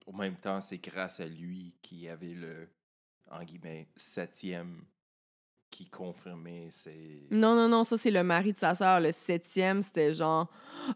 au 0.05 0.11
même 0.11 0.35
temps, 0.35 0.59
c'est 0.59 0.77
grâce 0.79 1.19
à 1.21 1.25
lui 1.25 1.73
qu'il 1.81 1.99
y 2.01 2.09
avait 2.09 2.33
le, 2.33 2.67
en 3.31 3.41
guillemets, 3.43 3.87
septième 3.95 4.83
qui 5.71 5.89
confirmait 5.89 6.67
ses. 6.69 7.27
Non, 7.31 7.55
non, 7.55 7.69
non, 7.69 7.83
ça, 7.85 7.97
c'est 7.97 8.11
le 8.11 8.23
mari 8.23 8.51
de 8.53 8.57
sa 8.57 8.75
sœur. 8.75 8.99
Le 8.99 9.11
septième, 9.13 9.83
c'était 9.83 10.13
genre. 10.13 10.47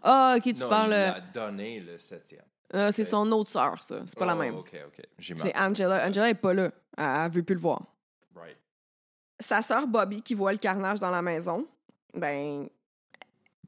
Ah, 0.03 0.35
ok, 0.37 0.43
tu 0.43 0.53
non, 0.55 0.69
parles. 0.69 0.89
il 0.91 0.93
euh, 0.93 1.13
a 1.13 1.21
donné 1.21 1.79
le 1.79 1.97
septième. 1.97 2.43
euh, 2.75 2.91
c'est 2.91 3.03
ok. 3.03 3.07
son 3.09 3.31
autre 3.31 3.51
sœur, 3.51 3.81
ça. 3.83 4.03
C'est 4.05 4.17
pas 4.17 4.25
la 4.25 4.35
Oh, 4.35 4.39
même. 4.39 4.55
Ok, 4.55 4.75
ok. 4.87 5.01
J'ai 5.17 5.35
C'est. 5.37 5.57
Angela. 5.57 6.07
Angela 6.07 6.29
est 6.29 6.33
pas 6.35 6.53
là. 6.53 6.71
Elle, 6.97 7.05
elle 7.25 7.31
veut 7.31 7.43
plus 7.43 7.55
le 7.55 7.61
voir. 7.61 7.81
Right. 8.35 8.57
Sa 9.39 9.61
sœur 9.61 9.87
Bobby, 9.87 10.21
qui 10.21 10.33
voit 10.33 10.51
le 10.51 10.57
carnage 10.59 10.99
dans 10.99 11.11
la 11.11 11.21
maison, 11.21 11.65
ben, 12.13 12.69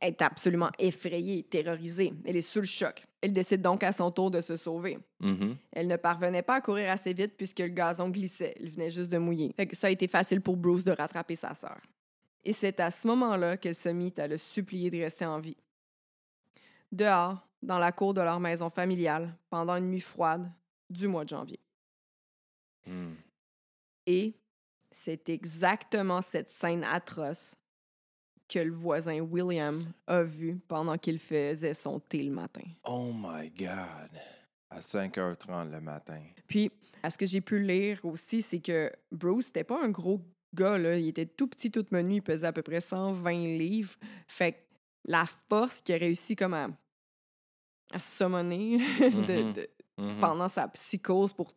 est 0.02 0.22
absolument 0.22 0.72
effrayée, 0.80 1.44
terrorisée. 1.44 2.14
Elle 2.26 2.38
est 2.38 2.42
sous 2.42 2.60
le 2.60 2.66
choc. 2.66 3.06
Elle 3.22 3.34
décide 3.34 3.62
donc 3.62 3.84
à 3.84 3.92
son 3.92 4.12
tour 4.12 4.32
de 4.32 4.42
se 4.42 4.58
sauver. 4.58 4.98
Mhm. 5.20 5.56
Elle 5.72 5.88
ne 5.88 5.96
parvenait 5.96 6.42
pas 6.42 6.56
à 6.56 6.62
courir 6.62 6.92
assez 6.92 7.14
vite 7.14 7.36
puisque 7.38 7.60
le 7.60 7.68
gazon 7.68 8.10
glissait. 8.10 8.56
Il 8.60 8.72
venait 8.72 8.92
juste 8.92 9.10
de 9.10 9.18
mouiller. 9.18 9.54
Fait 9.56 9.68
que 9.68 9.76
ça 9.76 9.88
a 9.88 9.90
été 9.92 10.08
facile 10.08 10.42
pour 10.42 10.58
Bruce 10.58 10.84
de 10.84 10.92
rattraper 10.92 11.36
sa 11.36 11.54
sœur. 11.54 11.78
Et 12.44 12.54
c'est 12.54 12.80
à 12.80 12.90
ce 12.90 13.08
moment-là 13.08 13.58
qu'elle 13.58 13.76
se 13.76 13.90
mit 13.90 14.14
à 14.18 14.28
le 14.28 14.38
supplier 14.38 14.90
de 14.90 14.98
rester 14.98 15.26
en 15.26 15.40
vie. 15.40 15.58
Dehors, 16.92 17.48
dans 17.62 17.78
la 17.78 17.92
cour 17.92 18.14
de 18.14 18.22
leur 18.22 18.40
maison 18.40 18.70
familiale, 18.70 19.36
pendant 19.50 19.76
une 19.76 19.92
nuit 19.92 20.02
froide 20.02 20.52
du 20.90 21.08
mois 21.08 21.24
de 21.24 21.30
janvier. 21.30 21.60
Mm. 22.88 23.14
Et 24.08 24.34
c'est 24.90 25.30
exactement 25.30 26.22
cette 26.22 26.52
scène 26.52 26.84
atroce 26.84 27.56
que 28.52 28.60
le 28.60 28.72
voisin 28.74 29.20
William 29.22 29.82
a 30.08 30.24
vue 30.24 30.60
pendant 30.68 30.98
qu'il 30.98 31.20
faisait 31.20 31.74
son 31.74 32.00
thé 32.00 32.24
le 32.24 32.32
matin. 32.32 32.64
Oh 32.84 33.12
my 33.14 33.50
God. 33.52 34.10
À 34.70 34.80
5h30 34.80 35.70
le 35.72 35.80
matin. 35.82 36.22
Puis, 36.48 36.72
à 37.04 37.10
ce 37.10 37.18
que 37.18 37.26
j'ai 37.26 37.42
pu 37.42 37.60
lire 37.62 38.00
aussi, 38.04 38.42
c'est 38.42 38.60
que 38.60 38.92
Bruce, 39.12 39.46
c'était 39.48 39.64
pas 39.64 39.82
un 39.84 39.90
gros 39.90 40.22
gars, 40.54 40.78
là. 40.78 40.98
Il 40.98 41.08
était 41.08 41.26
tout 41.26 41.48
petit, 41.48 41.72
tout 41.72 41.86
menu. 41.92 42.16
Il 42.16 42.22
pesait 42.22 42.48
à 42.48 42.54
peu 42.54 42.62
près 42.62 42.82
120 42.82 43.32
livres. 43.58 43.96
Fait 44.28 44.54
que 44.54 44.58
la 45.06 45.26
force 45.50 45.82
qu'il 45.82 45.96
a 45.96 45.98
réussi 45.98 46.36
comme 46.36 46.54
à, 46.54 46.70
à 47.94 48.00
summoner 48.00 48.78
de- 49.00 49.44
Mhm. 49.44 49.54
de- 49.54 49.70
Mhm. 49.98 50.20
pendant 50.20 50.48
sa 50.50 50.68
psychose 50.70 51.34
pour 51.34 51.54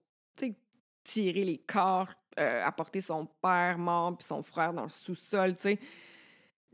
tirer 1.05 1.45
les 1.45 1.59
corps, 1.59 2.09
euh, 2.39 2.65
apporter 2.65 3.01
son 3.03 3.27
père 3.27 3.77
mort 3.79 4.17
puis 4.17 4.27
son 4.27 4.43
frère 4.43 4.73
dans 4.73 4.85
le 4.85 4.89
sous-sol, 4.89 5.55
tu 5.57 5.63
sais. 5.63 5.79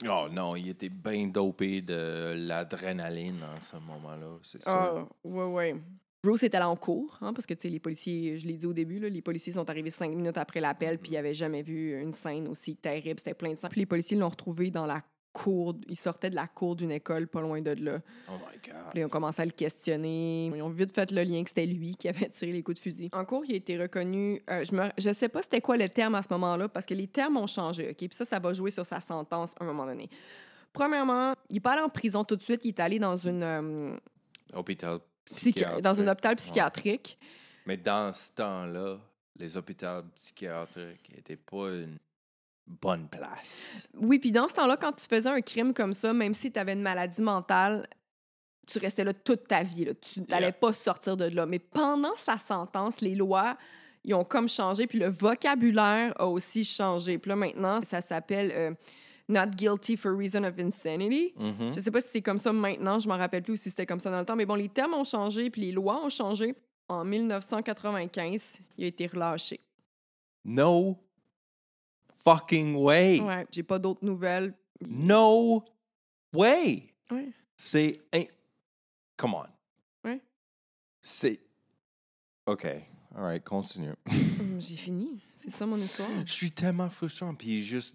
Oh 0.08 0.28
non, 0.30 0.56
il 0.56 0.68
était 0.68 0.88
bien 0.88 1.26
dopé 1.26 1.82
de 1.82 2.34
l'adrénaline 2.36 3.42
en 3.42 3.60
ce 3.60 3.76
moment-là, 3.76 4.38
c'est 4.42 4.62
sûr. 4.62 4.72
Ah, 4.72 5.06
ouais, 5.24 5.44
ouais. 5.44 5.76
Bruce 6.22 6.42
était 6.42 6.56
allé 6.56 6.66
en 6.66 6.76
cours, 6.76 7.16
hein, 7.22 7.32
parce 7.32 7.46
que, 7.46 7.54
tu 7.54 7.62
sais, 7.62 7.68
les 7.70 7.80
policiers, 7.80 8.38
je 8.38 8.46
l'ai 8.46 8.58
dit 8.58 8.66
au 8.66 8.74
début, 8.74 8.98
là, 8.98 9.08
les 9.08 9.22
policiers 9.22 9.54
sont 9.54 9.68
arrivés 9.70 9.88
cinq 9.88 10.10
minutes 10.10 10.36
après 10.36 10.60
l'appel, 10.60 10.98
puis 10.98 11.12
ils 11.12 11.14
n'avaient 11.14 11.32
jamais 11.32 11.62
vu 11.62 11.98
une 11.98 12.12
scène 12.12 12.46
aussi 12.48 12.76
terrible, 12.76 13.18
c'était 13.18 13.32
plein 13.32 13.54
de 13.54 13.58
sang. 13.58 13.68
Puis 13.70 13.80
les 13.80 13.86
policiers 13.86 14.18
l'ont 14.18 14.28
retrouvé 14.28 14.70
dans 14.70 14.84
la 14.84 15.02
cour, 15.32 15.74
ils 15.88 15.96
sortaient 15.98 16.30
de 16.30 16.34
la 16.34 16.46
cour 16.48 16.76
d'une 16.76 16.90
école 16.90 17.26
pas 17.28 17.40
loin 17.40 17.60
de 17.60 17.70
là. 17.70 18.00
Oh 18.28 18.32
my 18.32 18.58
Puis 18.60 18.72
God. 18.72 18.80
là, 18.80 18.90
ils 19.00 19.04
ont 19.04 19.08
commencé 19.08 19.42
à 19.42 19.44
le 19.44 19.50
questionner. 19.52 20.46
Ils 20.54 20.62
ont 20.62 20.68
vite 20.68 20.94
fait 20.94 21.10
le 21.10 21.22
lien 21.22 21.42
que 21.44 21.50
c'était 21.50 21.66
lui 21.66 21.94
qui 21.96 22.08
avait 22.08 22.28
tiré 22.30 22.52
les 22.52 22.62
coups 22.62 22.76
de 22.78 22.82
fusil. 22.82 23.08
En 23.12 23.24
cours, 23.24 23.44
il 23.46 23.52
a 23.52 23.56
été 23.56 23.78
reconnu. 23.80 24.42
euh, 24.50 24.64
je 24.64 24.74
ne 24.74 24.88
je 24.98 25.12
sais 25.12 25.28
pas 25.28 25.42
c'était 25.42 25.60
quoi 25.60 25.76
le 25.76 25.88
terme 25.88 26.14
à 26.14 26.22
ce 26.22 26.28
moment-là, 26.30 26.68
parce 26.68 26.86
que 26.86 26.94
les 26.94 27.06
termes 27.06 27.36
ont 27.36 27.46
changé. 27.46 27.90
OK? 27.90 27.96
Puis 27.96 28.08
ça, 28.12 28.24
ça 28.24 28.38
va 28.38 28.52
jouer 28.52 28.70
sur 28.70 28.84
sa 28.86 29.00
sentence 29.00 29.52
à 29.60 29.64
un 29.64 29.66
moment 29.66 29.86
donné. 29.86 30.08
Premièrement, 30.72 31.34
il 31.48 31.54
n'est 31.54 31.60
pas 31.60 31.72
allé 31.72 31.82
en 31.82 31.88
prison 31.88 32.24
tout 32.24 32.36
de 32.36 32.42
suite. 32.42 32.60
Il 32.64 32.68
est 32.68 32.80
allé 32.80 32.98
dans 32.98 33.16
une, 33.16 33.42
euh, 33.42 33.96
Hôpital 34.54 34.98
psychiatrique. 35.24 35.82
dans 35.82 36.00
un 36.00 36.08
hôpital 36.08 36.32
Ouais. 36.32 36.36
psychiatrique. 36.36 37.18
Mais 37.66 37.76
dans 37.76 38.12
ce 38.12 38.32
temps-là, 38.32 38.98
les 39.36 39.56
hôpitaux 39.56 40.02
psychiatriques 40.14 41.10
n'étaient 41.14 41.36
pas 41.36 41.70
une 41.74 41.98
bonne 42.80 43.08
place. 43.08 43.88
Oui, 43.96 44.18
puis 44.18 44.32
dans 44.32 44.48
ce 44.48 44.54
temps-là, 44.54 44.76
quand 44.76 44.92
tu 44.92 45.06
faisais 45.06 45.28
un 45.28 45.40
crime 45.40 45.74
comme 45.74 45.92
ça, 45.94 46.12
même 46.12 46.34
si 46.34 46.52
tu 46.52 46.58
avais 46.58 46.72
une 46.74 46.82
maladie 46.82 47.20
mentale, 47.22 47.86
tu 48.66 48.78
restais 48.78 49.04
là 49.04 49.12
toute 49.12 49.48
ta 49.48 49.62
vie. 49.62 49.84
là. 49.86 49.92
Tu 49.94 50.20
n'allais 50.22 50.46
Yeah. 50.46 50.52
pas 50.52 50.72
sortir 50.72 51.16
de 51.16 51.24
là. 51.24 51.46
Mais 51.46 51.58
pendant 51.58 52.16
sa 52.16 52.38
sentence, 52.38 53.00
les 53.00 53.14
lois, 53.16 53.56
ils 54.04 54.14
ont 54.14 54.24
comme 54.24 54.48
changé, 54.48 54.86
puis 54.86 54.98
le 54.98 55.08
vocabulaire 55.08 56.12
a 56.20 56.26
aussi 56.26 56.64
changé. 56.64 57.18
Puis 57.18 57.28
là, 57.28 57.36
maintenant, 57.36 57.80
ça 57.80 58.00
s'appelle 58.00 58.52
euh, 58.54 58.70
Not 59.28 59.50
guilty 59.56 59.96
for 59.96 60.12
reason 60.16 60.42
of 60.44 60.58
insanity. 60.58 61.32
Mhm. 61.36 61.72
Je 61.74 61.80
sais 61.80 61.90
pas 61.90 62.00
si 62.00 62.08
c'est 62.12 62.22
comme 62.22 62.38
ça 62.38 62.52
maintenant, 62.52 62.98
je 62.98 63.08
m'en 63.08 63.16
rappelle 63.16 63.42
plus 63.42 63.52
ou 63.52 63.56
si 63.56 63.70
c'était 63.70 63.86
comme 63.86 64.00
ça 64.00 64.10
dans 64.10 64.18
le 64.20 64.24
temps. 64.24 64.34
Mais 64.36 64.46
bon, 64.46 64.54
les 64.56 64.68
termes 64.68 64.94
ont 64.94 65.04
changé, 65.04 65.50
puis 65.50 65.60
les 65.62 65.72
lois 65.72 66.04
ont 66.04 66.08
changé. 66.08 66.54
En 66.88 67.04
1995, 67.04 68.58
il 68.78 68.84
a 68.84 68.86
été 68.88 69.06
relâché. 69.06 69.60
No 70.44 70.96
fucking 72.24 72.74
way. 72.76 73.20
Ouais, 73.20 73.46
j'ai 73.50 73.62
pas 73.62 73.78
d'autres 73.78 74.04
nouvelles. 74.04 74.54
No 74.86 75.64
way. 76.34 76.94
Ouais. 77.10 77.32
C'est. 77.56 78.00
in- 78.14 78.24
Come 79.16 79.34
on. 79.34 79.46
Ouais. 80.04 80.20
C'est. 81.02 81.40
OK. 82.46 82.64
All 82.64 83.22
right, 83.22 83.44
continue. 83.44 83.94
Hum, 84.08 84.60
J'ai 84.60 84.76
fini. 84.76 85.20
C'est 85.38 85.50
ça 85.50 85.66
mon 85.66 85.76
histoire. 85.76 86.08
Je 86.24 86.32
suis 86.32 86.50
tellement 86.52 86.88
frustrant. 86.88 87.34
Puis 87.34 87.62
juste. 87.62 87.94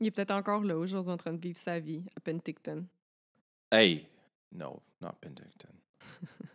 Il 0.00 0.06
est 0.08 0.10
peut-être 0.10 0.32
encore 0.32 0.62
là 0.62 0.76
aujourd'hui 0.76 1.12
en 1.12 1.16
train 1.16 1.32
de 1.32 1.40
vivre 1.40 1.58
sa 1.58 1.78
vie 1.78 2.02
à 2.16 2.20
Penticton. 2.20 2.84
Hey! 3.70 4.06
No, 4.52 4.82
not 5.00 5.12
Penticton. 5.20 5.68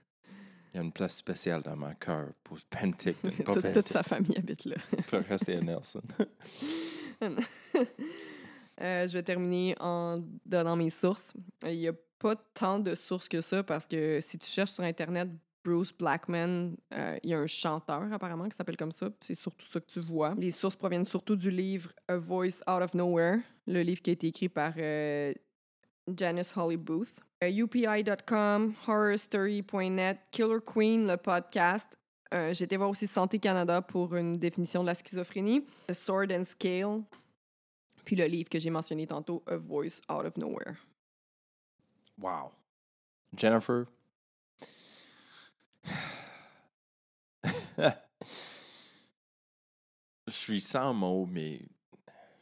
Il 0.74 0.78
y 0.78 0.80
a 0.80 0.84
une 0.84 0.92
place 0.92 1.16
spéciale 1.16 1.62
dans 1.64 1.76
mon 1.76 1.94
cœur 1.96 2.28
pour 2.44 2.58
Penticton. 2.70 3.32
Pas 3.46 3.54
toute, 3.54 3.74
toute 3.74 3.88
sa 3.88 4.04
famille 4.04 4.38
habite 4.38 4.66
là. 4.66 4.76
Le 5.12 5.20
reste 5.20 5.50
est 5.50 5.62
Nelson. 5.62 6.02
Euh, 8.82 9.06
je 9.06 9.12
vais 9.12 9.24
terminer 9.24 9.76
en 9.82 10.24
donnant 10.46 10.78
mes 10.78 10.90
sources. 10.90 11.34
Il 11.66 11.80
n'y 11.80 11.90
a 11.90 11.94
pas 12.18 12.36
tant 12.54 12.80
de 12.80 12.96
sources 12.96 13.28
que 13.28 13.42
ça 13.42 13.62
parce 13.62 13.86
que 13.86 14.20
si 14.22 14.38
tu 14.38 14.48
cherches 14.50 14.72
sur 14.72 14.86
Internet 14.86 15.28
Bruce 15.64 15.92
Blackman, 15.92 16.76
euh, 16.94 17.18
il 17.24 17.30
y 17.30 17.34
a 17.34 17.40
un 17.40 17.48
chanteur 17.48 18.12
apparemment 18.12 18.48
qui 18.48 18.56
s'appelle 18.56 18.78
comme 18.78 18.92
ça. 18.92 19.10
C'est 19.22 19.36
surtout 19.36 19.66
ça 19.66 19.80
que 19.80 19.86
tu 19.86 20.00
vois. 20.00 20.34
Les 20.38 20.52
sources 20.52 20.76
proviennent 20.76 21.06
surtout 21.06 21.36
du 21.36 21.52
livre 21.52 21.92
A 22.08 22.18
Voice 22.18 22.62
Out 22.68 22.82
of 22.82 22.94
Nowhere, 22.94 23.40
le 23.68 23.82
livre 23.82 24.02
qui 24.02 24.12
a 24.12 24.14
été 24.14 24.28
écrit 24.28 24.50
par 24.50 24.74
euh, 24.78 25.34
Janice 26.16 26.56
Holly 26.56 26.78
Booth. 26.78 27.14
Euh, 27.42 27.48
UPI.com, 27.48 28.76
horrorstory.net, 28.86 30.20
Killer 30.30 30.60
Queen, 30.66 31.08
le 31.08 31.16
podcast. 31.16 31.98
Euh, 32.34 32.54
été 32.54 32.76
voir 32.76 32.90
aussi 32.90 33.08
Santé 33.08 33.40
Canada 33.40 33.82
pour 33.82 34.14
une 34.16 34.34
définition 34.34 34.82
de 34.82 34.88
la 34.88 34.94
schizophrénie. 34.94 35.66
The 35.88 35.94
Sword 35.94 36.34
and 36.34 36.44
Scale. 36.44 37.04
Puis 38.04 38.18
le 38.18 38.26
livre 38.26 38.50
que 38.50 38.60
j'ai 38.60 38.70
mentionné 38.70 39.08
tantôt, 39.08 39.42
A 39.48 39.56
Voice 39.56 40.02
Out 40.10 40.26
of 40.26 40.36
Nowhere. 40.36 40.76
Wow. 42.18 42.52
Jennifer? 43.34 43.86
Je 50.28 50.34
suis 50.34 50.60
sans 50.60 50.94
mots, 50.94 51.26
mais 51.26 51.62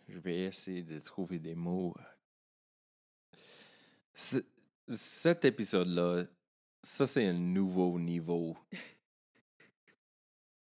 je 0.10 0.18
vais 0.18 0.40
essayer 0.46 0.82
de 0.82 1.00
trouver 1.00 1.38
des 1.38 1.54
mots. 1.54 1.94
Cet 4.90 5.44
épisode-là, 5.44 6.26
ça 6.84 7.06
c'est 7.08 7.28
un 7.28 7.34
nouveau 7.34 8.00
niveau 8.00 8.56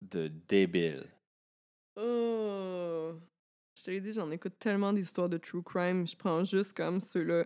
de 0.01 0.27
débile. 0.47 1.05
Oh! 1.97 3.13
Je 3.75 3.83
te 3.83 3.91
l'ai 3.91 3.99
dit, 3.99 4.13
j'en 4.13 4.31
écoute 4.31 4.57
tellement 4.57 4.93
d'histoires 4.93 5.27
de 5.27 5.37
true 5.37 5.63
crime. 5.63 6.07
Je 6.07 6.15
prends 6.15 6.43
juste 6.43 6.73
comme 6.73 7.01
ceux-là, 7.01 7.45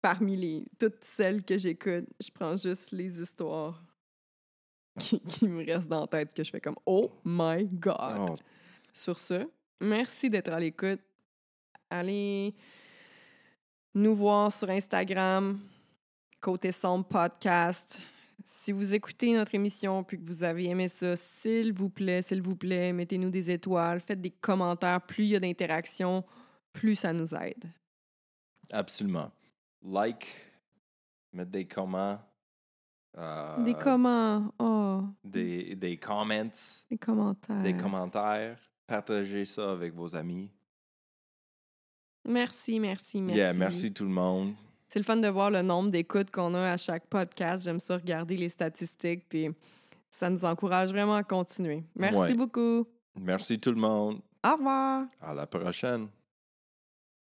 parmi 0.00 0.36
les 0.36 0.64
toutes 0.78 1.04
celles 1.04 1.44
que 1.44 1.58
j'écoute, 1.58 2.06
je 2.20 2.30
prends 2.30 2.56
juste 2.56 2.90
les 2.92 3.20
histoires 3.20 3.82
qui, 4.98 5.20
qui 5.20 5.46
me 5.46 5.64
restent 5.64 5.88
dans 5.88 6.00
la 6.00 6.06
tête, 6.06 6.34
que 6.34 6.42
je 6.42 6.50
fais 6.50 6.60
comme 6.60 6.76
Oh 6.86 7.12
my 7.24 7.66
God! 7.66 8.30
Oh, 8.30 8.36
Sur 8.92 9.18
ce, 9.18 9.46
merci 9.80 10.28
d'être 10.30 10.52
à 10.52 10.58
l'écoute. 10.58 11.00
Allez 11.90 12.54
nous 13.94 14.16
voir 14.16 14.50
sur 14.50 14.70
Instagram, 14.70 15.60
Côté 16.42 16.72
Sombre 16.72 17.06
Podcast. 17.06 18.00
Si 18.44 18.72
vous 18.72 18.92
écoutez 18.94 19.32
notre 19.32 19.54
émission 19.54 20.02
puis 20.02 20.18
que 20.18 20.26
vous 20.26 20.42
avez 20.42 20.64
aimé 20.68 20.88
ça, 20.88 21.14
s'il 21.14 21.72
vous 21.72 21.88
plaît, 21.88 22.20
s'il 22.22 22.42
vous 22.42 22.56
plaît, 22.56 22.92
mettez-nous 22.92 23.30
des 23.30 23.48
étoiles, 23.52 24.00
faites 24.00 24.20
des 24.20 24.32
commentaires. 24.32 25.00
Plus 25.00 25.22
il 25.24 25.28
y 25.30 25.36
a 25.36 25.40
d'interactions, 25.40 26.24
plus 26.72 26.96
ça 26.96 27.12
nous 27.12 27.32
aide. 27.36 27.70
absolument. 28.72 29.30
Like, 29.84 30.26
mettre 31.32 31.52
des 31.52 31.64
comments. 31.64 32.18
euh, 33.16 33.62
des 33.64 33.74
comment? 33.74 34.52
Oh, 34.58 35.04
des, 35.22 35.76
des 35.76 35.96
comments, 35.96 36.50
des 36.90 36.98
commentaires. 36.98 37.62
des 37.62 37.76
commentaires. 37.76 38.58
Partagez 38.88 39.44
ça 39.44 39.70
avec 39.70 39.94
vos 39.94 40.16
amis. 40.16 40.50
Merci, 42.28 42.80
merci, 42.80 43.20
merci. 43.20 43.38
Yeah, 43.38 43.52
merci 43.52 43.92
tout 43.92 44.04
le 44.04 44.10
monde. 44.10 44.54
C'est 44.92 44.98
le 44.98 45.04
fun 45.06 45.16
de 45.16 45.28
voir 45.28 45.50
le 45.50 45.62
nombre 45.62 45.90
d'écoutes 45.90 46.30
qu'on 46.30 46.52
a 46.52 46.72
à 46.72 46.76
chaque 46.76 47.06
podcast. 47.06 47.64
J'aime 47.64 47.80
ça 47.80 47.96
regarder 47.96 48.36
les 48.36 48.50
statistiques, 48.50 49.26
puis 49.26 49.48
ça 50.10 50.28
nous 50.28 50.44
encourage 50.44 50.90
vraiment 50.90 51.14
à 51.14 51.22
continuer. 51.22 51.82
Merci 51.96 52.18
Ouais. 52.18 52.34
beaucoup. 52.34 52.86
Merci 53.18 53.58
tout 53.58 53.70
le 53.70 53.80
monde. 53.80 54.20
Au 54.44 54.52
revoir. 54.56 55.00
À 55.22 55.32
la 55.32 55.46
prochaine. 55.46 56.08